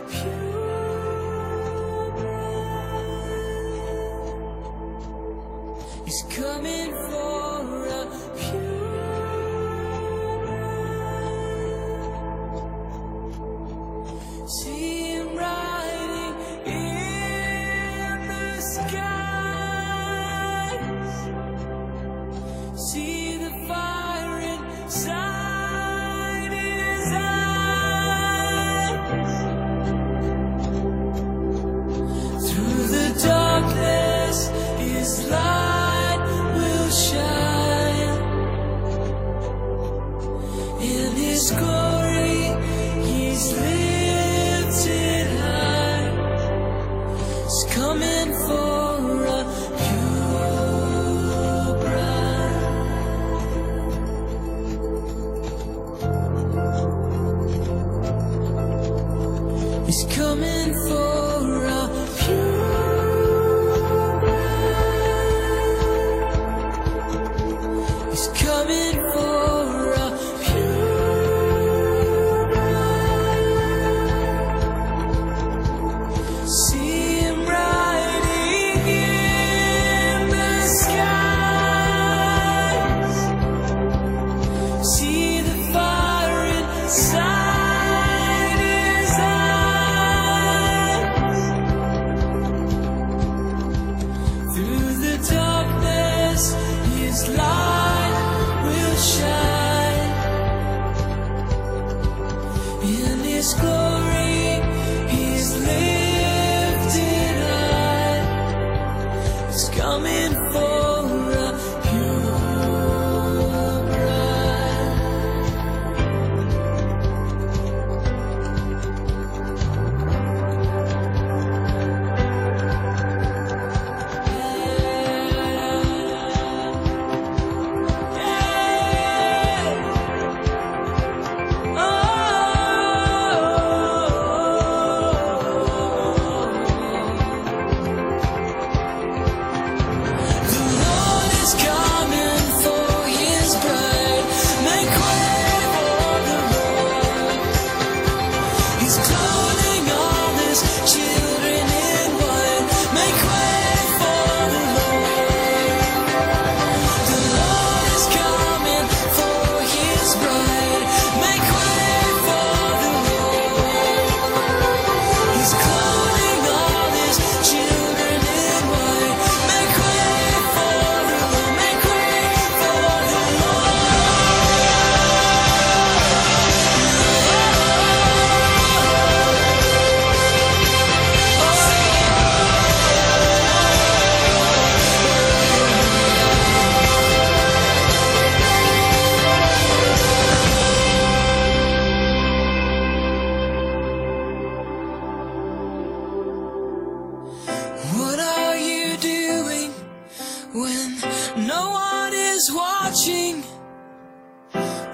no 201.56 201.70
one 201.70 202.12
is 202.12 202.44
watching? 202.52 203.36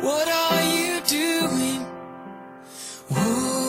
What 0.06 0.26
are 0.42 0.62
you 0.76 1.00
doing? 1.18 1.80
Whoa. 3.14 3.61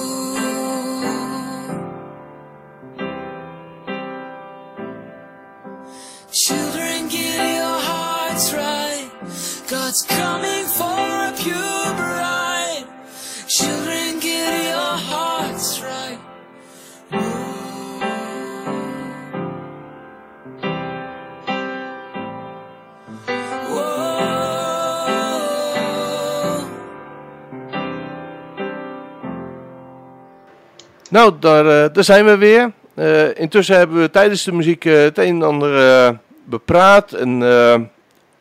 Nou, 31.14 31.34
daar, 31.40 31.66
eh, 31.84 31.94
daar 31.94 32.04
zijn 32.04 32.26
we 32.26 32.38
weer. 32.38 32.72
Eh, 32.94 33.38
intussen 33.40 33.78
hebben 33.78 34.02
we 34.02 34.10
tijdens 34.10 34.44
de 34.44 34.52
muziek 34.52 34.86
eh, 34.86 34.94
het 34.94 35.18
een 35.18 35.26
en 35.36 35.42
ander 35.44 36.18
bepraat. 36.44 37.12
En, 37.12 37.42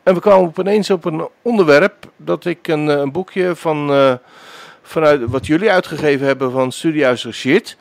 en 0.03 0.13
we 0.13 0.19
kwamen 0.19 0.45
opeens 0.57 0.89
op 0.89 1.05
een 1.05 1.27
onderwerp 1.41 1.93
dat 2.17 2.45
ik 2.45 2.67
een, 2.67 2.87
een 2.87 3.11
boekje 3.11 3.55
van, 3.55 3.91
vanuit 4.81 5.21
wat 5.25 5.45
jullie 5.47 5.71
uitgegeven 5.71 6.25
hebben 6.27 6.51
van 6.51 6.71
Studiehuis 6.71 7.27
Shit 7.31 7.77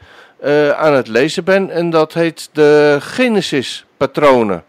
aan 0.76 0.92
het 0.94 1.08
lezen 1.08 1.44
ben. 1.44 1.70
En 1.70 1.90
dat 1.90 2.12
heet 2.12 2.48
de 2.52 2.96
Genesis 3.00 3.84
Patronen. 3.96 4.64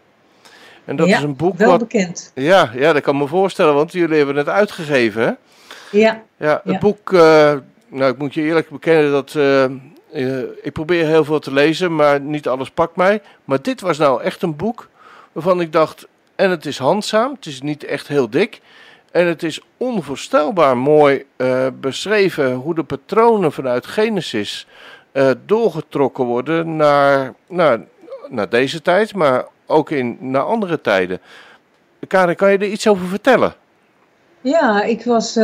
En 0.84 0.96
dat 0.96 1.08
Ja, 1.08 1.16
is 1.16 1.22
een 1.22 1.36
boek 1.36 1.56
wel 1.58 1.70
wat... 1.70 1.78
bekend. 1.78 2.32
Ja, 2.34 2.70
ja, 2.74 2.92
dat 2.92 3.02
kan 3.02 3.16
me 3.16 3.26
voorstellen, 3.26 3.74
want 3.74 3.92
jullie 3.92 4.16
hebben 4.16 4.36
het 4.36 4.48
uitgegeven. 4.48 5.22
hè? 5.22 5.32
Ja, 5.98 6.22
Ja, 6.36 6.60
het 6.64 6.72
Ja. 6.72 6.78
boek, 6.78 7.10
nou 7.88 8.12
ik 8.12 8.18
moet 8.18 8.34
je 8.34 8.42
eerlijk 8.42 8.68
bekennen 8.70 9.10
dat 9.10 9.34
eh, 10.14 10.38
ik 10.62 10.72
probeer 10.72 11.06
heel 11.06 11.24
veel 11.24 11.38
te 11.38 11.52
lezen, 11.52 11.94
maar 11.94 12.20
niet 12.20 12.48
alles 12.48 12.70
pakt 12.70 12.96
mij. 12.96 13.22
Maar 13.44 13.62
dit 13.62 13.80
was 13.80 13.98
nou 13.98 14.22
echt 14.22 14.42
een 14.42 14.56
boek 14.56 14.88
waarvan 15.32 15.60
ik 15.60 15.72
dacht, 15.72 16.06
en 16.34 16.50
het 16.50 16.66
is 16.66 16.78
handzaam, 16.78 17.32
het 17.32 17.46
is 17.46 17.62
niet 17.62 17.84
echt 17.84 18.08
heel 18.08 18.30
dik. 18.30 18.60
En 19.10 19.26
het 19.26 19.42
is 19.42 19.60
onvoorstelbaar 19.76 20.76
mooi 20.76 21.24
eh, 21.36 21.66
beschreven 21.80 22.52
hoe 22.52 22.74
de 22.74 22.82
patronen 22.82 23.52
vanuit 23.52 23.86
Genesis 23.86 24.66
eh, 25.12 25.30
doorgetrokken 25.46 26.24
worden 26.24 26.76
naar, 26.76 27.34
naar, 27.48 28.48
deze 28.48 28.82
tijd, 28.82 29.14
maar 29.14 29.44
ook 29.66 29.90
in, 29.90 30.16
naar 30.20 30.42
andere 30.42 30.80
tijden. 30.80 31.20
Karin, 32.08 32.36
kan 32.36 32.52
je 32.52 32.58
er 32.58 32.66
iets 32.66 32.88
over 32.88 33.06
vertellen? 33.06 33.54
ja 34.40 34.82
ik 34.82 35.04
was. 35.04 35.38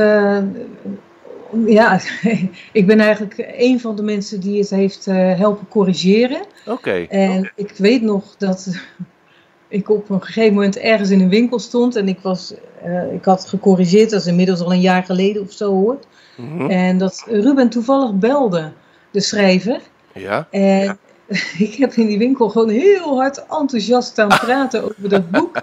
Ja, 1.66 2.00
ik 2.72 2.86
ben 2.86 3.00
eigenlijk 3.00 3.52
een 3.56 3.80
van 3.80 3.96
de 3.96 4.02
mensen 4.02 4.40
die 4.40 4.58
het 4.58 4.70
heeft 4.70 5.06
eh, 5.06 5.38
helpen 5.38 5.68
corrigeren. 5.68 6.40
Oké. 6.66 7.06
En 7.08 7.52
ik 7.54 7.72
weet 7.76 8.02
nog 8.02 8.34
dat 8.38 8.68
ik 9.68 9.90
op 9.90 10.10
een 10.10 10.22
gegeven 10.22 10.54
moment 10.54 10.78
ergens 10.78 11.10
in 11.10 11.20
een 11.20 11.28
winkel 11.28 11.58
stond 11.58 11.96
en 11.96 12.08
ik, 12.08 12.18
was, 12.20 12.54
eh, 12.82 13.12
ik 13.12 13.24
had 13.24 13.48
gecorrigeerd, 13.48 14.10
dat 14.10 14.20
is 14.20 14.26
inmiddels 14.26 14.60
al 14.60 14.72
een 14.72 14.80
jaar 14.80 15.04
geleden 15.04 15.42
of 15.42 15.52
zo 15.52 15.72
hoor. 15.72 15.98
Mhm. 16.36 16.70
En 16.70 16.98
dat 16.98 17.24
Ruben 17.26 17.68
toevallig 17.68 18.14
belde, 18.14 18.72
de 19.10 19.20
schrijver. 19.20 19.80
Ja. 20.14 20.48
En 20.50 20.98
ik 21.68 21.74
heb 21.74 21.92
in 21.92 22.06
die 22.06 22.18
winkel 22.18 22.48
gewoon 22.48 22.68
heel 22.68 23.16
hard 23.16 23.44
enthousiast 23.46 24.08
staan 24.08 24.28
praten 24.28 24.82
over 24.82 25.08
dat 25.08 25.30
boek. 25.30 25.56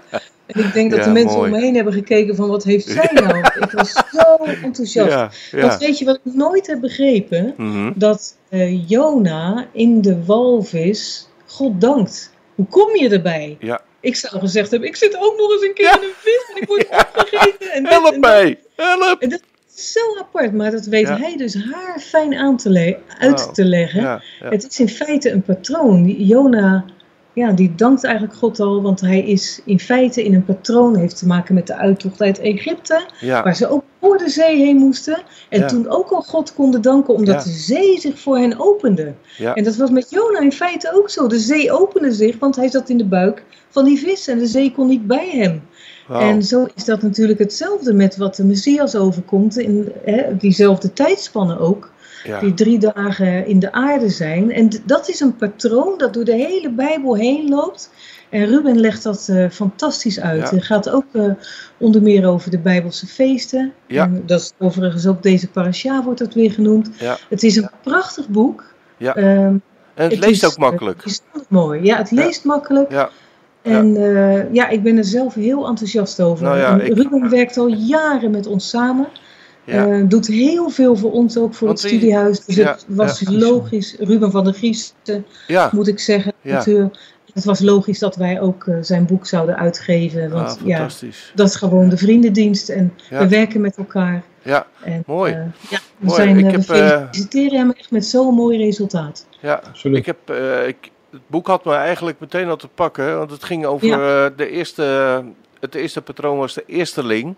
En 0.46 0.64
ik 0.64 0.72
denk 0.72 0.90
dat 0.90 0.98
Ja, 0.98 1.04
de 1.04 1.10
mensen 1.12 1.36
mooi. 1.38 1.50
om 1.52 1.56
me 1.58 1.64
heen 1.64 1.74
hebben 1.74 1.92
gekeken 1.92 2.36
van 2.36 2.48
wat 2.48 2.64
heeft 2.64 2.86
zij 2.88 3.10
nou? 3.12 3.38
Ik 3.60 3.70
was 3.70 3.92
zo 3.92 4.44
enthousiast. 4.62 5.10
Ja, 5.50 5.60
Want 5.60 5.78
weet 5.78 5.98
je 5.98 6.04
wat 6.04 6.20
ik 6.24 6.34
nooit 6.34 6.66
heb 6.66 6.80
begrepen? 6.80 7.54
Mhm. 7.56 7.92
Dat 7.94 8.36
eh, 8.48 8.88
Jona 8.88 9.66
in 9.72 10.00
de 10.00 10.24
walvis 10.24 11.28
God 11.46 11.80
dankt. 11.80 12.30
Hoe 12.54 12.66
kom 12.66 12.96
je 12.96 13.08
erbij? 13.08 13.56
Ja. 13.60 13.80
Ik 14.00 14.16
zou 14.16 14.38
gezegd 14.38 14.70
hebben, 14.70 14.88
ik 14.88 14.96
zit 14.96 15.16
ook 15.16 15.36
nog 15.36 15.52
eens 15.52 15.62
een 15.62 15.74
keer 15.74 15.86
in 15.94 16.02
een 16.02 16.14
vis 16.16 16.50
en 16.54 16.62
ik 16.62 16.68
word 16.68 16.88
opgegeten. 16.88 17.70
En 17.72 17.86
Help 17.86 18.12
en 18.12 18.20
mij! 18.20 18.58
Help! 18.76 19.20
En 19.20 19.28
dat 19.28 19.40
is 19.40 19.47
zo 19.78 20.00
apart, 20.18 20.52
maar 20.52 20.70
dat 20.70 20.86
weet 20.86 21.06
Ja. 21.06 21.16
hij 21.16 21.36
dus 21.36 21.54
haar 21.54 22.00
fijn 22.00 22.34
aan 22.34 22.56
te 22.56 22.96
uit 23.18 23.40
Wauw. 23.40 23.52
te 23.52 23.64
leggen. 23.64 24.02
Ja, 24.02 24.22
ja. 24.40 24.48
Het 24.48 24.66
is 24.70 24.80
in 24.80 24.88
feite 24.88 25.30
een 25.30 25.42
patroon. 25.42 26.04
Jona, 26.04 26.84
ja, 27.32 27.52
die 27.52 27.74
dankt 27.74 28.04
eigenlijk 28.04 28.34
God 28.34 28.60
al, 28.60 28.82
want 28.82 29.00
hij 29.00 29.20
is 29.22 29.60
in 29.64 29.80
feite 29.80 30.24
in 30.24 30.34
een 30.34 30.44
patroon, 30.44 30.96
heeft 30.96 31.18
te 31.18 31.26
maken 31.26 31.54
met 31.54 31.66
de 31.66 31.76
uittocht 31.76 32.20
uit 32.20 32.38
Egypte, 32.38 33.06
waar 33.20 33.56
ze 33.56 33.68
ook 33.68 33.82
door 34.00 34.18
de 34.18 34.28
zee 34.28 34.56
heen 34.56 34.76
moesten. 34.76 35.18
En 35.48 35.66
toen 35.66 35.88
ook 35.88 36.10
al 36.10 36.22
God 36.22 36.54
konden 36.54 36.82
danken, 36.82 37.14
omdat 37.14 37.42
de 37.42 37.50
zee 37.50 38.00
zich 38.00 38.18
voor 38.18 38.38
hen 38.38 38.58
opende. 38.60 39.14
En 39.54 39.64
dat 39.64 39.76
was 39.76 39.90
met 39.90 40.10
Jona 40.10 40.40
in 40.40 40.52
feite 40.52 40.90
ook 40.94 41.10
zo. 41.10 41.26
De 41.26 41.38
zee 41.38 41.72
opende 41.72 42.12
zich, 42.12 42.38
want 42.38 42.56
hij 42.56 42.68
zat 42.68 42.88
in 42.88 42.98
de 42.98 43.04
buik 43.04 43.42
van 43.68 43.84
die 43.84 43.98
vis 43.98 44.28
en 44.28 44.38
de 44.38 44.46
zee 44.46 44.72
kon 44.72 44.86
niet 44.86 45.06
bij 45.06 45.28
hem. 45.32 45.62
En 46.08 46.42
zo 46.42 46.66
is 46.74 46.84
dat 46.84 47.02
natuurlijk 47.02 47.38
hetzelfde 47.38 47.92
met 47.92 48.16
wat 48.16 48.36
de 48.36 48.44
Messias 48.44 48.96
overkomt, 48.96 49.58
in 49.58 49.92
hè, 50.04 50.36
diezelfde 50.36 50.92
tijdspannen 50.92 51.58
ook 51.58 51.90
ja. 52.24 52.40
die 52.40 52.54
drie 52.54 52.78
dagen 52.78 53.46
in 53.46 53.58
de 53.58 53.72
aarde 53.72 54.08
zijn. 54.08 54.52
En 54.52 54.70
dat 54.84 55.08
is 55.08 55.20
een 55.20 55.36
patroon 55.36 55.98
dat 55.98 56.14
door 56.14 56.24
de 56.24 56.34
hele 56.34 56.70
Bijbel 56.70 57.16
heen 57.16 57.48
loopt. 57.48 57.90
En 58.30 58.46
Ruben 58.46 58.80
legt 58.80 59.02
dat 59.02 59.28
eh, 59.28 59.50
fantastisch 59.50 60.20
uit. 60.20 60.42
Ja. 60.50 60.54
Het 60.54 60.64
gaat 60.64 60.90
ook 60.90 61.04
eh, 61.12 61.30
onder 61.78 62.02
meer 62.02 62.26
over 62.26 62.50
de 62.50 62.58
Bijbelse 62.58 63.06
feesten. 63.06 63.72
Ja. 63.86 64.04
En 64.04 64.22
dat 64.26 64.40
is 64.40 64.52
overigens 64.58 65.06
ook 65.06 65.22
deze 65.22 65.48
parasha 65.48 66.02
wordt 66.02 66.18
dat 66.18 66.34
weer 66.34 66.52
genoemd. 66.52 66.90
Ja. 66.98 67.18
Het 67.28 67.42
is 67.42 67.56
een 67.56 67.70
prachtig 67.82 68.28
boek. 68.28 68.64
Ja. 68.96 69.14
Ehm, 69.14 69.26
En 69.26 69.62
het, 69.94 70.10
het 70.12 70.20
leest 70.20 70.42
is, 70.42 70.48
ook 70.48 70.58
makkelijk. 70.58 70.98
eh, 70.98 71.04
bijzonder 71.04 71.42
mooi. 71.48 71.82
Ja, 71.82 71.96
het 71.96 72.10
leest 72.10 72.44
makkelijk. 72.44 72.90
Ja. 72.90 73.10
En 73.70 73.96
eh, 73.96 74.52
ja, 74.54 74.68
ik 74.68 74.82
ben 74.82 74.96
er 74.96 75.04
zelf 75.04 75.34
heel 75.34 75.66
enthousiast 75.68 76.20
over. 76.20 76.44
Nou 76.44 76.58
ja, 76.58 76.80
ik- 76.80 76.94
Ruben 76.96 77.30
werkt 77.30 77.56
al 77.56 77.66
jaren 77.68 78.30
met 78.30 78.46
ons 78.46 78.68
samen. 78.68 79.08
Ja. 79.64 79.86
Eh, 79.86 80.02
doet 80.08 80.26
heel 80.26 80.68
veel 80.70 80.96
voor 80.96 81.12
ons, 81.12 81.38
ook 81.38 81.54
voor 81.54 81.66
Want 81.66 81.82
het 81.82 81.90
die- 81.90 81.98
studiehuis. 81.98 82.44
Dus 82.44 82.54
ja, 82.56 82.70
het 82.72 82.84
was 82.88 83.20
ja. 83.20 83.32
logisch, 83.32 83.96
Ruben 83.98 84.30
van 84.30 84.44
der 84.44 84.52
Griesten, 84.52 85.26
ja. 85.46 85.68
moet 85.72 85.88
ik 85.88 85.98
zeggen, 86.00 86.32
Ja. 86.40 86.54
auteur. 86.54 86.90
Het 87.34 87.44
was 87.44 87.60
logisch 87.60 87.98
dat 87.98 88.16
wij 88.16 88.40
ook 88.40 88.66
eh, 88.66 88.74
zijn 88.80 89.06
boek 89.06 89.26
zouden 89.26 89.56
uitgeven. 89.56 90.30
Want 90.30 90.48
Ah, 90.60 90.66
ja, 90.66 90.76
fantastisch. 90.76 91.32
dat 91.34 91.48
is 91.48 91.54
gewoon 91.56 91.88
de 91.88 91.96
vriendendienst 91.96 92.68
en 92.68 92.92
Ja. 93.10 93.18
we 93.18 93.28
werken 93.28 93.60
met 93.60 93.76
elkaar. 93.76 94.22
Ja, 94.42 94.66
En, 94.84 95.02
Mooi. 95.06 95.32
ja, 95.32 95.48
we, 95.70 95.78
Mooi. 95.98 96.16
zijn, 96.22 96.38
Ik 96.38 96.44
heb, 96.50 96.54
we 96.60 96.62
feliciteren 96.62 97.58
hem 97.58 97.70
echt 97.70 97.90
met 97.90 98.04
zo'n 98.06 98.34
mooi 98.34 98.58
resultaat. 98.58 99.26
ja. 99.40 99.60
Absoluut. 99.68 99.96
Ik 99.96 100.06
heb, 100.06 100.16
eh, 100.24 100.66
ik, 100.68 100.90
het 101.10 101.20
boek 101.26 101.46
had 101.46 101.64
me 101.64 101.74
eigenlijk 101.74 102.20
meteen 102.20 102.48
al 102.48 102.56
te 102.56 102.68
pakken, 102.68 103.18
want 103.18 103.30
het 103.30 103.44
ging 103.44 103.66
over 103.66 103.92
eh, 103.92 104.36
de 104.36 104.50
eerste, 104.50 105.24
het 105.60 105.74
eerste 105.74 106.02
patroon 106.02 106.38
was 106.38 106.54
de 106.54 106.64
eersteling. 106.66 107.34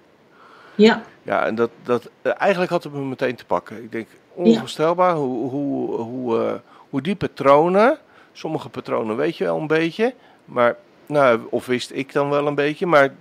Ja, 0.75 1.03
Ja, 1.23 1.47
en 1.47 1.55
dat, 1.55 1.71
dat, 1.83 2.11
eh, 2.23 2.33
eigenlijk 2.37 2.71
had 2.71 2.85
het 2.85 2.93
me 2.93 3.01
meteen 3.01 3.37
te 3.37 3.45
pakken. 3.45 3.83
Ik 3.83 3.93
denk, 3.93 4.09
onvoorstelbaar 4.35 5.15
hoe, 5.15 5.51
hoe, 5.51 5.97
hoe, 5.97 6.45
eh, 6.45 6.55
hoe 6.91 7.03
die 7.03 7.17
patronen, 7.17 7.99
sommige 8.33 8.69
patronen 8.69 9.17
weet 9.17 9.37
je 9.37 9.45
wel 9.45 9.59
een 9.59 9.67
beetje, 9.67 10.15
maar, 10.45 10.77
nou, 11.07 11.41
of 11.51 11.67
wist 11.67 11.91
ik 11.95 12.13
dan 12.13 12.31
wel 12.31 12.47
een 12.47 12.55
beetje, 12.55 12.87
maar 12.87 13.15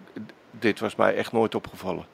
dit 0.52 0.80
was 0.80 0.96
mij 0.96 1.16
echt 1.16 1.32
nooit 1.32 1.56
opgevallen. 1.56 2.06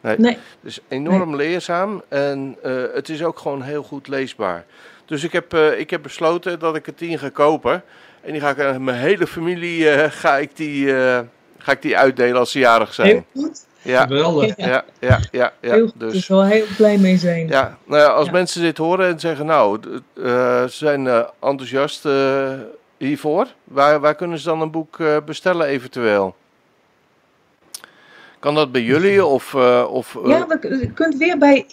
nee, 0.00 0.38
Dus 0.60 0.80
enorm 0.88 1.36
leerzaam 1.36 2.02
en 2.08 2.56
het 2.94 3.08
is 3.08 3.22
ook 3.22 3.38
gewoon 3.38 3.62
heel 3.62 3.82
goed 3.82 4.08
leesbaar. 4.08 4.64
Dus 5.06 5.24
ik 5.24 5.32
heb, 5.32 5.52
eh, 5.54 5.78
ik 5.78 5.90
heb 5.90 6.02
besloten 6.02 6.58
dat 6.58 6.76
ik 6.76 6.86
er 6.86 6.94
tien 6.94 7.18
ga 7.18 7.28
kopen. 7.28 7.82
En 8.22 8.32
die 8.32 8.40
ga 8.40 8.50
ik 8.50 8.60
aan 8.60 8.84
mijn 8.84 8.98
hele 8.98 9.26
familie 9.26 9.90
eh, 9.90 10.10
ga 10.10 10.36
ik 10.38 10.56
die, 10.56 10.96
eh, 10.96 11.20
ga 11.58 11.72
ik 11.72 11.82
die 11.82 11.96
uitdelen 11.98 12.36
als 12.38 12.50
ze 12.50 12.58
jarig 12.58 12.94
zijn. 12.94 13.08
heel 13.08 13.24
goed. 13.42 13.64
Ja, 13.82 14.02
Geweldig. 14.02 14.56
Ja. 14.56 14.66
ja, 14.66 14.84
ja, 15.00 15.18
ja. 15.30 15.52
ja. 15.60 15.72
heel 15.72 15.84
goed. 15.86 16.00
Dus, 16.00 16.12
Dus 16.12 16.28
wel 16.28 16.44
heel 16.44 16.64
blij 16.76 16.98
mee 16.98 17.16
zijn. 17.16 17.48
ja, 17.48 17.78
nou 17.84 18.00
ja, 18.02 18.06
als 18.08 18.26
Ja. 18.26 18.32
mensen 18.32 18.62
dit 18.62 18.78
horen 18.78 19.06
en 19.08 19.20
zeggen, 19.20 19.46
nou, 19.46 19.78
eh, 20.16 20.62
ze 20.62 20.68
zijn 20.68 21.06
eh, 21.06 21.20
enthousiast 21.40 22.04
eh, 22.06 22.52
hiervoor. 22.96 23.46
Waar, 23.64 24.00
waar 24.00 24.14
kunnen 24.14 24.38
ze 24.38 24.44
dan 24.44 24.60
een 24.60 24.70
boek 24.70 25.00
eh, 25.00 25.16
bestellen 25.26 25.66
eventueel? 25.66 26.34
Kan 28.38 28.54
dat 28.54 28.72
bij 28.72 28.82
jullie 28.82 29.24
of... 29.24 29.54
eh, 29.54 29.86
of 29.90 30.16
Ja, 30.26 30.46
we, 30.46 30.78
je 30.80 30.90
kunt 30.92 31.16
weer 31.16 31.38
bij. 31.38 31.66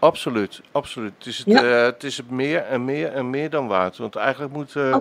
Absoluut, 0.00 0.60
absoluut. 0.72 1.12
Het 1.18 1.26
is 1.26 1.38
het, 1.38 1.46
Ja. 1.46 1.62
eh, 1.64 1.84
het 1.84 2.04
is 2.04 2.16
het 2.16 2.30
meer 2.30 2.62
en 2.62 2.84
meer 2.84 3.12
en 3.12 3.30
meer 3.30 3.50
dan 3.50 3.66
waard. 3.66 3.96
Want 3.96 4.16
eigenlijk 4.16 4.52
moet 4.52 4.76
eh, 4.76 4.96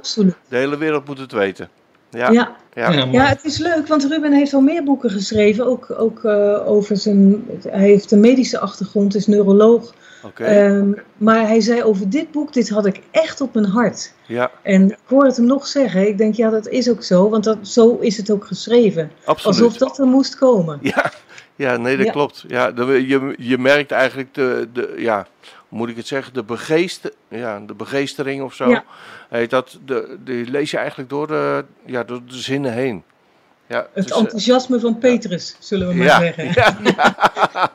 de 0.48 0.56
hele 0.58 0.78
wereld 0.78 1.08
moet 1.08 1.20
het 1.20 1.32
weten. 1.32 1.70
Ja, 2.12 2.30
ja. 2.32 2.56
ja. 2.74 2.92
Ja, 3.12 3.26
het 3.26 3.46
is 3.46 3.58
leuk, 3.58 3.88
want 3.88 4.04
Ruben 4.06 4.34
heeft 4.34 4.54
al 4.54 4.62
meer 4.62 4.84
boeken 4.84 5.10
geschreven. 5.10 5.66
Ook, 5.66 5.94
ook 5.98 6.24
eh, 6.24 6.68
over 6.68 6.98
zijn. 6.98 7.46
Hij 7.68 7.80
heeft 7.88 8.12
een 8.12 8.20
medische 8.20 8.60
achtergrond, 8.60 9.16
is 9.16 9.28
neuroloog. 9.28 9.94
oké. 10.24 10.44
Ehm, 10.44 10.92
maar 11.18 11.48
hij 11.48 11.62
zei 11.62 11.84
over 11.84 12.10
dit 12.10 12.32
boek: 12.32 12.54
dit 12.54 12.70
had 12.70 12.86
ik 12.86 13.02
echt 13.12 13.42
op 13.42 13.54
mijn 13.54 13.66
hart. 13.66 14.14
ja, 14.28 14.52
En 14.62 14.90
ik 14.90 14.98
hoor 15.06 15.26
het 15.26 15.36
hem 15.38 15.46
nog 15.46 15.68
zeggen. 15.68 16.08
Ik 16.08 16.18
denk, 16.18 16.36
ja, 16.36 16.50
dat 16.50 16.68
is 16.68 16.90
ook 16.90 17.04
zo, 17.04 17.30
want 17.30 17.44
dat, 17.44 17.58
zo 17.62 17.98
is 17.98 18.18
het 18.18 18.32
ook 18.32 18.46
geschreven. 18.46 19.12
absoluut. 19.26 19.60
Alsof 19.62 19.78
dat 19.78 19.98
er 20.00 20.06
moest 20.06 20.36
komen. 20.38 20.80
Ja, 20.82 21.12
ja, 21.60 21.78
nee, 21.78 21.98
dat 21.98 22.06
Ja. 22.06 22.12
klopt. 22.12 22.44
Ja, 22.48 22.72
de, 22.72 23.08
je, 23.08 23.36
je 23.38 23.58
merkt 23.58 23.92
eigenlijk 23.92 24.34
de, 24.34 24.70
de, 24.74 24.94
ja, 24.98 25.28
moet 25.70 25.90
ik 25.90 25.96
het 25.96 26.08
zeggen, 26.08 26.34
de, 26.34 26.44
begeest, 26.44 27.12
ja, 27.28 27.60
de 27.60 27.74
begeestering 27.74 28.44
of 28.44 28.54
zo. 28.54 28.70
Ja. 28.70 28.84
Dat, 29.48 29.80
de, 29.86 30.18
die 30.24 30.52
lees 30.52 30.72
je 30.72 30.78
eigenlijk 30.78 31.10
door 31.10 31.28
de, 31.28 31.66
ja, 31.86 32.04
door 32.04 32.22
de 32.26 32.38
zinnen 32.38 32.74
heen. 32.74 33.04
Ja, 33.68 33.88
Het 33.94 34.04
dus, 34.04 34.14
eh, 34.14 34.20
enthousiasme 34.22 34.80
van 34.80 34.98
Petrus, 34.98 35.56
zullen 35.60 35.88
we 35.88 35.94
maar 35.94 36.06
ja, 36.06 36.20
zeggen. 36.20 36.52
ja, 36.62 37.72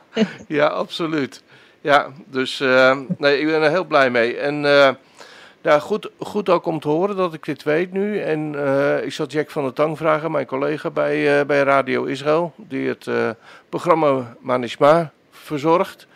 ja, 0.47 0.65
absoluut. 0.67 1.43
Ja, 1.81 2.07
dus 2.25 2.59
eh, 2.59 2.97
nee, 3.17 3.39
ik 3.39 3.45
ben 3.45 3.61
er 3.61 3.69
heel 3.69 3.85
blij 3.85 4.09
mee. 4.09 4.37
En 4.37 4.65
eh, 4.65 4.89
ja, 5.65 5.79
goed, 5.79 6.09
goed 6.19 6.49
ook 6.49 6.65
om 6.65 6.79
te 6.79 6.87
horen 6.87 7.15
dat 7.15 7.33
ik 7.33 7.45
dit 7.45 7.63
weet 7.63 7.91
nu. 7.91 8.19
En 8.19 8.55
eh, 8.55 9.05
ik 9.05 9.13
zal 9.13 9.25
Jack 9.25 9.49
van 9.49 9.63
der 9.63 9.73
Tang 9.73 9.97
vragen, 9.97 10.31
mijn 10.31 10.45
collega 10.45 10.89
bij, 10.89 11.39
eh, 11.39 11.45
bij 11.45 11.63
Radio 11.63 12.03
Israël, 12.03 12.53
die 12.55 12.87
het 12.87 13.07
eh, 13.07 13.29
programma 13.69 14.35
Manishma 14.39 15.11
verzorgt, 15.31 16.07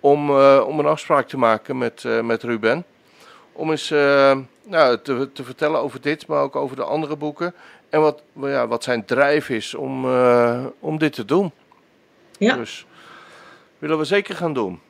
om, 0.00 0.30
om 0.60 0.78
een 0.78 0.86
afspraak 0.86 1.28
te 1.28 1.38
maken 1.38 1.78
met, 1.78 2.04
met 2.22 2.42
Ruben. 2.42 2.84
om 3.52 3.70
eens 3.70 3.88
nou, 4.62 4.98
te, 5.02 5.30
te 5.32 5.44
vertellen 5.44 5.80
over 5.80 6.00
dit, 6.00 6.26
maar 6.26 6.42
ook 6.42 6.56
over 6.56 6.76
de 6.76 6.84
andere 6.84 7.16
boeken. 7.16 7.54
En 7.88 8.00
wat, 8.00 8.22
ja, 8.32 8.66
wat 8.66 8.84
zijn 8.84 9.04
drijf 9.04 9.48
is 9.48 9.74
om, 9.74 10.06
om 10.78 10.98
dit 10.98 11.12
te 11.12 11.24
doen. 11.24 11.52
Ja, 12.38 12.56
Dus 12.56 12.86
willen 13.78 13.98
we 13.98 14.04
zeker 14.04 14.34
gaan 14.34 14.52
doen. 14.52 14.80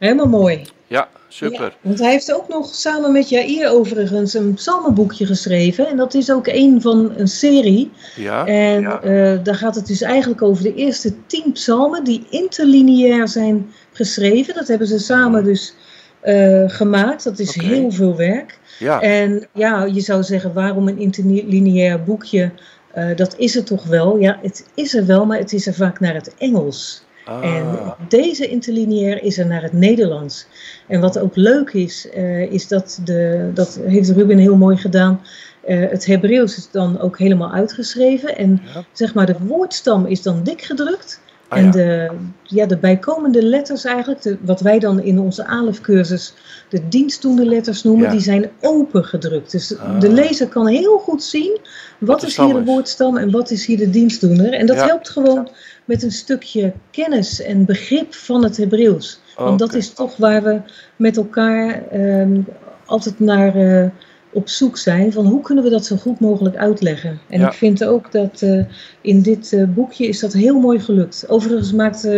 Helemaal 0.00 0.28
mooi. 0.28 0.62
Ja, 0.86 1.08
super. 1.28 1.62
Ja, 1.64 1.72
want 1.80 1.98
hij 1.98 2.10
heeft 2.10 2.32
ook 2.34 2.48
nog 2.48 2.74
samen 2.74 3.12
met 3.12 3.28
Jair 3.28 3.68
overigens 3.70 4.34
een 4.34 4.54
psalmenboekje 4.54 5.26
geschreven. 5.26 5.88
En 5.88 5.96
dat 5.96 6.14
is 6.14 6.32
ook 6.32 6.46
een 6.46 6.80
van 6.80 7.12
een 7.16 7.28
serie. 7.28 7.90
Ja, 8.16 8.46
En 8.46 8.80
ja. 8.80 9.00
eh, 9.00 9.38
daar 9.44 9.54
gaat 9.54 9.74
het 9.74 9.86
dus 9.86 10.02
eigenlijk 10.02 10.42
over 10.42 10.62
de 10.62 10.74
eerste 10.74 11.12
tien 11.26 11.52
psalmen 11.52 12.04
die 12.04 12.26
interlineair 12.30 13.28
zijn 13.28 13.72
geschreven. 13.92 14.54
Dat 14.54 14.68
hebben 14.68 14.86
ze 14.86 14.98
samen 14.98 15.44
dus 15.44 15.74
eh, 16.20 16.64
gemaakt. 16.66 17.24
Dat 17.24 17.38
is 17.38 17.54
heel 17.54 17.90
veel 17.90 18.16
werk. 18.16 18.58
ja. 18.78 19.00
En 19.00 19.46
ja, 19.54 19.84
je 19.84 20.00
zou 20.00 20.22
zeggen, 20.22 20.52
waarom 20.52 20.88
een 20.88 20.98
interlineair 20.98 22.02
boekje? 22.02 22.50
Eh, 22.92 23.16
dat 23.16 23.34
is 23.38 23.56
er 23.56 23.64
toch 23.64 23.84
wel. 23.84 24.18
Ja, 24.18 24.38
het 24.42 24.66
is 24.74 24.94
er 24.94 25.06
wel, 25.06 25.26
maar 25.26 25.38
het 25.38 25.52
is 25.52 25.66
er 25.66 25.74
vaak 25.74 26.00
naar 26.00 26.14
het 26.14 26.34
Engels. 26.38 27.04
En 27.24 27.66
Ah, 27.66 27.90
deze 28.08 28.48
interlineair 28.48 29.22
is 29.22 29.38
er 29.38 29.46
naar 29.46 29.62
het 29.62 29.72
Nederlands. 29.72 30.46
En 30.86 31.00
wat 31.00 31.18
ook 31.18 31.36
leuk 31.36 31.72
is, 31.72 32.08
eh, 32.10 32.52
is 32.52 32.68
dat, 32.68 33.00
de, 33.04 33.50
dat 33.54 33.80
heeft 33.84 34.10
Ruben 34.10 34.38
heel 34.38 34.56
mooi 34.56 34.76
gedaan. 34.76 35.20
Eh, 35.64 35.90
het 35.90 36.06
Hebreeuws 36.06 36.56
is 36.56 36.70
dan 36.70 37.00
ook 37.00 37.18
helemaal 37.18 37.52
uitgeschreven. 37.52 38.36
En 38.36 38.60
Ja. 38.74 38.84
zeg 38.92 39.14
maar, 39.14 39.26
de 39.26 39.36
woordstam 39.46 40.06
is 40.06 40.22
dan 40.22 40.42
dik 40.42 40.62
gedrukt. 40.62 41.20
Ah, 41.50 41.58
en 41.58 41.64
ja. 41.64 41.70
de, 41.70 42.10
ja, 42.42 42.66
de 42.66 42.76
bijkomende 42.76 43.42
letters 43.42 43.84
eigenlijk, 43.84 44.22
de, 44.22 44.36
wat 44.40 44.60
wij 44.60 44.78
dan 44.78 45.00
in 45.02 45.18
onze 45.18 45.46
ALEF-cursus 45.46 46.34
de 46.68 46.88
dienstdoende 46.88 47.46
letters 47.46 47.82
noemen, 47.82 48.04
Ja. 48.04 48.10
die 48.10 48.20
zijn 48.20 48.50
open 48.60 49.04
gedrukt. 49.04 49.50
Dus 49.50 49.78
Ah. 49.78 50.00
de 50.00 50.08
lezer 50.12 50.48
kan 50.48 50.66
heel 50.66 50.98
goed 50.98 51.22
zien 51.22 51.58
wat, 51.98 52.22
is 52.22 52.36
hier 52.36 52.54
de 52.54 52.64
woordstam 52.64 53.16
en 53.16 53.30
wat 53.30 53.50
is 53.50 53.66
hier 53.66 53.76
de 53.76 53.90
dienstdoener. 53.90 54.52
En 54.52 54.66
dat 54.66 54.76
Ja. 54.76 54.86
helpt 54.86 55.08
gewoon 55.08 55.48
met 55.84 56.02
een 56.02 56.10
stukje 56.12 56.72
kennis 56.90 57.42
en 57.42 57.64
begrip 57.64 58.14
van 58.14 58.44
het 58.44 58.56
Hebreeuws. 58.56 59.20
Want 59.36 59.58
dat 59.58 59.74
is 59.74 59.90
toch 59.92 60.16
waar 60.16 60.42
we 60.42 60.60
met 60.96 61.16
elkaar 61.16 61.82
ehm, 61.90 62.40
altijd 62.86 63.18
naar 63.20 63.54
eh, 63.56 63.88
op 64.32 64.48
zoek 64.48 64.76
zijn. 64.78 65.12
Van 65.12 65.26
hoe 65.26 65.40
kunnen 65.40 65.64
we 65.64 65.70
dat 65.70 65.84
zo 65.86 65.96
goed 65.96 66.20
mogelijk 66.20 66.56
uitleggen? 66.56 67.20
En 67.28 67.40
Ja. 67.40 67.46
ik 67.46 67.52
vind 67.52 67.84
ook 67.84 68.12
dat 68.12 68.42
eh, 68.42 68.64
in 69.00 69.22
dit 69.22 69.52
eh, 69.52 69.64
boekje 69.68 70.06
is 70.06 70.20
dat 70.20 70.32
heel 70.32 70.58
mooi 70.60 70.80
gelukt. 70.80 71.24
Overigens 71.28 71.72
maakt 71.72 72.08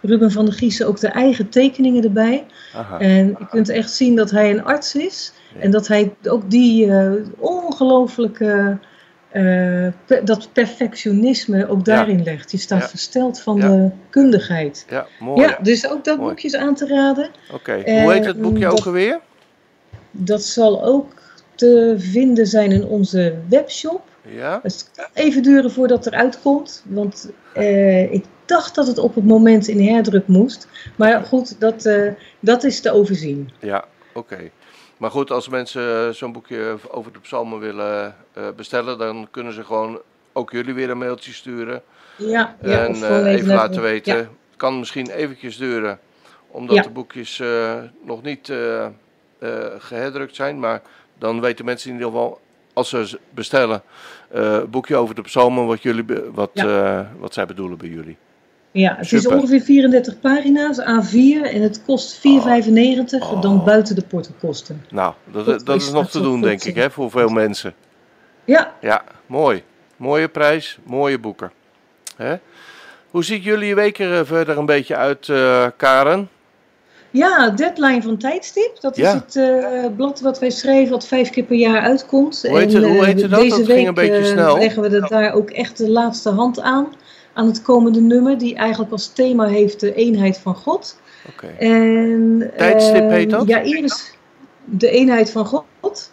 Ruben 0.00 0.30
van 0.32 0.44
der 0.44 0.54
Giezen 0.54 0.86
ook 0.86 1.00
de 1.00 1.08
eigen 1.08 1.48
tekeningen 1.48 2.04
erbij. 2.04 2.44
Aha. 2.74 2.98
En 2.98 3.26
je 3.26 3.46
kunt 3.50 3.68
echt 3.68 3.90
zien 3.90 4.16
dat 4.16 4.30
hij 4.30 4.50
een 4.50 4.64
arts 4.64 4.94
is. 4.94 5.32
Ja. 5.54 5.60
En 5.60 5.70
dat 5.70 5.86
hij 5.88 6.14
ook 6.28 6.50
die 6.50 6.90
eh, 6.90 7.12
ongelooflijke, 7.38 8.78
pe- 10.06 10.20
dat 10.24 10.48
perfectionisme 10.52 11.68
ook 11.68 11.86
Ja. 11.86 11.94
daarin 11.94 12.22
legt. 12.22 12.50
Je 12.50 12.58
staat 12.58 12.90
versteld 12.90 13.40
van 13.40 13.60
de 13.60 13.90
kundigheid. 14.10 14.86
Ja, 14.90 15.06
mooi. 15.20 15.40
Ja, 15.40 15.58
dus 15.62 15.88
ook 15.90 16.04
dat 16.04 16.16
Mooi. 16.16 16.28
boekje 16.28 16.48
is 16.48 16.56
aan 16.56 16.74
te 16.74 16.86
raden. 16.86 17.28
Oké, 17.52 17.72
hoe 18.02 18.12
heet 18.12 18.24
het 18.26 18.40
boekje 18.40 18.64
dat- 18.64 18.78
ook 18.78 18.86
alweer? 18.86 19.20
Dat 20.10 20.42
zal 20.42 20.84
ook 20.84 21.12
te 21.54 21.94
vinden 21.98 22.46
zijn 22.46 22.72
in 22.72 22.84
onze 22.84 23.34
webshop. 23.48 24.02
Ja? 24.28 24.60
Het 24.62 24.90
kan 24.94 25.04
even 25.14 25.42
duren 25.42 25.70
voordat 25.70 26.04
het 26.04 26.14
eruit 26.14 26.40
komt. 26.42 26.82
Want 26.88 27.30
eh, 27.54 28.12
ik 28.12 28.24
dacht 28.44 28.74
dat 28.74 28.86
het 28.86 28.98
op 28.98 29.14
het 29.14 29.24
moment 29.24 29.68
in 29.68 29.88
herdruk 29.88 30.26
moest. 30.26 30.68
Maar 30.96 31.24
goed, 31.24 31.60
dat, 31.60 31.84
eh, 31.84 32.12
dat 32.40 32.64
is 32.64 32.80
te 32.80 32.90
overzien. 32.90 33.50
Ja, 33.58 33.84
oké. 34.12 34.50
Maar 34.96 35.10
goed, 35.10 35.30
als 35.30 35.48
mensen 35.48 36.06
eh, 36.08 36.14
zo'n 36.14 36.32
boekje 36.32 36.76
over 36.90 37.12
de 37.12 37.18
psalmen 37.20 37.58
willen 37.58 38.14
bestellen, 38.56 38.98
dan 38.98 39.28
kunnen 39.30 39.52
ze 39.52 39.64
gewoon 39.64 40.00
ook 40.32 40.50
jullie 40.50 40.74
weer 40.74 40.90
een 40.90 40.98
mailtje 40.98 41.32
sturen. 41.32 41.82
Ja, 42.16 42.56
ja 42.62 42.84
en 42.86 43.24
even 43.26 43.54
laten 43.54 43.82
weten. 43.82 44.12
Ja, 44.16 44.18
Het 44.18 44.56
kan 44.56 44.78
misschien 44.78 45.10
eventjes 45.10 45.56
duren, 45.56 45.98
omdat 46.46 46.76
Ja. 46.76 46.82
de 46.82 46.90
boekjes 46.90 47.42
nog 48.04 48.22
niet 48.22 48.48
eh, 48.48 48.84
eh, 49.44 49.74
geherdrukt 49.78 50.34
zijn. 50.34 50.58
Maar 50.58 50.82
dan 51.24 51.40
weten 51.40 51.64
mensen 51.64 51.88
in 51.90 51.94
ieder 51.96 52.10
geval, 52.10 52.40
als 52.72 52.88
ze 52.88 53.18
bestellen, 53.30 53.82
een 54.30 54.70
boekje 54.70 54.96
over 54.96 55.14
de 55.14 55.22
psalmen, 55.22 55.66
wat, 55.66 55.82
jullie, 55.82 56.04
wat, 56.32 56.50
eh, 56.54 57.00
wat 57.18 57.34
zij 57.34 57.46
bedoelen 57.46 57.78
bij 57.78 57.88
jullie. 57.88 58.16
ja, 58.70 58.96
het 58.96 59.06
Super. 59.06 59.30
is 59.30 59.40
ongeveer 59.40 59.60
34 59.60 60.20
pagina's, 60.20 60.78
A4. 60.80 61.42
En 61.52 61.62
het 61.62 61.82
kost 61.86 62.14
4,95 62.14 63.30
Oh. 63.32 63.40
dan 63.42 63.64
buiten 63.64 63.94
de 63.94 64.02
portokosten. 64.08 64.84
Nou, 64.90 65.14
dat, 65.32 65.46
Dat 65.46 65.66
dat 65.66 65.76
is 65.76 65.86
is 65.86 65.92
nog 65.92 66.10
te 66.10 66.20
doen, 66.20 66.40
denk 66.40 66.64
ik, 66.64 66.74
hè, 66.74 66.90
voor 66.90 67.10
veel 67.10 67.28
mensen. 67.28 67.74
Ja, 68.44 68.74
Ja, 68.80 69.04
mooi. 69.26 69.62
Mooie 69.96 70.28
prijs, 70.28 70.78
mooie 70.84 71.18
boeken. 71.18 71.52
Hè? 72.16 72.36
Hoe 73.10 73.24
ziet 73.24 73.44
jullie 73.44 73.74
week 73.74 73.98
er 73.98 74.18
eh, 74.18 74.26
verder 74.26 74.58
een 74.58 74.66
beetje 74.66 74.96
uit, 74.96 75.28
eh, 75.28 75.66
Karen? 75.76 76.28
Ja, 77.14 77.50
deadline 77.50 78.02
van 78.02 78.16
tijdstip. 78.16 78.80
Dat 78.80 78.96
Ja. 78.96 79.08
is 79.08 79.12
het 79.14 79.36
eh, 79.36 79.84
blad 79.96 80.20
wat 80.20 80.38
wij 80.38 80.50
schrijven, 80.50 80.90
wat 80.90 81.06
vijf 81.06 81.30
keer 81.30 81.44
per 81.44 81.56
jaar 81.56 81.82
uitkomt. 81.82 82.42
Hoe 82.48 82.58
heet 82.58 82.74
En, 82.74 82.82
hoe 82.82 83.06
eh, 83.06 83.16
dat? 83.30 83.30
Deze 83.30 83.48
Dat 83.56 83.66
week 83.66 83.76
ging 83.76 83.88
een 83.88 83.94
beetje 83.94 84.16
eh, 84.18 84.24
snel. 84.24 84.58
leggen 84.58 84.82
we 84.82 84.88
er 84.88 85.08
daar 85.08 85.32
ook 85.32 85.50
echt 85.50 85.76
de 85.78 85.90
laatste 85.90 86.30
hand 86.30 86.60
aan. 86.60 86.88
Aan 87.32 87.46
het 87.46 87.62
komende 87.62 88.00
nummer, 88.00 88.38
die 88.38 88.54
eigenlijk 88.54 88.92
als 88.92 89.08
thema 89.12 89.46
heeft 89.46 89.80
de 89.80 89.94
eenheid 89.94 90.38
van 90.38 90.54
God. 90.54 91.00
Oké. 91.28 91.46
En, 91.58 92.52
Tijdstip 92.56 93.10
heet 93.10 93.32
eh, 93.32 93.38
dat? 93.38 93.46
Ja, 93.48 93.60
Iris, 93.60 94.14
de 94.64 94.90
eenheid 94.90 95.30
van 95.30 95.46
God. 95.46 96.12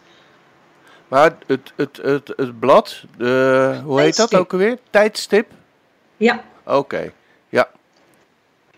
Maar 1.08 1.36
het, 1.48 1.74
het, 1.76 2.00
het, 2.02 2.34
het 2.36 2.60
blad, 2.60 3.04
de, 3.18 3.74
hoe 3.86 4.02
heet 4.02 4.16
dat 4.16 4.36
ook 4.36 4.52
alweer? 4.52 4.78
Tijdstip? 4.90 5.48
Ja, 6.18 6.42
Oké. 6.66 7.12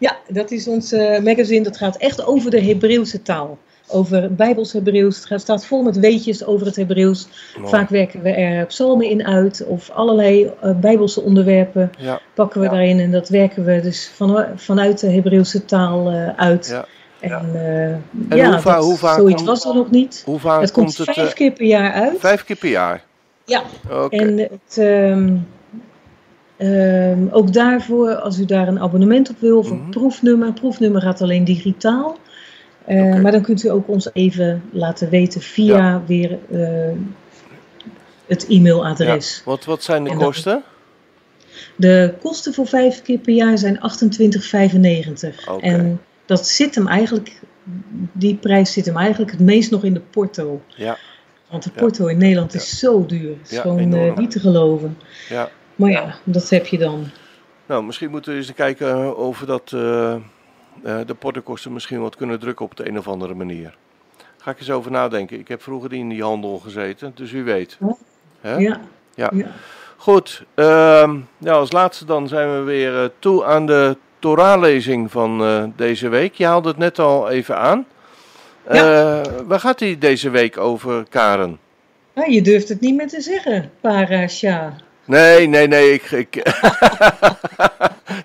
Ja, 0.04 0.18
dat 0.28 0.52
is 0.52 0.68
ons 0.68 0.92
eh, 0.92 1.20
magazine. 1.20 1.64
Dat 1.64 1.78
gaat 1.78 1.98
echt 1.98 2.26
over 2.26 2.52
de 2.52 2.62
Hebreeuwse 2.62 3.22
taal. 3.22 3.58
Over 3.88 4.34
Bijbels 4.34 4.74
Hebreeuws. 4.74 5.16
Het 5.16 5.26
gaat- 5.26 5.42
staat 5.42 5.66
vol 5.66 5.82
met 5.84 6.00
weetjes 6.00 6.46
over 6.46 6.66
het 6.66 6.76
Hebreeuws. 6.76 7.28
mooi. 7.58 7.70
Vaak 7.70 7.90
werken 7.90 8.22
we 8.22 8.30
er 8.30 8.66
psalmen 8.66 9.10
in 9.10 9.26
uit 9.26 9.66
of 9.68 9.90
allerlei 9.90 10.52
eh, 10.62 10.72
bijbelse 10.80 11.22
onderwerpen 11.22 11.92
Ja, 11.98 12.20
pakken 12.34 12.60
we 12.60 12.66
Ja. 12.66 12.72
daarin 12.72 13.00
en 13.00 13.12
dat 13.12 13.30
werken 13.30 13.66
we 13.66 13.80
dus 13.82 14.12
van, 14.16 14.46
vanuit 14.56 15.00
de 15.00 15.12
Hebreeuwse 15.12 15.66
taal 15.66 16.10
eh, 16.10 16.28
uit. 16.36 16.68
ja. 16.68 16.86
En, 17.20 17.50
eh, 17.54 17.84
En 17.86 18.02
ja, 18.30 18.50
hoe 18.52 18.60
va- 18.60 18.76
dat- 18.76 18.84
hoe 18.84 18.98
vaak 18.98 19.18
zoiets 19.18 19.36
komt- 19.44 19.48
was 19.48 19.66
er 19.66 19.76
nog 19.76 19.92
niet. 19.92 20.22
Hoe 20.26 20.40
vaak 20.40 20.62
het 20.62 20.72
komt, 20.72 20.96
komt 20.96 21.08
het? 21.08 21.16
vijf 21.16 21.34
keer 21.34 21.52
per 21.52 21.66
jaar 21.66 21.92
uit. 21.94 22.20
vijf 22.20 22.44
keer 22.44 22.56
per 22.56 22.70
jaar? 22.70 23.04
Ja, 23.46 23.62
Oké, 23.92 24.16
en 24.16 24.38
het, 24.38 24.78
ehm, 24.78 25.34
ehm, 26.58 27.28
ook 27.32 27.54
daarvoor, 27.54 28.16
als 28.16 28.40
u 28.40 28.46
daar 28.46 28.68
een 28.68 28.80
abonnement 28.80 29.30
op 29.30 29.36
wil, 29.40 29.58
of 29.58 29.70
een 29.70 29.78
Mhm. 29.82 29.90
proefnummer. 29.90 30.54
Proefnummer 30.54 31.02
gaat 31.02 31.22
alleen 31.22 31.44
digitaal. 31.44 32.18
Eh. 32.86 33.22
Maar 33.22 33.32
dan 33.32 33.42
kunt 33.42 33.64
u 33.64 33.70
ook 33.70 33.88
ons 33.88 34.10
even 34.14 34.64
laten 34.72 35.10
weten 35.10 35.42
via 35.42 36.02
weer 36.08 36.38
eh, 36.52 36.92
het 38.28 38.46
e-mailadres. 38.50 39.42
wat, 39.46 39.66
wat 39.66 39.84
zijn 39.84 40.04
de 40.04 40.10
En 40.10 40.18
dan- 40.18 40.26
kosten? 40.26 40.64
De 41.76 42.14
kosten 42.22 42.54
voor 42.54 42.68
vijf 42.68 43.02
keer 43.02 43.18
per 43.18 43.34
jaar 43.34 43.58
zijn 43.58 43.80
28,95. 43.80 45.48
Oké. 45.50 45.66
En 45.66 46.02
dat 46.26 46.48
zit 46.48 46.76
hem 46.76 46.88
eigenlijk, 46.88 47.40
die 48.12 48.36
prijs 48.36 48.74
zit 48.74 48.86
hem 48.86 48.98
eigenlijk 48.98 49.32
het 49.32 49.40
meest 49.40 49.72
nog 49.72 49.84
in 49.84 49.94
de 49.94 50.00
porto. 50.00 50.62
Ja, 50.68 50.98
Want 51.50 51.64
de 51.64 51.70
porto 51.70 52.06
in 52.08 52.18
Nederland 52.18 52.54
is 52.54 52.80
zo 52.80 53.06
duur. 53.06 53.36
Het 53.42 53.52
is 53.52 53.58
gewoon 53.60 53.94
eh, 53.94 54.16
niet 54.16 54.32
te 54.32 54.40
geloven. 54.40 54.98
ja. 55.30 55.50
Maar 55.84 55.92
ja, 55.92 56.16
dat 56.24 56.50
heb 56.50 56.66
je 56.66 56.78
dan. 56.78 57.06
Nou, 57.66 57.84
misschien 57.84 58.10
moeten 58.10 58.32
we 58.32 58.38
eens 58.38 58.54
kijken 58.54 58.88
eh, 58.88 59.18
of 59.18 59.40
we 59.40 59.46
dat, 59.46 59.72
eh, 59.74 60.14
eh, 60.14 60.20
de 61.06 61.14
portokosten 61.20 61.74
misschien 61.74 62.02
wat 62.02 62.16
kunnen 62.16 62.40
drukken 62.40 62.66
op 62.66 62.76
de 62.76 62.88
een 62.88 62.98
of 62.98 63.08
andere 63.08 63.34
manier. 63.34 63.76
Ga 64.38 64.52
ik 64.52 64.60
eens 64.60 64.72
over 64.72 64.92
nadenken. 64.92 65.40
Ik 65.40 65.48
heb 65.48 65.62
vroeger 65.62 65.94
in 65.94 66.10
die 66.10 66.24
handel 66.24 66.58
gezeten, 66.58 67.12
dus 67.16 67.32
wie 67.32 67.44
weet. 67.44 67.78
Ja. 67.80 67.96
Hè? 68.42 68.56
Ja. 68.56 68.80
Ja. 69.16 69.30
ja. 69.34 69.48
Goed, 69.98 70.44
ehm, 70.54 71.20
ja, 71.38 71.54
als 71.54 71.72
laatste 71.72 72.06
dan 72.06 72.28
zijn 72.28 72.54
we 72.54 72.62
weer 72.62 73.12
toe 73.20 73.46
aan 73.46 73.66
de 73.66 73.98
Torah-lezing 74.20 75.12
van 75.12 75.74
deze 75.76 76.10
week. 76.10 76.34
Je 76.34 76.46
haalde 76.46 76.68
het 76.68 76.78
net 76.78 77.00
al 77.00 77.30
even 77.30 77.58
aan. 77.58 77.86
Eh, 78.64 79.22
waar 79.46 79.60
gaat 79.60 79.80
die 79.80 79.98
deze 79.98 80.30
week 80.30 80.58
over, 80.58 81.06
Karen? 81.10 81.60
Ja, 82.14 82.26
je 82.26 82.42
durft 82.42 82.70
het 82.70 82.80
niet 82.80 82.96
meer 82.96 83.08
te 83.08 83.22
zeggen, 83.22 83.72
Parasha. 83.82 84.76
Nee, 85.06 85.48
nee, 85.48 85.68
nee. 85.68 85.94
Ik, 85.94 86.12
ik, 86.12 86.34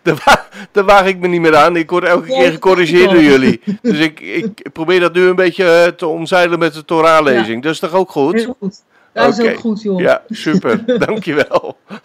daar, 0.03 0.23
wa- 0.25 0.47
daar 0.73 0.85
waag 0.85 1.07
ik 1.07 1.19
me 1.19 1.29
niet 1.29 1.41
meer 1.41 1.57
aan. 1.57 1.77
Ik 1.77 1.91
word 1.91 2.05
elke 2.05 2.27
keer 2.27 2.51
gecorrigeerd 2.51 3.11
door 3.11 3.23
jullie. 3.23 3.61
Dus 3.83 3.99
ik, 3.99 4.21
ik 4.21 4.73
probeer 4.73 5.01
dat 5.01 5.15
nu 5.15 5.23
een 5.29 5.35
beetje 5.37 5.65
eh, 5.65 5.87
te 5.93 6.07
omzeilen 6.07 6.59
met 6.59 6.75
de 6.75 6.85
Torah-lezing. 6.85 7.63
Dat 7.63 7.73
is 7.73 7.79
toch 7.79 7.93
ook 7.93 8.11
goed? 8.11 8.35
Heel 8.35 8.57
goed. 8.61 8.83
Dat 9.13 9.39
is 9.39 9.47
ook 9.47 9.59
goed, 9.59 9.83
joh. 9.83 10.01
Ja, 10.01 10.23
super. 10.29 10.85
Dankjewel. 11.07 11.77
Ja, 11.89 11.99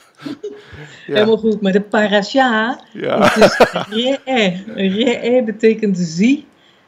Helemaal 1.14 1.38
goed. 1.38 1.62
Maar 1.62 1.72
de 1.72 1.82
Parasha, 1.82 2.80
ja. 2.94 3.30
het 3.32 3.36
is 3.46 3.58
re'e. 3.90 4.64
Re'e 4.76 5.44
betekent 5.44 5.98
zie. 6.00 6.46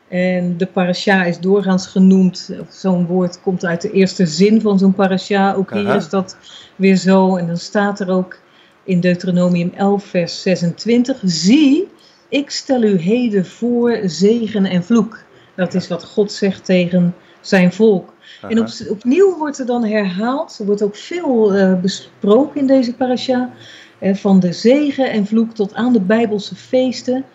En 0.08 0.58
de 0.58 0.66
parasha 0.66 1.24
is 1.24 1.40
doorgaans 1.40 1.88
genoemd, 1.88 2.50
zo'n 2.70 3.06
woord 3.06 3.42
komt 3.42 3.66
uit 3.66 3.82
de 3.82 3.92
eerste 3.92 4.26
zin 4.26 4.62
van 4.62 4.80
zo'n 4.80 4.94
parasha. 4.94 5.54
Ook 5.54 5.74
hier 5.74 5.86
Aha. 5.86 5.96
is 5.96 6.10
dat 6.10 6.38
weer 6.76 6.96
zo. 6.96 7.36
En 7.36 7.48
dan 7.48 7.58
staat 7.58 8.00
er 8.00 8.10
ook 8.10 8.40
in 8.84 9.00
Deuteronomium 9.00 9.72
11, 9.76 10.06
vers 10.06 10.42
26: 10.42 11.20
Zie, 11.24 11.88
ik 12.30 12.50
stel 12.50 12.84
u 12.84 12.98
heden 12.98 13.46
voor 13.46 14.00
zegen 14.04 14.66
en 14.66 14.84
vloek. 14.84 15.24
Dat 15.56 15.74
is 15.74 15.88
wat 15.88 16.04
God 16.04 16.32
zegt 16.32 16.66
tegen 16.66 17.16
zijn 17.42 17.74
volk. 17.74 18.14
En 18.42 18.60
op, 18.60 18.68
opnieuw 18.90 19.38
wordt 19.38 19.60
er 19.60 19.66
dan 19.66 19.86
herhaald, 19.86 20.60
er 20.60 20.66
wordt 20.66 20.82
ook 20.82 20.96
veel 20.96 21.54
eh, 21.54 21.82
besproken 21.82 22.60
in 22.60 22.68
deze 22.68 22.94
parasha, 22.94 23.50
eh, 24.00 24.16
van 24.16 24.40
de 24.40 24.54
zegen 24.54 25.12
en 25.12 25.26
vloek 25.26 25.54
tot 25.54 25.74
aan 25.74 25.94
de 25.94 26.02
Bijbelse 26.02 26.56
feesten. 26.56 27.26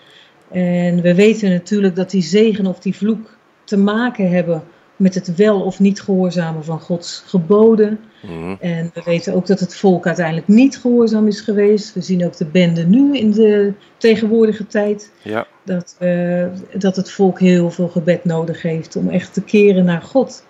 En 0.51 1.01
we 1.03 1.15
weten 1.15 1.51
natuurlijk 1.51 1.97
dat 1.97 2.11
die 2.11 2.23
zegen 2.23 2.67
of 2.67 2.79
die 2.79 2.97
vloek 2.97 3.37
te 3.65 3.77
maken 3.77 4.31
hebben 4.31 4.63
met 4.97 5.15
het 5.15 5.35
wel 5.37 5.61
of 5.61 5.81
niet 5.81 6.01
gehoorzamen 6.01 6.65
van 6.65 6.81
Gods 6.81 7.23
geboden. 7.27 8.01
Mhm. 8.23 8.55
En 8.61 8.91
we 8.95 9.03
weten 9.05 9.35
ook 9.35 9.47
dat 9.47 9.61
het 9.61 9.77
volk 9.77 10.07
uiteindelijk 10.07 10.49
niet 10.49 10.79
gehoorzaam 10.79 11.27
is 11.27 11.41
geweest. 11.41 11.95
We 11.95 12.01
zien 12.01 12.25
ook 12.25 12.37
de 12.37 12.45
bende 12.45 12.85
nu 12.87 13.17
in 13.17 13.31
de 13.31 13.73
tegenwoordige 13.97 14.67
tijd. 14.67 15.11
Ja, 15.23 15.47
Dat, 15.65 15.97
eh, 15.99 16.47
dat 16.79 16.97
het 16.97 17.11
volk 17.11 17.39
heel 17.41 17.71
veel 17.71 17.89
gebed 17.89 18.25
nodig 18.25 18.63
heeft 18.63 18.97
om 18.97 19.09
echt 19.09 19.33
te 19.35 19.43
keren 19.43 19.85
naar 19.85 20.03
God. 20.03 20.45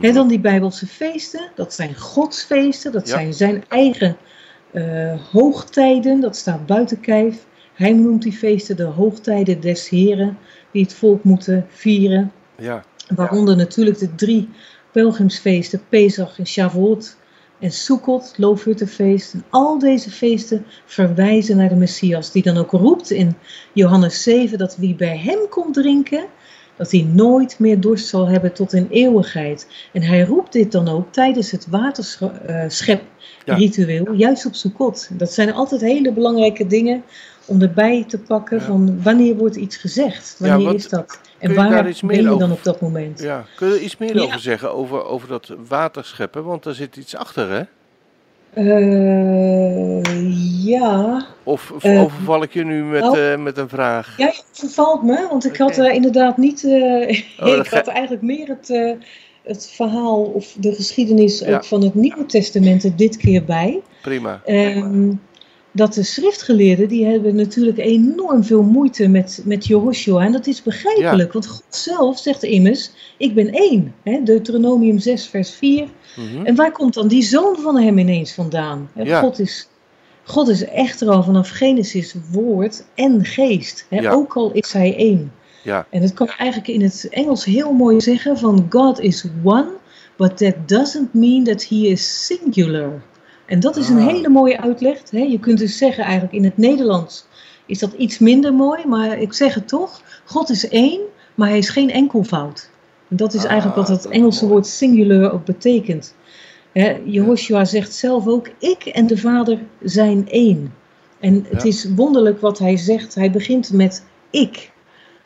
Hè, 0.00 0.12
dan 0.12 0.28
die 0.28 0.40
Bijbelse 0.40 0.86
feesten, 0.86 1.50
dat 1.54 1.74
zijn 1.74 1.94
Godsfeesten, 1.96 2.92
dat 2.92 3.08
Ja. 3.08 3.14
zijn 3.14 3.34
zijn 3.34 3.64
eigen 3.68 4.16
eh, 4.70 5.18
hoogtijden, 5.32 6.20
dat 6.20 6.36
staat 6.36 6.66
buiten 6.66 7.00
kijf. 7.00 7.36
Hij 7.74 7.92
noemt 7.92 8.22
die 8.22 8.32
feesten 8.32 8.76
de 8.76 8.82
hoogtijden 8.82 9.60
des 9.60 9.88
Heren, 9.88 10.38
die 10.70 10.82
het 10.82 10.94
volk 10.94 11.24
moeten 11.24 11.66
vieren. 11.68 12.32
ja, 12.58 12.84
Waaronder 13.14 13.56
natuurlijk 13.56 13.98
de 13.98 14.14
drie 14.14 14.48
pelgrimsfeesten, 14.92 15.82
Pesach 15.88 16.38
en 16.38 16.46
Shavuot 16.46 17.16
en 17.58 17.70
Sukkot, 17.70 18.28
het 18.28 18.38
Loofhuttenfeest. 18.38 19.34
En 19.34 19.44
al 19.50 19.78
deze 19.78 20.10
feesten 20.10 20.66
verwijzen 20.84 21.56
naar 21.56 21.68
de 21.68 21.74
Messias, 21.74 22.32
die 22.32 22.42
dan 22.42 22.56
ook 22.56 22.70
roept 22.70 23.10
in 23.10 23.36
Johannes 23.72 24.22
7 24.22 24.58
dat 24.58 24.76
wie 24.76 24.94
bij 24.94 25.18
hem 25.18 25.48
komt 25.48 25.74
drinken, 25.74 26.24
dat 26.76 26.90
hij 26.90 27.06
nooit 27.12 27.58
meer 27.58 27.80
dorst 27.80 28.08
zal 28.08 28.28
hebben 28.28 28.52
tot 28.52 28.72
in 28.72 28.86
eeuwigheid. 28.90 29.66
En 29.92 30.02
hij 30.02 30.24
roept 30.24 30.52
dit 30.52 30.72
dan 30.72 30.88
ook 30.88 31.12
tijdens 31.12 31.50
het 31.50 31.66
waterschepritueel, 31.66 34.12
juist 34.12 34.46
op 34.46 34.54
Sukkot. 34.54 35.08
Dat 35.12 35.32
zijn 35.32 35.52
altijd 35.52 35.80
hele 35.80 36.12
belangrijke 36.12 36.66
dingen 36.66 37.02
om 37.46 37.62
erbij 37.62 38.04
te 38.08 38.18
pakken 38.18 38.58
Ja. 38.58 38.64
van 38.64 39.02
wanneer 39.02 39.36
wordt 39.36 39.56
iets 39.56 39.76
gezegd, 39.76 40.36
Ja, 40.38 40.48
wanneer 40.48 40.66
wat- 40.66 40.74
is 40.74 40.88
dat 40.88 41.20
en 41.38 41.50
je 41.50 41.56
waar 41.56 41.70
daar 41.70 41.88
iets 41.88 42.02
meer 42.02 42.16
ben 42.16 42.22
je 42.24 42.28
over- 42.30 42.40
dan 42.40 42.52
op 42.52 42.64
dat 42.64 42.80
moment. 42.80 43.20
ja. 43.20 43.44
Kun 43.56 43.68
je 43.68 43.74
er 43.74 43.80
iets 43.80 43.96
meer 43.96 44.22
over 44.22 44.40
zeggen, 44.40 44.74
over, 44.74 45.04
over 45.04 45.28
dat 45.28 45.54
waterscheppen? 45.68 46.44
Want 46.44 46.62
daar 46.62 46.74
zit 46.74 46.96
iets 46.96 47.16
achter, 47.16 47.50
hè? 47.50 47.62
Eh, 48.54 50.64
ja. 50.64 51.26
Of 51.42 51.70
of 51.70 51.84
Eh, 51.84 52.00
overval 52.02 52.42
ik 52.42 52.52
je 52.52 52.64
nu 52.64 52.84
met, 52.84 53.00
nou- 53.02 53.18
eh, 53.18 53.38
met 53.38 53.58
een 53.58 53.68
vraag? 53.68 54.14
ja, 54.18 54.26
het 54.26 54.44
vervalt 54.52 55.02
me, 55.02 55.26
want 55.30 55.44
ik 55.46 55.56
had 55.56 55.76
er 55.76 55.92
inderdaad 55.92 56.36
niet. 56.36 56.62
dat 57.38 57.66
ik 57.66 57.66
had 57.66 57.86
eigenlijk 57.86 58.22
meer 58.22 58.48
het, 58.48 58.96
het 59.42 59.70
verhaal 59.74 60.22
of 60.22 60.54
de 60.58 60.74
geschiedenis 60.74 61.38
Ja. 61.38 61.56
ook 61.56 61.64
van 61.64 61.82
het 61.82 61.94
Nieuwe 61.94 62.26
Testament 62.26 62.84
er 62.84 62.96
dit 62.96 63.16
keer 63.16 63.44
bij. 63.44 63.80
Prima. 64.02 64.40
Ehm, 64.44 65.12
dat 65.76 65.94
de 65.94 66.02
schriftgeleerden, 66.02 66.88
die 66.88 67.06
hebben 67.06 67.34
natuurlijk 67.34 67.78
enorm 67.78 68.44
veel 68.44 68.62
moeite 68.62 69.08
met, 69.08 69.42
met 69.44 69.66
Jehoshua. 69.66 70.24
En 70.24 70.32
dat 70.32 70.46
is 70.46 70.62
begrijpelijk, 70.62 71.32
want 71.32 71.46
God 71.46 71.64
zelf 71.68 72.18
zegt 72.18 72.42
immers, 72.42 72.90
ik 73.18 73.34
ben 73.34 73.50
één. 73.50 73.94
Hè? 74.02 74.22
Deuteronomium 74.22 74.98
6 74.98 75.26
vers 75.26 75.50
4. 75.50 75.88
Mhm. 76.16 76.46
En 76.46 76.54
waar 76.54 76.72
komt 76.72 76.94
dan 76.94 77.08
die 77.08 77.22
zoon 77.22 77.56
van 77.56 77.78
hem 77.78 77.98
ineens 77.98 78.32
vandaan? 78.32 78.90
Ja. 78.94 79.20
God, 79.20 79.38
is, 79.38 79.68
God 80.22 80.48
is 80.48 80.64
echter 80.64 81.08
al 81.08 81.22
vanaf 81.22 81.48
Genesis 81.48 82.14
woord 82.30 82.84
en 82.94 83.24
geest. 83.24 83.86
Hè? 83.88 83.98
Ja. 83.98 84.12
Ook 84.12 84.36
al 84.36 84.52
is 84.52 84.72
hij 84.72 84.96
één. 84.96 85.32
Ja, 85.62 85.86
En 85.90 86.00
dat 86.00 86.12
kan 86.12 86.26
je 86.26 86.36
eigenlijk 86.36 86.70
in 86.70 86.82
het 86.82 87.08
Engels 87.10 87.44
heel 87.44 87.72
mooi 87.72 88.00
zeggen 88.00 88.38
van 88.38 88.66
God 88.68 89.00
is 89.00 89.24
one, 89.44 89.70
but 90.16 90.36
that 90.36 90.54
doesn't 90.66 91.14
mean 91.14 91.44
that 91.44 91.68
he 91.68 91.76
is 91.76 92.26
singular. 92.26 93.02
En 93.46 93.60
dat 93.60 93.76
is 93.76 93.88
een 93.88 93.98
Ah. 93.98 94.06
hele 94.06 94.28
mooie 94.28 94.60
uitleg. 94.60 95.10
Hè? 95.10 95.18
Je 95.18 95.40
kunt 95.40 95.58
dus 95.58 95.78
zeggen 95.78 96.04
eigenlijk 96.04 96.34
in 96.34 96.44
het 96.44 96.56
Nederlands 96.56 97.26
is 97.66 97.78
dat 97.78 97.92
iets 97.92 98.18
minder 98.18 98.54
mooi, 98.54 98.86
maar 98.86 99.18
ik 99.18 99.32
zeg 99.32 99.54
het 99.54 99.68
toch. 99.68 100.02
God 100.24 100.50
is 100.50 100.68
één, 100.68 101.00
maar 101.34 101.48
hij 101.48 101.58
is 101.58 101.68
geen 101.68 101.90
enkelvoud. 101.90 102.70
En 103.08 103.16
dat 103.16 103.34
is 103.34 103.44
Ah, 103.44 103.50
eigenlijk 103.50 103.76
wat 103.76 103.88
het 103.88 104.08
Engelse 104.08 104.46
woord 104.46 104.66
singular 104.66 105.32
ook 105.32 105.44
betekent. 105.44 106.14
Hè, 106.72 106.96
Jehoshua 107.04 107.64
zegt 107.64 107.92
zelf 107.94 108.26
ook, 108.26 108.50
ik 108.58 108.84
en 108.84 109.06
de 109.06 109.16
Vader 109.18 109.58
zijn 109.82 110.28
één. 110.30 110.74
En 111.20 111.46
het 111.48 111.62
Ja. 111.62 111.68
is 111.68 111.88
wonderlijk 111.96 112.40
wat 112.40 112.58
hij 112.58 112.76
zegt. 112.76 113.14
Hij 113.14 113.30
begint 113.30 113.72
met 113.72 114.04
ik. 114.30 114.72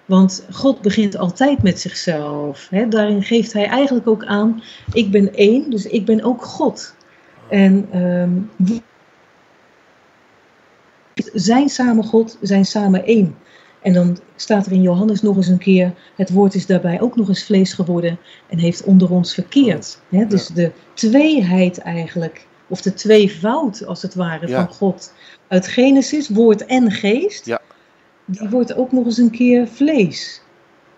Want 0.04 0.46
God 0.50 0.80
begint 0.82 1.16
altijd 1.16 1.62
met 1.62 1.80
zichzelf. 1.80 2.66
Hè? 2.70 2.88
Daarin 2.88 3.22
geeft 3.22 3.52
hij 3.52 3.66
eigenlijk 3.66 4.06
ook 4.06 4.24
aan, 4.24 4.62
ik 4.92 5.10
ben 5.10 5.34
één, 5.34 5.70
dus 5.70 5.86
ik 5.86 6.04
ben 6.04 6.22
ook 6.24 6.44
God. 6.44 6.94
En 7.48 7.88
ehm, 7.92 8.30
we 8.56 8.80
zijn 11.34 11.68
samen 11.68 12.04
God, 12.04 12.38
zijn 12.40 12.64
samen 12.64 13.04
één. 13.04 13.36
En 13.82 13.92
dan 13.92 14.18
staat 14.36 14.66
er 14.66 14.72
in 14.72 14.82
Johannes 14.82 15.22
nog 15.22 15.36
eens 15.36 15.46
een 15.48 15.58
keer, 15.58 15.94
het 16.16 16.30
woord 16.30 16.54
is 16.54 16.66
daarbij 16.66 17.00
ook 17.00 17.16
nog 17.16 17.28
eens 17.28 17.44
vlees 17.44 17.72
geworden 17.72 18.18
en 18.48 18.58
heeft 18.58 18.84
onder 18.84 19.10
ons 19.10 19.34
verkeerd. 19.34 20.00
Dus 20.28 20.46
de 20.46 20.72
tweeheid 20.94 21.78
eigenlijk, 21.78 22.46
of 22.66 22.82
de 22.82 22.94
tweevoud 22.94 23.84
als 23.86 24.02
het 24.02 24.14
ware 24.14 24.48
Ja. 24.48 24.64
van 24.64 24.74
God 24.74 25.12
uit 25.48 25.66
Genesis, 25.68 26.28
woord 26.28 26.64
en 26.66 26.90
geest, 26.90 27.46
Ja. 27.46 27.60
die 28.24 28.48
wordt 28.48 28.74
ook 28.74 28.92
nog 28.92 29.04
eens 29.04 29.18
een 29.18 29.30
keer 29.30 29.68
vlees. 29.68 30.42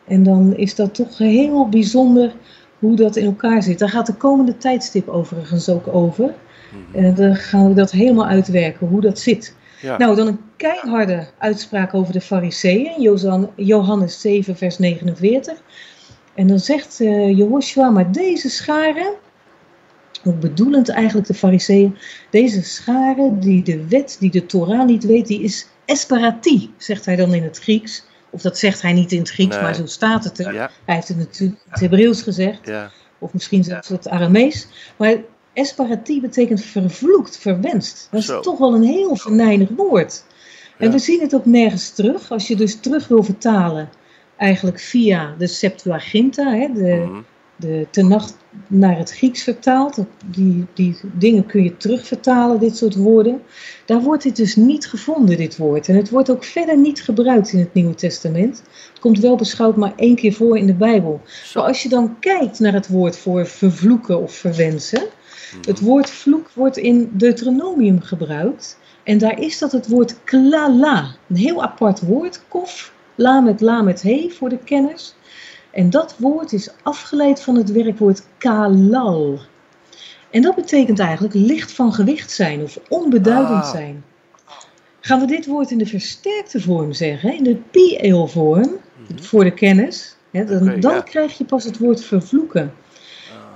En 0.07 0.23
dan 0.23 0.57
is 0.57 0.75
dat 0.75 0.95
toch 0.95 1.19
heel 1.19 1.69
bijzonder 1.69 2.33
hoe 2.81 2.97
dat 2.97 3.17
in 3.17 3.25
elkaar 3.25 3.63
zit. 3.63 3.79
Daar 3.79 3.89
gaat 3.89 4.07
de 4.07 4.15
komende 4.15 4.57
tijdstip 4.57 5.09
overigens 5.09 5.69
ook 5.69 5.89
over. 5.89 6.35
Mhm. 6.71 7.05
En 7.05 7.15
dan 7.15 7.37
gaan 7.37 7.69
we 7.69 7.75
dat 7.75 7.91
helemaal 7.91 8.27
uitwerken, 8.27 8.87
hoe 8.87 9.01
dat 9.01 9.19
zit. 9.19 9.55
ja. 9.81 9.97
Nou, 9.97 10.17
dan 10.17 10.27
een 10.27 10.41
keiharde 10.57 11.27
uitspraak 11.39 11.95
over 11.95 12.13
de 12.13 12.21
fariseeën. 12.21 13.47
Johannes 13.57 14.21
7 14.21 14.57
vers 14.57 14.79
49. 14.79 15.63
En 16.35 16.47
dan 16.47 16.59
zegt 16.59 17.01
eh 17.01 17.37
Jehoshua, 17.37 17.91
maar 17.91 18.13
deze 18.13 18.51
scharen, 18.51 19.15
ook 20.25 20.41
bedoelend 20.41 20.89
eigenlijk 20.89 21.27
de 21.27 21.35
fariseeën, 21.35 21.97
deze 22.31 22.63
scharen 22.63 23.41
die 23.41 23.63
de 23.63 23.89
wet, 23.89 24.17
die 24.21 24.31
de 24.31 24.47
Torah 24.47 24.87
niet 24.87 25.05
weet, 25.05 25.27
die 25.27 25.43
is 25.43 25.67
esperati, 25.85 26.71
zegt 26.77 27.05
hij 27.05 27.17
dan 27.17 27.35
in 27.35 27.43
het 27.43 27.59
Grieks. 27.59 28.05
Of 28.31 28.43
dat 28.43 28.59
zegt 28.59 28.83
hij 28.83 28.93
niet 28.93 29.13
in 29.13 29.19
het 29.19 29.31
Grieks, 29.31 29.55
Nee. 29.55 29.65
maar 29.65 29.75
zo 29.75 29.87
staat 29.87 30.25
het 30.25 30.39
er. 30.39 30.53
ja, 30.55 30.71
Hij 30.85 30.95
heeft 30.95 31.09
het 31.09 31.17
natuurlijk 31.17 31.61
in 31.65 31.71
het 31.71 31.81
Hebreeuws 31.81 32.23
gezegd. 32.23 32.67
ja, 32.67 32.91
Of 33.19 33.33
misschien 33.33 33.65
zelfs 33.65 33.89
het 33.89 34.09
Aramees. 34.09 34.67
Maar 34.97 35.15
esparatie 35.53 36.21
betekent 36.21 36.63
vervloekt, 36.65 37.39
verwenst. 37.39 38.09
Dat 38.11 38.21
is 38.21 38.27
Zo. 38.27 38.41
toch 38.41 38.59
wel 38.59 38.75
een 38.75 38.83
heel 38.83 39.17
venijnig 39.17 39.69
woord. 39.77 40.25
En 40.79 40.91
we 40.91 40.99
zien 40.99 41.21
het 41.21 41.35
ook 41.35 41.45
nergens 41.47 41.91
terug. 41.91 42.31
Als 42.31 42.49
je 42.49 42.57
dus 42.57 42.81
terug 42.81 43.09
wil 43.09 43.23
vertalen, 43.23 43.89
eigenlijk 44.37 44.81
via 44.81 45.35
de 45.39 45.47
Septuaginta, 45.47 46.53
hè, 46.55 46.69
de, 46.75 47.05
mhm. 47.09 47.21
De 47.61 47.87
tenacht 47.91 48.37
naar 48.67 48.99
het 48.99 49.11
Grieks 49.11 49.43
vertaald. 49.43 50.05
Die, 50.27 50.67
die 50.75 50.97
dingen 51.19 51.47
kun 51.47 51.63
je 51.63 51.77
terugvertalen, 51.77 52.61
dit 52.61 52.77
soort 52.77 52.95
woorden. 52.95 53.43
Daar 53.87 54.01
wordt 54.01 54.23
dit 54.23 54.37
dus 54.37 54.57
niet 54.57 54.87
gevonden, 54.87 55.37
dit 55.37 55.57
woord. 55.57 55.89
En 55.89 55.97
het 55.97 56.11
wordt 56.11 56.31
ook 56.31 56.45
verder 56.45 56.79
niet 56.79 57.03
gebruikt 57.03 57.53
in 57.53 57.59
het 57.59 57.75
Nieuwe 57.75 57.95
Testament. 57.95 58.63
Het 58.91 58.99
komt 59.01 59.19
wel 59.19 59.37
beschouwd 59.37 59.77
maar 59.77 59.93
één 59.97 60.17
keer 60.17 60.33
voor 60.33 60.59
in 60.59 60.67
de 60.67 60.75
Bijbel. 60.75 61.21
Maar 61.55 61.65
als 61.65 61.83
je 61.83 61.89
dan 61.89 62.19
kijkt 62.19 62.59
naar 62.59 62.73
het 62.73 62.89
woord 62.89 63.17
voor 63.17 63.47
vervloeken 63.47 64.23
of 64.23 64.33
verwensen. 64.33 65.03
Mhm. 65.03 65.69
Het 65.69 65.81
woord 65.81 66.11
vloek 66.11 66.51
wordt 66.55 66.77
in 66.77 67.11
Deuteronomium 67.13 68.01
gebruikt. 68.01 68.79
En 69.03 69.19
daar 69.19 69.41
is 69.41 69.59
dat 69.59 69.73
het 69.73 69.89
woord 69.89 70.25
klala. 70.25 71.17
Een 71.29 71.37
heel 71.37 71.63
apart 71.63 72.01
woord. 72.01 72.43
Kof, 72.49 72.93
la 73.15 73.41
met 73.41 73.61
la 73.61 73.83
met 73.83 74.03
he 74.03 74.29
voor 74.31 74.49
de 74.49 74.59
kenners. 74.59 75.15
En 75.73 75.91
dat 75.91 76.15
woord 76.19 76.53
is 76.53 76.71
afgeleid 76.83 77.43
van 77.43 77.57
het 77.57 77.73
werkwoord 77.73 78.23
kalal. 78.39 79.39
En 80.31 80.43
dat 80.43 80.55
betekent 80.55 80.99
eigenlijk 80.99 81.35
licht 81.35 81.73
van 81.73 81.93
gewicht 81.93 82.31
zijn 82.31 82.63
of 82.63 82.79
onbeduidend 82.89 83.63
Ah. 83.65 83.71
zijn. 83.71 84.05
Gaan 85.01 85.21
we 85.21 85.27
dit 85.27 85.47
woord 85.47 85.71
in 85.71 85.79
de 85.79 85.87
versterkte 85.87 86.61
vorm 86.61 86.93
zeggen, 86.93 87.35
in 87.37 87.43
de 87.45 87.57
pi-eel-vorm, 87.71 88.71
voor 89.21 89.45
de 89.45 89.51
kennis, 89.55 90.17
hè, 90.31 90.45
dan, 90.45 90.65
Mhm. 90.65 90.81
Dan 90.81 90.95
ja. 90.95 91.01
krijg 91.01 91.39
je 91.39 91.45
pas 91.45 91.65
het 91.65 91.79
woord 91.79 92.05
vervloeken. 92.05 92.73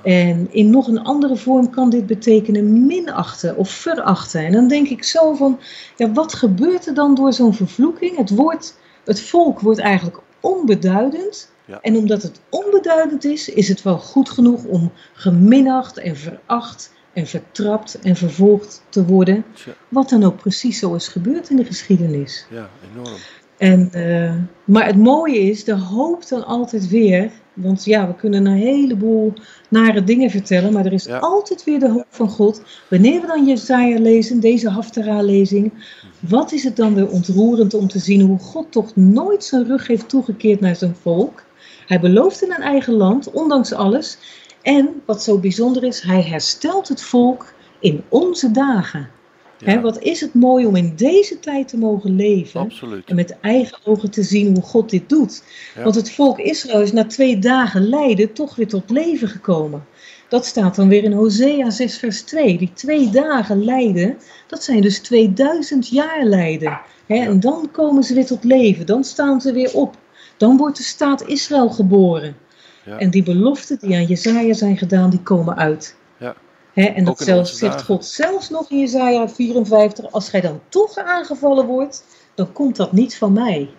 Ah. 0.05 0.13
En 0.13 0.49
in 0.51 0.71
nog 0.71 0.89
een 0.89 1.03
andere 1.03 1.37
vorm 1.37 1.71
kan 1.71 1.91
dit 1.91 2.07
betekenen 2.07 2.87
minachten 2.87 3.57
of 3.57 3.71
verachten. 3.71 4.45
En 4.45 4.53
dan 4.53 4.69
denk 4.69 4.89
ik 4.89 5.05
zo 5.05 5.35
van, 5.35 5.59
ja, 5.97 6.13
wat 6.13 6.35
gebeurt 6.35 6.87
er 6.87 6.95
dan 6.95 7.15
door 7.15 7.33
zo'n 7.33 7.55
vervloeking? 7.55 8.17
Het, 8.17 8.31
woord, 8.31 8.75
het 9.05 9.21
volk 9.21 9.61
wordt 9.61 9.81
eigenlijk 9.81 10.19
onbeduidend 10.41 11.53
Ja. 11.67 11.79
En 11.83 11.97
omdat 11.97 12.23
het 12.23 12.41
onbeduidend 12.51 13.25
is, 13.25 13.49
is 13.49 13.69
het 13.69 13.83
wel 13.83 13.99
goed 13.99 14.31
genoeg 14.31 14.65
om 14.65 14.93
geminacht 15.13 15.99
en 15.99 16.17
veracht 16.17 16.93
en 17.13 17.27
vertrapt 17.27 17.99
en 18.03 18.17
vervolgd 18.17 18.83
te 18.89 19.05
worden. 19.05 19.45
Tja, 19.55 19.73
Wat 19.89 20.09
dan 20.09 20.25
ook 20.25 20.37
precies 20.37 20.79
zo 20.79 20.95
is 20.95 21.09
gebeurd 21.09 21.51
in 21.51 21.57
de 21.57 21.65
geschiedenis. 21.65 22.47
ja, 22.51 22.69
enorm. 22.93 23.17
En, 23.59 23.89
eh, 23.93 24.35
maar 24.65 24.87
het 24.87 24.97
mooie 24.97 25.39
is, 25.41 25.65
de 25.65 25.75
hoop 25.75 26.29
dan 26.29 26.45
altijd 26.47 26.89
weer. 26.89 27.31
Want 27.53 27.85
ja, 27.85 28.07
we 28.07 28.15
kunnen 28.15 28.47
een 28.47 28.57
heleboel 28.57 29.33
nare 29.69 30.05
dingen 30.05 30.31
vertellen. 30.31 30.73
Maar 30.73 30.85
er 30.87 30.93
is 30.93 31.05
Ja. 31.05 31.19
altijd 31.19 31.65
weer 31.65 31.79
de 31.81 31.89
hoop 31.91 32.07
van 32.09 32.29
God. 32.29 32.63
Wanneer 32.91 33.21
we 33.21 33.27
dan 33.27 33.47
Jezaja 33.47 33.99
lezen, 33.99 34.41
deze 34.41 34.69
Haftara-lezing. 34.71 35.73
Wat 36.21 36.53
is 36.53 36.65
het 36.65 36.77
dan 36.77 36.95
weer 36.95 37.09
ontroerend 37.09 37.75
om 37.75 37.89
te 37.89 37.99
zien 37.99 38.21
hoe 38.21 38.39
God 38.39 38.73
toch 38.73 38.97
nooit 38.97 39.45
zijn 39.45 39.67
rug 39.67 39.87
heeft 39.87 40.09
toegekeerd 40.09 40.61
naar 40.61 40.77
zijn 40.77 40.97
volk. 41.01 41.43
Hij 41.87 42.01
belooft 42.01 42.43
in 42.43 42.53
een 42.53 42.63
eigen 42.63 42.95
land, 42.95 43.31
ondanks 43.31 43.73
alles. 43.73 44.19
En 44.63 45.03
wat 45.07 45.23
zo 45.23 45.39
bijzonder 45.39 45.85
is, 45.85 46.01
hij 46.01 46.23
herstelt 46.23 46.89
het 46.89 47.03
volk 47.03 47.55
in 47.81 48.05
onze 48.09 48.51
dagen. 48.51 49.11
Ja, 49.59 49.81
wat 49.81 50.03
is 50.03 50.21
het 50.21 50.35
mooi 50.35 50.67
om 50.67 50.77
in 50.77 50.93
deze 50.97 51.41
tijd 51.41 51.69
te 51.69 51.79
mogen 51.79 52.17
leven. 52.17 52.61
absoluut. 52.61 53.09
En 53.09 53.15
met 53.15 53.37
eigen 53.41 53.79
ogen 53.85 54.11
te 54.11 54.23
zien 54.23 54.55
hoe 54.55 54.63
God 54.63 54.91
dit 54.91 55.09
doet. 55.09 55.43
Ja. 55.75 55.83
Want 55.83 55.95
het 55.95 56.11
volk 56.11 56.39
Israël 56.39 56.81
is 56.81 56.93
na 56.93 57.05
twee 57.05 57.39
dagen 57.39 57.89
lijden 57.89 58.33
toch 58.33 58.57
weer 58.57 58.69
tot 58.69 58.91
leven 58.91 59.29
gekomen. 59.29 59.85
Dat 60.29 60.47
staat 60.47 60.77
dan 60.77 60.89
weer 60.89 61.05
in 61.05 61.13
Hosea 61.13 61.71
6 61.71 61.99
vers 61.99 62.23
2. 62.23 62.59
Die 62.59 62.71
twee 62.75 63.11
dagen 63.11 63.65
lijden, 63.65 64.17
dat 64.47 64.63
zijn 64.63 64.81
dus 64.81 64.99
2000 64.99 65.89
jaar 65.89 66.25
lijden. 66.25 66.81
Ja. 67.07 67.25
En 67.25 67.41
dan 67.41 67.69
komen 67.73 68.03
ze 68.03 68.15
weer 68.15 68.27
tot 68.27 68.45
leven. 68.45 68.87
Dan 68.87 69.05
staan 69.05 69.41
ze 69.41 69.53
weer 69.53 69.75
op. 69.75 69.97
Dan 70.37 70.57
wordt 70.57 70.77
de 70.77 70.83
staat 70.83 71.23
Israël 71.23 71.71
geboren. 71.71 72.37
Ja. 72.85 72.99
En 72.99 73.11
die 73.11 73.23
beloften 73.23 73.79
die 73.79 73.95
aan 73.95 74.07
Jezaja 74.07 74.55
zijn 74.55 74.77
gedaan, 74.77 75.11
die 75.11 75.23
komen 75.23 75.57
uit. 75.57 75.97
Ja. 76.17 76.35
En 76.75 77.05
dat 77.05 77.19
zelfs, 77.19 77.59
zegt. 77.59 77.83
God 77.83 78.05
zelfs 78.05 78.51
nog 78.51 78.71
in 78.71 78.79
Jezaja 78.79 79.29
54, 79.29 80.13
als 80.13 80.29
gij 80.29 80.41
dan 80.41 80.61
toch 80.69 80.97
aangevallen 80.97 81.67
wordt, 81.67 82.05
dan 82.35 82.53
komt 82.53 82.77
dat 82.77 82.93
niet 82.93 83.17
van 83.17 83.33
mij. 83.33 83.71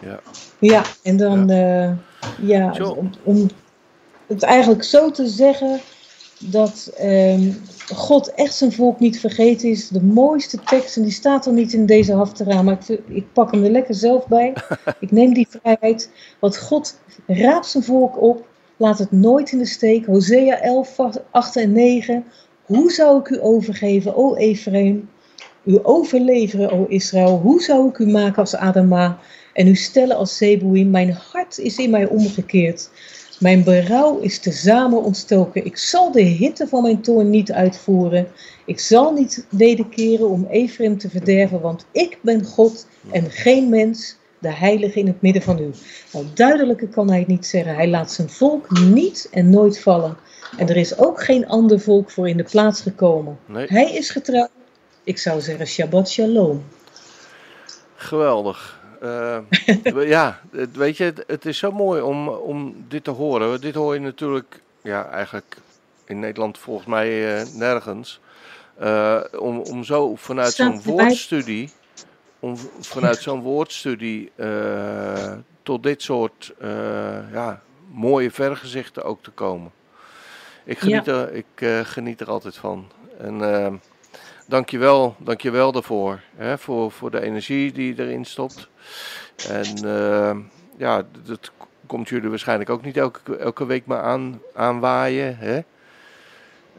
Ja. 0.00 0.20
Ja, 0.58 0.82
en 1.02 1.16
dan, 1.16 1.48
ja, 1.48 1.96
ja 2.40 2.72
Zo. 2.72 2.90
om, 2.90 3.10
om 3.22 3.48
het 4.26 4.42
eigenlijk 4.42 4.84
zo 4.84 5.10
te 5.10 5.26
zeggen 5.26 5.80
dat 6.38 6.90
ehm, 6.96 7.50
God 7.94 8.34
echt 8.34 8.54
zijn 8.54 8.72
volk 8.72 9.00
niet 9.00 9.20
vergeten 9.20 9.68
is. 9.68 9.88
De 9.88 10.02
mooiste 10.02 10.58
tekst, 10.60 10.96
en 10.96 11.02
die 11.02 11.12
staat 11.12 11.46
er 11.46 11.52
niet 11.52 11.72
in 11.72 11.86
deze 11.86 12.12
haftara, 12.12 12.62
maar 12.62 12.78
ik, 12.88 13.00
ik 13.08 13.32
pak 13.32 13.52
hem 13.52 13.64
er 13.64 13.70
lekker 13.70 13.94
zelf 13.94 14.26
bij. 14.26 14.54
ik 15.00 15.10
neem 15.10 15.34
die 15.34 15.48
vrijheid. 15.50 16.10
Want 16.38 16.58
God 16.58 16.98
raapt 17.26 17.66
zijn 17.66 17.84
volk 17.84 18.22
op, 18.22 18.46
laat 18.76 18.98
het 18.98 19.12
nooit 19.12 19.52
in 19.52 19.58
de 19.58 19.66
steek. 19.66 20.06
Hosea 20.06 20.60
11, 20.60 20.96
8 21.30 21.56
en 21.56 21.72
9. 21.72 22.24
Hoe 22.64 22.90
zou 22.90 23.20
ik 23.20 23.28
u 23.28 23.38
overgeven, 23.42 24.16
o 24.16 24.34
Ephraim? 24.34 25.08
U 25.64 25.78
overleveren, 25.82 26.70
o 26.70 26.86
Israël. 26.88 27.38
Hoe 27.38 27.62
zou 27.62 27.88
ik 27.88 27.98
u 27.98 28.06
maken 28.06 28.38
als 28.38 28.56
Adama 28.56 29.18
en 29.52 29.68
u 29.68 29.74
stellen 29.74 30.16
als 30.16 30.36
Zeboïm? 30.36 30.90
Mijn 30.90 31.18
hart 31.32 31.58
is 31.58 31.76
in 31.76 31.90
mij 31.90 32.06
omgekeerd. 32.06 32.90
Mijn 33.38 33.64
berouw 33.64 34.18
is 34.18 34.38
tezamen 34.38 35.02
ontstoken. 35.02 35.64
Ik 35.64 35.76
zal 35.76 36.12
de 36.12 36.22
hitte 36.22 36.68
van 36.68 36.82
mijn 36.82 37.00
toorn 37.00 37.30
niet 37.30 37.52
uitvoeren. 37.52 38.28
Ik 38.66 38.80
zal 38.80 39.12
niet 39.12 39.46
wederkeren 39.48 40.28
om 40.28 40.46
Ephraim 40.50 40.98
te 40.98 41.10
verderven, 41.10 41.60
want 41.60 41.86
ik 41.92 42.18
ben 42.22 42.44
God 42.44 42.86
en 43.10 43.30
geen 43.30 43.68
mens, 43.68 44.16
de 44.38 44.52
heilige 44.52 44.98
in 44.98 45.06
het 45.06 45.22
midden 45.22 45.42
van 45.42 45.58
u. 45.58 45.70
Nou, 46.12 46.26
duidelijker 46.34 46.88
kan 46.88 47.08
hij 47.08 47.18
het 47.18 47.28
niet 47.28 47.46
zeggen. 47.46 47.74
Hij 47.74 47.88
laat 47.88 48.12
zijn 48.12 48.30
volk 48.30 48.80
niet 48.80 49.28
en 49.30 49.50
nooit 49.50 49.80
vallen. 49.80 50.16
En 50.56 50.68
er 50.68 50.76
is 50.76 50.98
ook 50.98 51.22
geen 51.22 51.48
ander 51.48 51.80
volk 51.80 52.10
voor 52.10 52.28
in 52.28 52.36
de 52.36 52.44
plaats 52.44 52.80
gekomen. 52.80 53.38
Nee, 53.46 53.66
Hij 53.66 53.92
is 53.92 54.10
getrouw. 54.10 54.48
Ik 55.04 55.18
zou 55.18 55.40
zeggen 55.40 55.66
Shabbat 55.66 56.08
Shalom. 56.08 56.64
geweldig. 57.94 58.77
Eh, 59.00 59.38
ja, 60.16 60.40
het- 60.52 60.76
weet 60.76 60.96
je, 60.96 61.04
het, 61.04 61.24
het 61.26 61.46
is 61.46 61.58
zo 61.58 61.72
mooi 61.72 62.00
om, 62.00 62.28
om 62.28 62.84
dit 62.88 63.04
te 63.04 63.10
horen. 63.10 63.60
Dit 63.60 63.74
hoor 63.74 63.94
je 63.94 64.00
natuurlijk, 64.00 64.60
ja, 64.82 65.08
eigenlijk 65.08 65.56
in 66.04 66.18
Nederland 66.18 66.58
volgens 66.58 66.86
mij 66.86 67.36
eh, 67.40 67.46
nergens. 67.54 68.20
Eh, 68.76 69.20
om, 69.38 69.58
om 69.58 69.84
zo 69.84 70.16
vanuit 70.16 70.52
zo'n 70.52 70.82
woordstudie, 70.82 71.70
om 72.40 72.56
vanuit 72.80 73.18
zo'n 73.18 73.40
woordstudie 73.40 74.32
tot 75.62 75.82
dit 75.82 76.02
soort 76.02 76.52
ja, 77.32 77.62
mooie 77.90 78.30
vergezichten 78.30 79.04
ook 79.04 79.22
te 79.22 79.30
komen. 79.30 79.70
Ik 80.64 80.78
geniet, 80.78 81.06
er, 81.06 81.32
ik, 81.32 81.86
geniet 81.86 82.20
er 82.20 82.30
altijd 82.30 82.56
van. 82.56 82.86
En 83.18 83.54
eh, 83.54 83.72
dankjewel, 84.48 85.14
dankjewel 85.18 85.72
daarvoor. 85.72 86.20
Hè, 86.36 86.58
voor, 86.58 86.90
voor 86.90 87.10
de 87.10 87.20
energie 87.20 87.72
die 87.72 87.94
je 87.94 88.02
erin 88.02 88.24
stopt. 88.24 88.68
En 89.48 89.64
eh, 89.84 90.36
ja, 90.76 91.02
dat 91.26 91.50
komt 91.86 92.08
jullie 92.08 92.28
waarschijnlijk 92.28 92.70
ook 92.70 92.84
niet 92.84 92.96
elke, 92.96 93.36
elke 93.36 93.66
week 93.66 93.86
maar 93.86 94.00
aan, 94.02 94.40
aanwaaien. 94.54 95.36
Hè? 95.38 95.60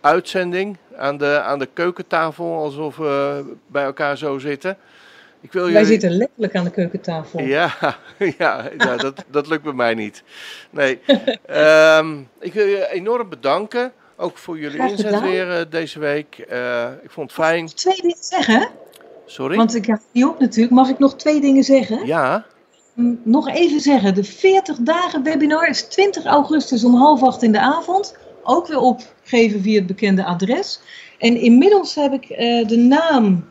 uitzending 0.00 0.76
aan 0.96 1.18
de, 1.18 1.40
aan 1.40 1.58
de 1.58 1.68
keukentafel, 1.72 2.56
alsof 2.56 2.96
we 2.96 3.44
bij 3.66 3.84
elkaar 3.84 4.18
zo 4.18 4.38
zitten. 4.38 4.76
Ik 5.40 5.52
wil 5.52 5.62
Wij 5.62 5.72
jullie... 5.72 5.86
zitten 5.86 6.10
letterlijk 6.10 6.56
aan 6.56 6.64
de 6.64 6.70
keukentafel. 6.70 7.40
Ja, 7.40 7.74
ja, 8.38 8.70
ja 8.78 8.96
dat, 8.96 9.24
dat 9.30 9.48
lukt 9.48 9.62
bij 9.62 9.72
mij 9.72 9.94
niet. 9.94 10.22
Nee. 10.70 10.98
Ehm, 11.46 12.16
ik 12.40 12.52
wil 12.54 12.66
je 12.66 12.88
enorm 12.92 13.28
bedanken. 13.28 13.92
Ook 14.16 14.38
voor 14.38 14.58
jullie 14.58 14.76
Graag 14.78 14.90
inzet 14.90 15.06
gedaan. 15.06 15.22
weer 15.22 15.50
eh, 15.58 15.64
deze 15.70 15.98
week. 15.98 16.38
Eh, 16.48 16.86
ik 17.02 17.10
vond 17.10 17.30
het 17.30 17.44
fijn. 17.44 17.66
Twee 17.66 18.00
dingen 18.00 18.16
zeggen? 18.20 18.68
Sorry? 19.26 19.56
Want 19.56 19.74
ik 19.74 19.86
heb 19.86 20.00
die 20.12 20.28
op 20.28 20.40
natuurlijk. 20.40 20.74
Mag 20.74 20.88
ik 20.88 20.98
nog 20.98 21.16
twee 21.16 21.40
dingen 21.40 21.64
zeggen? 21.64 22.06
Ja, 22.06 22.44
Mm, 22.94 23.20
Nog 23.24 23.48
even 23.48 23.80
zeggen, 23.80 24.14
de 24.14 24.24
40 24.24 24.76
dagen 24.76 25.22
webinar 25.22 25.68
is 25.68 25.82
20 25.82 26.24
augustus 26.24 26.84
om 26.84 26.94
half 26.94 27.22
acht 27.22 27.42
in 27.42 27.52
de 27.52 27.60
avond. 27.60 28.16
Ook 28.42 28.66
weer 28.66 28.78
opgeven 28.78 29.62
via 29.62 29.78
het 29.78 29.86
bekende 29.86 30.24
adres. 30.24 30.80
En 31.18 31.36
inmiddels 31.36 31.94
heb 31.94 32.12
ik 32.12 32.24
eh, 32.30 32.68
de 32.68 32.76
naam 32.76 33.48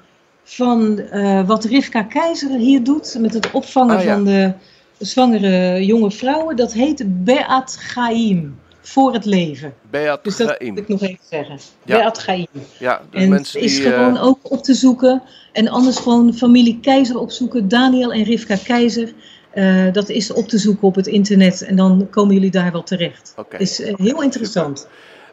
van 0.50 1.00
eh, 1.00 1.48
wat 1.48 1.64
Rivka 1.66 2.04
Keizer 2.04 2.50
hier 2.50 2.84
doet 2.84 3.16
met 3.20 3.34
het 3.34 3.52
opvangen 3.52 3.98
Ah, 3.98 4.04
ja. 4.04 4.14
van 4.14 4.24
de 4.24 4.54
zwangere 4.98 5.86
jonge 5.86 6.12
vrouwen. 6.12 6.56
Dat 6.56 6.74
heet 6.74 7.24
Beat 7.24 7.76
Chaim, 7.80 8.60
voor 8.82 9.14
het 9.14 9.26
leven. 9.26 9.74
Beat 9.90 10.24
Dus 10.24 10.36
dat 10.38 10.56
wil 10.60 10.78
ik 10.78 10.88
nog 10.88 11.02
even 11.02 11.18
zeggen. 11.30 11.58
Ja. 11.86 11.98
Beat 11.98 12.18
Chaim. 12.18 12.48
Ja, 12.80 13.02
de 13.12 13.18
En 13.18 13.30
mensen 13.30 13.60
het 13.60 13.70
is 13.70 13.76
die... 13.78 13.86
eh, 13.88 13.94
gewoon 13.98 14.18
ook 14.18 14.40
op 14.42 14.64
te 14.64 14.74
zoeken. 14.74 15.22
En 15.54 15.68
anders 15.68 15.98
gewoon 15.98 16.34
familie 16.34 16.80
Keizer 16.82 17.18
opzoeken. 17.20 17.68
Daniel 17.68 18.14
en 18.14 18.24
Rivka 18.24 18.56
Keizer. 18.64 19.14
Eh, 19.52 19.92
dat 19.94 20.10
is 20.10 20.34
op 20.34 20.48
te 20.48 20.58
zoeken 20.58 20.88
op 20.88 20.96
het 20.96 21.08
internet. 21.08 21.62
En 21.62 21.76
dan 21.76 22.08
komen 22.10 22.34
jullie 22.34 22.52
daar 22.52 22.72
wel 22.72 22.84
terecht. 22.84 23.34
Oké. 23.38 23.58
Is 23.58 23.78
heel 23.78 24.22
interessant. 24.22 24.88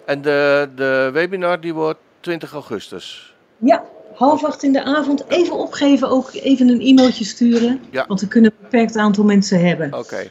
En 0.06 0.22
de, 0.22 0.68
de 0.76 1.10
webinar 1.12 1.60
die 1.60 1.74
wordt 1.74 1.98
20 2.20 2.52
augustus. 2.52 3.34
Ja, 3.58 3.82
half 4.14 4.44
acht 4.44 4.62
in 4.62 4.72
de 4.72 4.84
avond 4.84 5.24
even 5.28 5.56
opgeven, 5.58 6.08
ook 6.08 6.32
even 6.32 6.68
een 6.68 6.80
e-mailtje 6.80 7.24
sturen. 7.24 7.80
Ja. 7.90 8.04
Want 8.08 8.20
we 8.20 8.28
kunnen 8.28 8.50
een 8.50 8.62
beperkt 8.62 8.96
aantal 8.96 9.24
mensen 9.24 9.66
hebben. 9.66 9.94
Oké. 9.94 10.30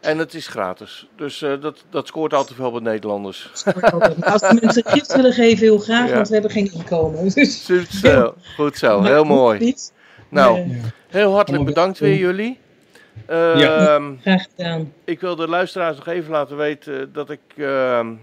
En 0.00 0.18
het 0.18 0.34
is 0.34 0.46
gratis. 0.46 1.08
Dus 1.16 1.42
eh, 1.42 1.60
dat, 1.60 1.84
dat 1.90 2.06
scoort 2.06 2.34
altijd 2.34 2.56
veel 2.56 2.70
bij 2.70 2.80
Nederlanders. 2.80 3.50
Als 4.20 4.40
de 4.40 4.58
mensen 4.60 4.82
een 4.86 4.92
gift 4.92 5.14
willen 5.14 5.32
geven, 5.32 5.58
heel 5.58 5.78
graag, 5.78 6.08
Ja. 6.08 6.14
want 6.14 6.26
we 6.28 6.32
hebben 6.32 6.50
geen 6.52 6.72
inkomen. 6.72 7.28
Dus, 7.34 7.64
Goed 7.66 7.88
zo. 7.88 8.34
Goed 8.56 8.76
zo. 8.76 9.02
Heel 9.02 9.24
mooi. 9.24 9.74
Nou, 10.28 10.76
heel 11.08 11.34
hartelijk 11.34 11.64
bedankt 11.64 11.98
weer 11.98 12.16
jullie. 12.16 12.58
Ja. 13.28 13.86
Ehm, 13.96 14.12
graag 14.20 14.46
gedaan. 14.56 14.92
Ik 15.04 15.20
wil 15.20 15.36
de 15.36 15.48
luisteraars 15.48 15.96
nog 15.96 16.06
even 16.06 16.30
laten 16.30 16.56
weten 16.56 17.12
dat 17.12 17.30
ik 17.30 17.40
ehm, 17.56 18.14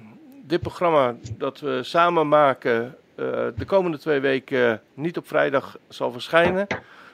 dit 0.47 0.61
programma 0.61 1.15
dat 1.37 1.59
we 1.59 1.79
samen 1.83 2.27
maken 2.27 2.95
de 3.15 3.65
komende 3.65 3.97
twee 3.97 4.19
weken 4.19 4.81
niet 4.93 5.17
op 5.17 5.27
vrijdag 5.27 5.77
zal 5.89 6.11
verschijnen. 6.11 6.67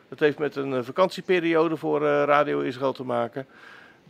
Dat 0.09 0.19
heeft 0.19 0.39
met 0.39 0.55
een 0.55 0.73
eh, 0.73 0.79
vakantieperiode 0.83 1.77
voor 1.77 2.05
eh, 2.05 2.23
Radio 2.25 2.59
Israël 2.59 2.93
te 2.93 3.03
maken. 3.03 3.45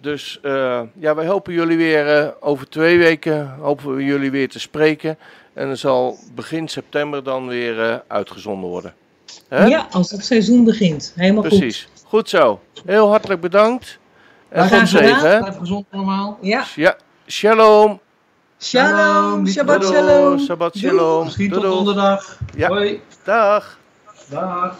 Dus 0.01 0.39
eh, 0.41 0.81
ja, 0.93 1.15
wij 1.15 1.25
hopen 1.27 1.53
jullie 1.53 1.77
weer 1.77 2.17
eh, 2.17 2.27
over 2.39 2.69
twee 2.69 2.97
weken 2.97 3.55
hopen 3.59 3.95
we 3.95 4.03
jullie 4.03 4.31
weer 4.31 4.49
te 4.49 4.59
spreken. 4.59 5.17
En 5.53 5.67
er 5.69 5.77
zal 5.77 6.17
begin 6.35 6.67
september 6.67 7.23
dan 7.23 7.47
weer 7.47 7.81
eh, 7.81 7.95
uitgezonden 8.07 8.69
worden. 8.69 8.93
Hè? 9.47 9.65
Ja, 9.65 9.87
als 9.91 10.11
het 10.11 10.25
seizoen 10.25 10.63
begint. 10.63 11.13
Helemaal 11.15 11.41
Precies. 11.43 11.87
Goed 12.05 12.29
zo. 12.29 12.59
Heel 12.85 13.09
hartelijk 13.09 13.41
bedankt. 13.41 13.99
En 14.49 14.61
God 14.61 14.69
gedaan. 14.69 14.87
zegen. 14.87 15.39
Blijf 15.39 15.57
gezond 15.57 15.85
allemaal. 15.91 16.37
goed. 16.39 16.47
Ja, 16.47 16.65
Ja, 16.75 16.95
shalom. 17.27 17.99
Shalom, 18.62 19.47
Shabbat 19.47 19.84
shalom. 19.84 20.39
Shabbat 20.39 20.78
shalom. 20.78 21.24
Misschien 21.26 21.51
tot 21.51 21.64
donderdag. 21.64 22.38
Ja. 22.55 22.68
Hoi. 22.70 23.01
Dag. 23.24 23.78
Dag. 24.30 24.76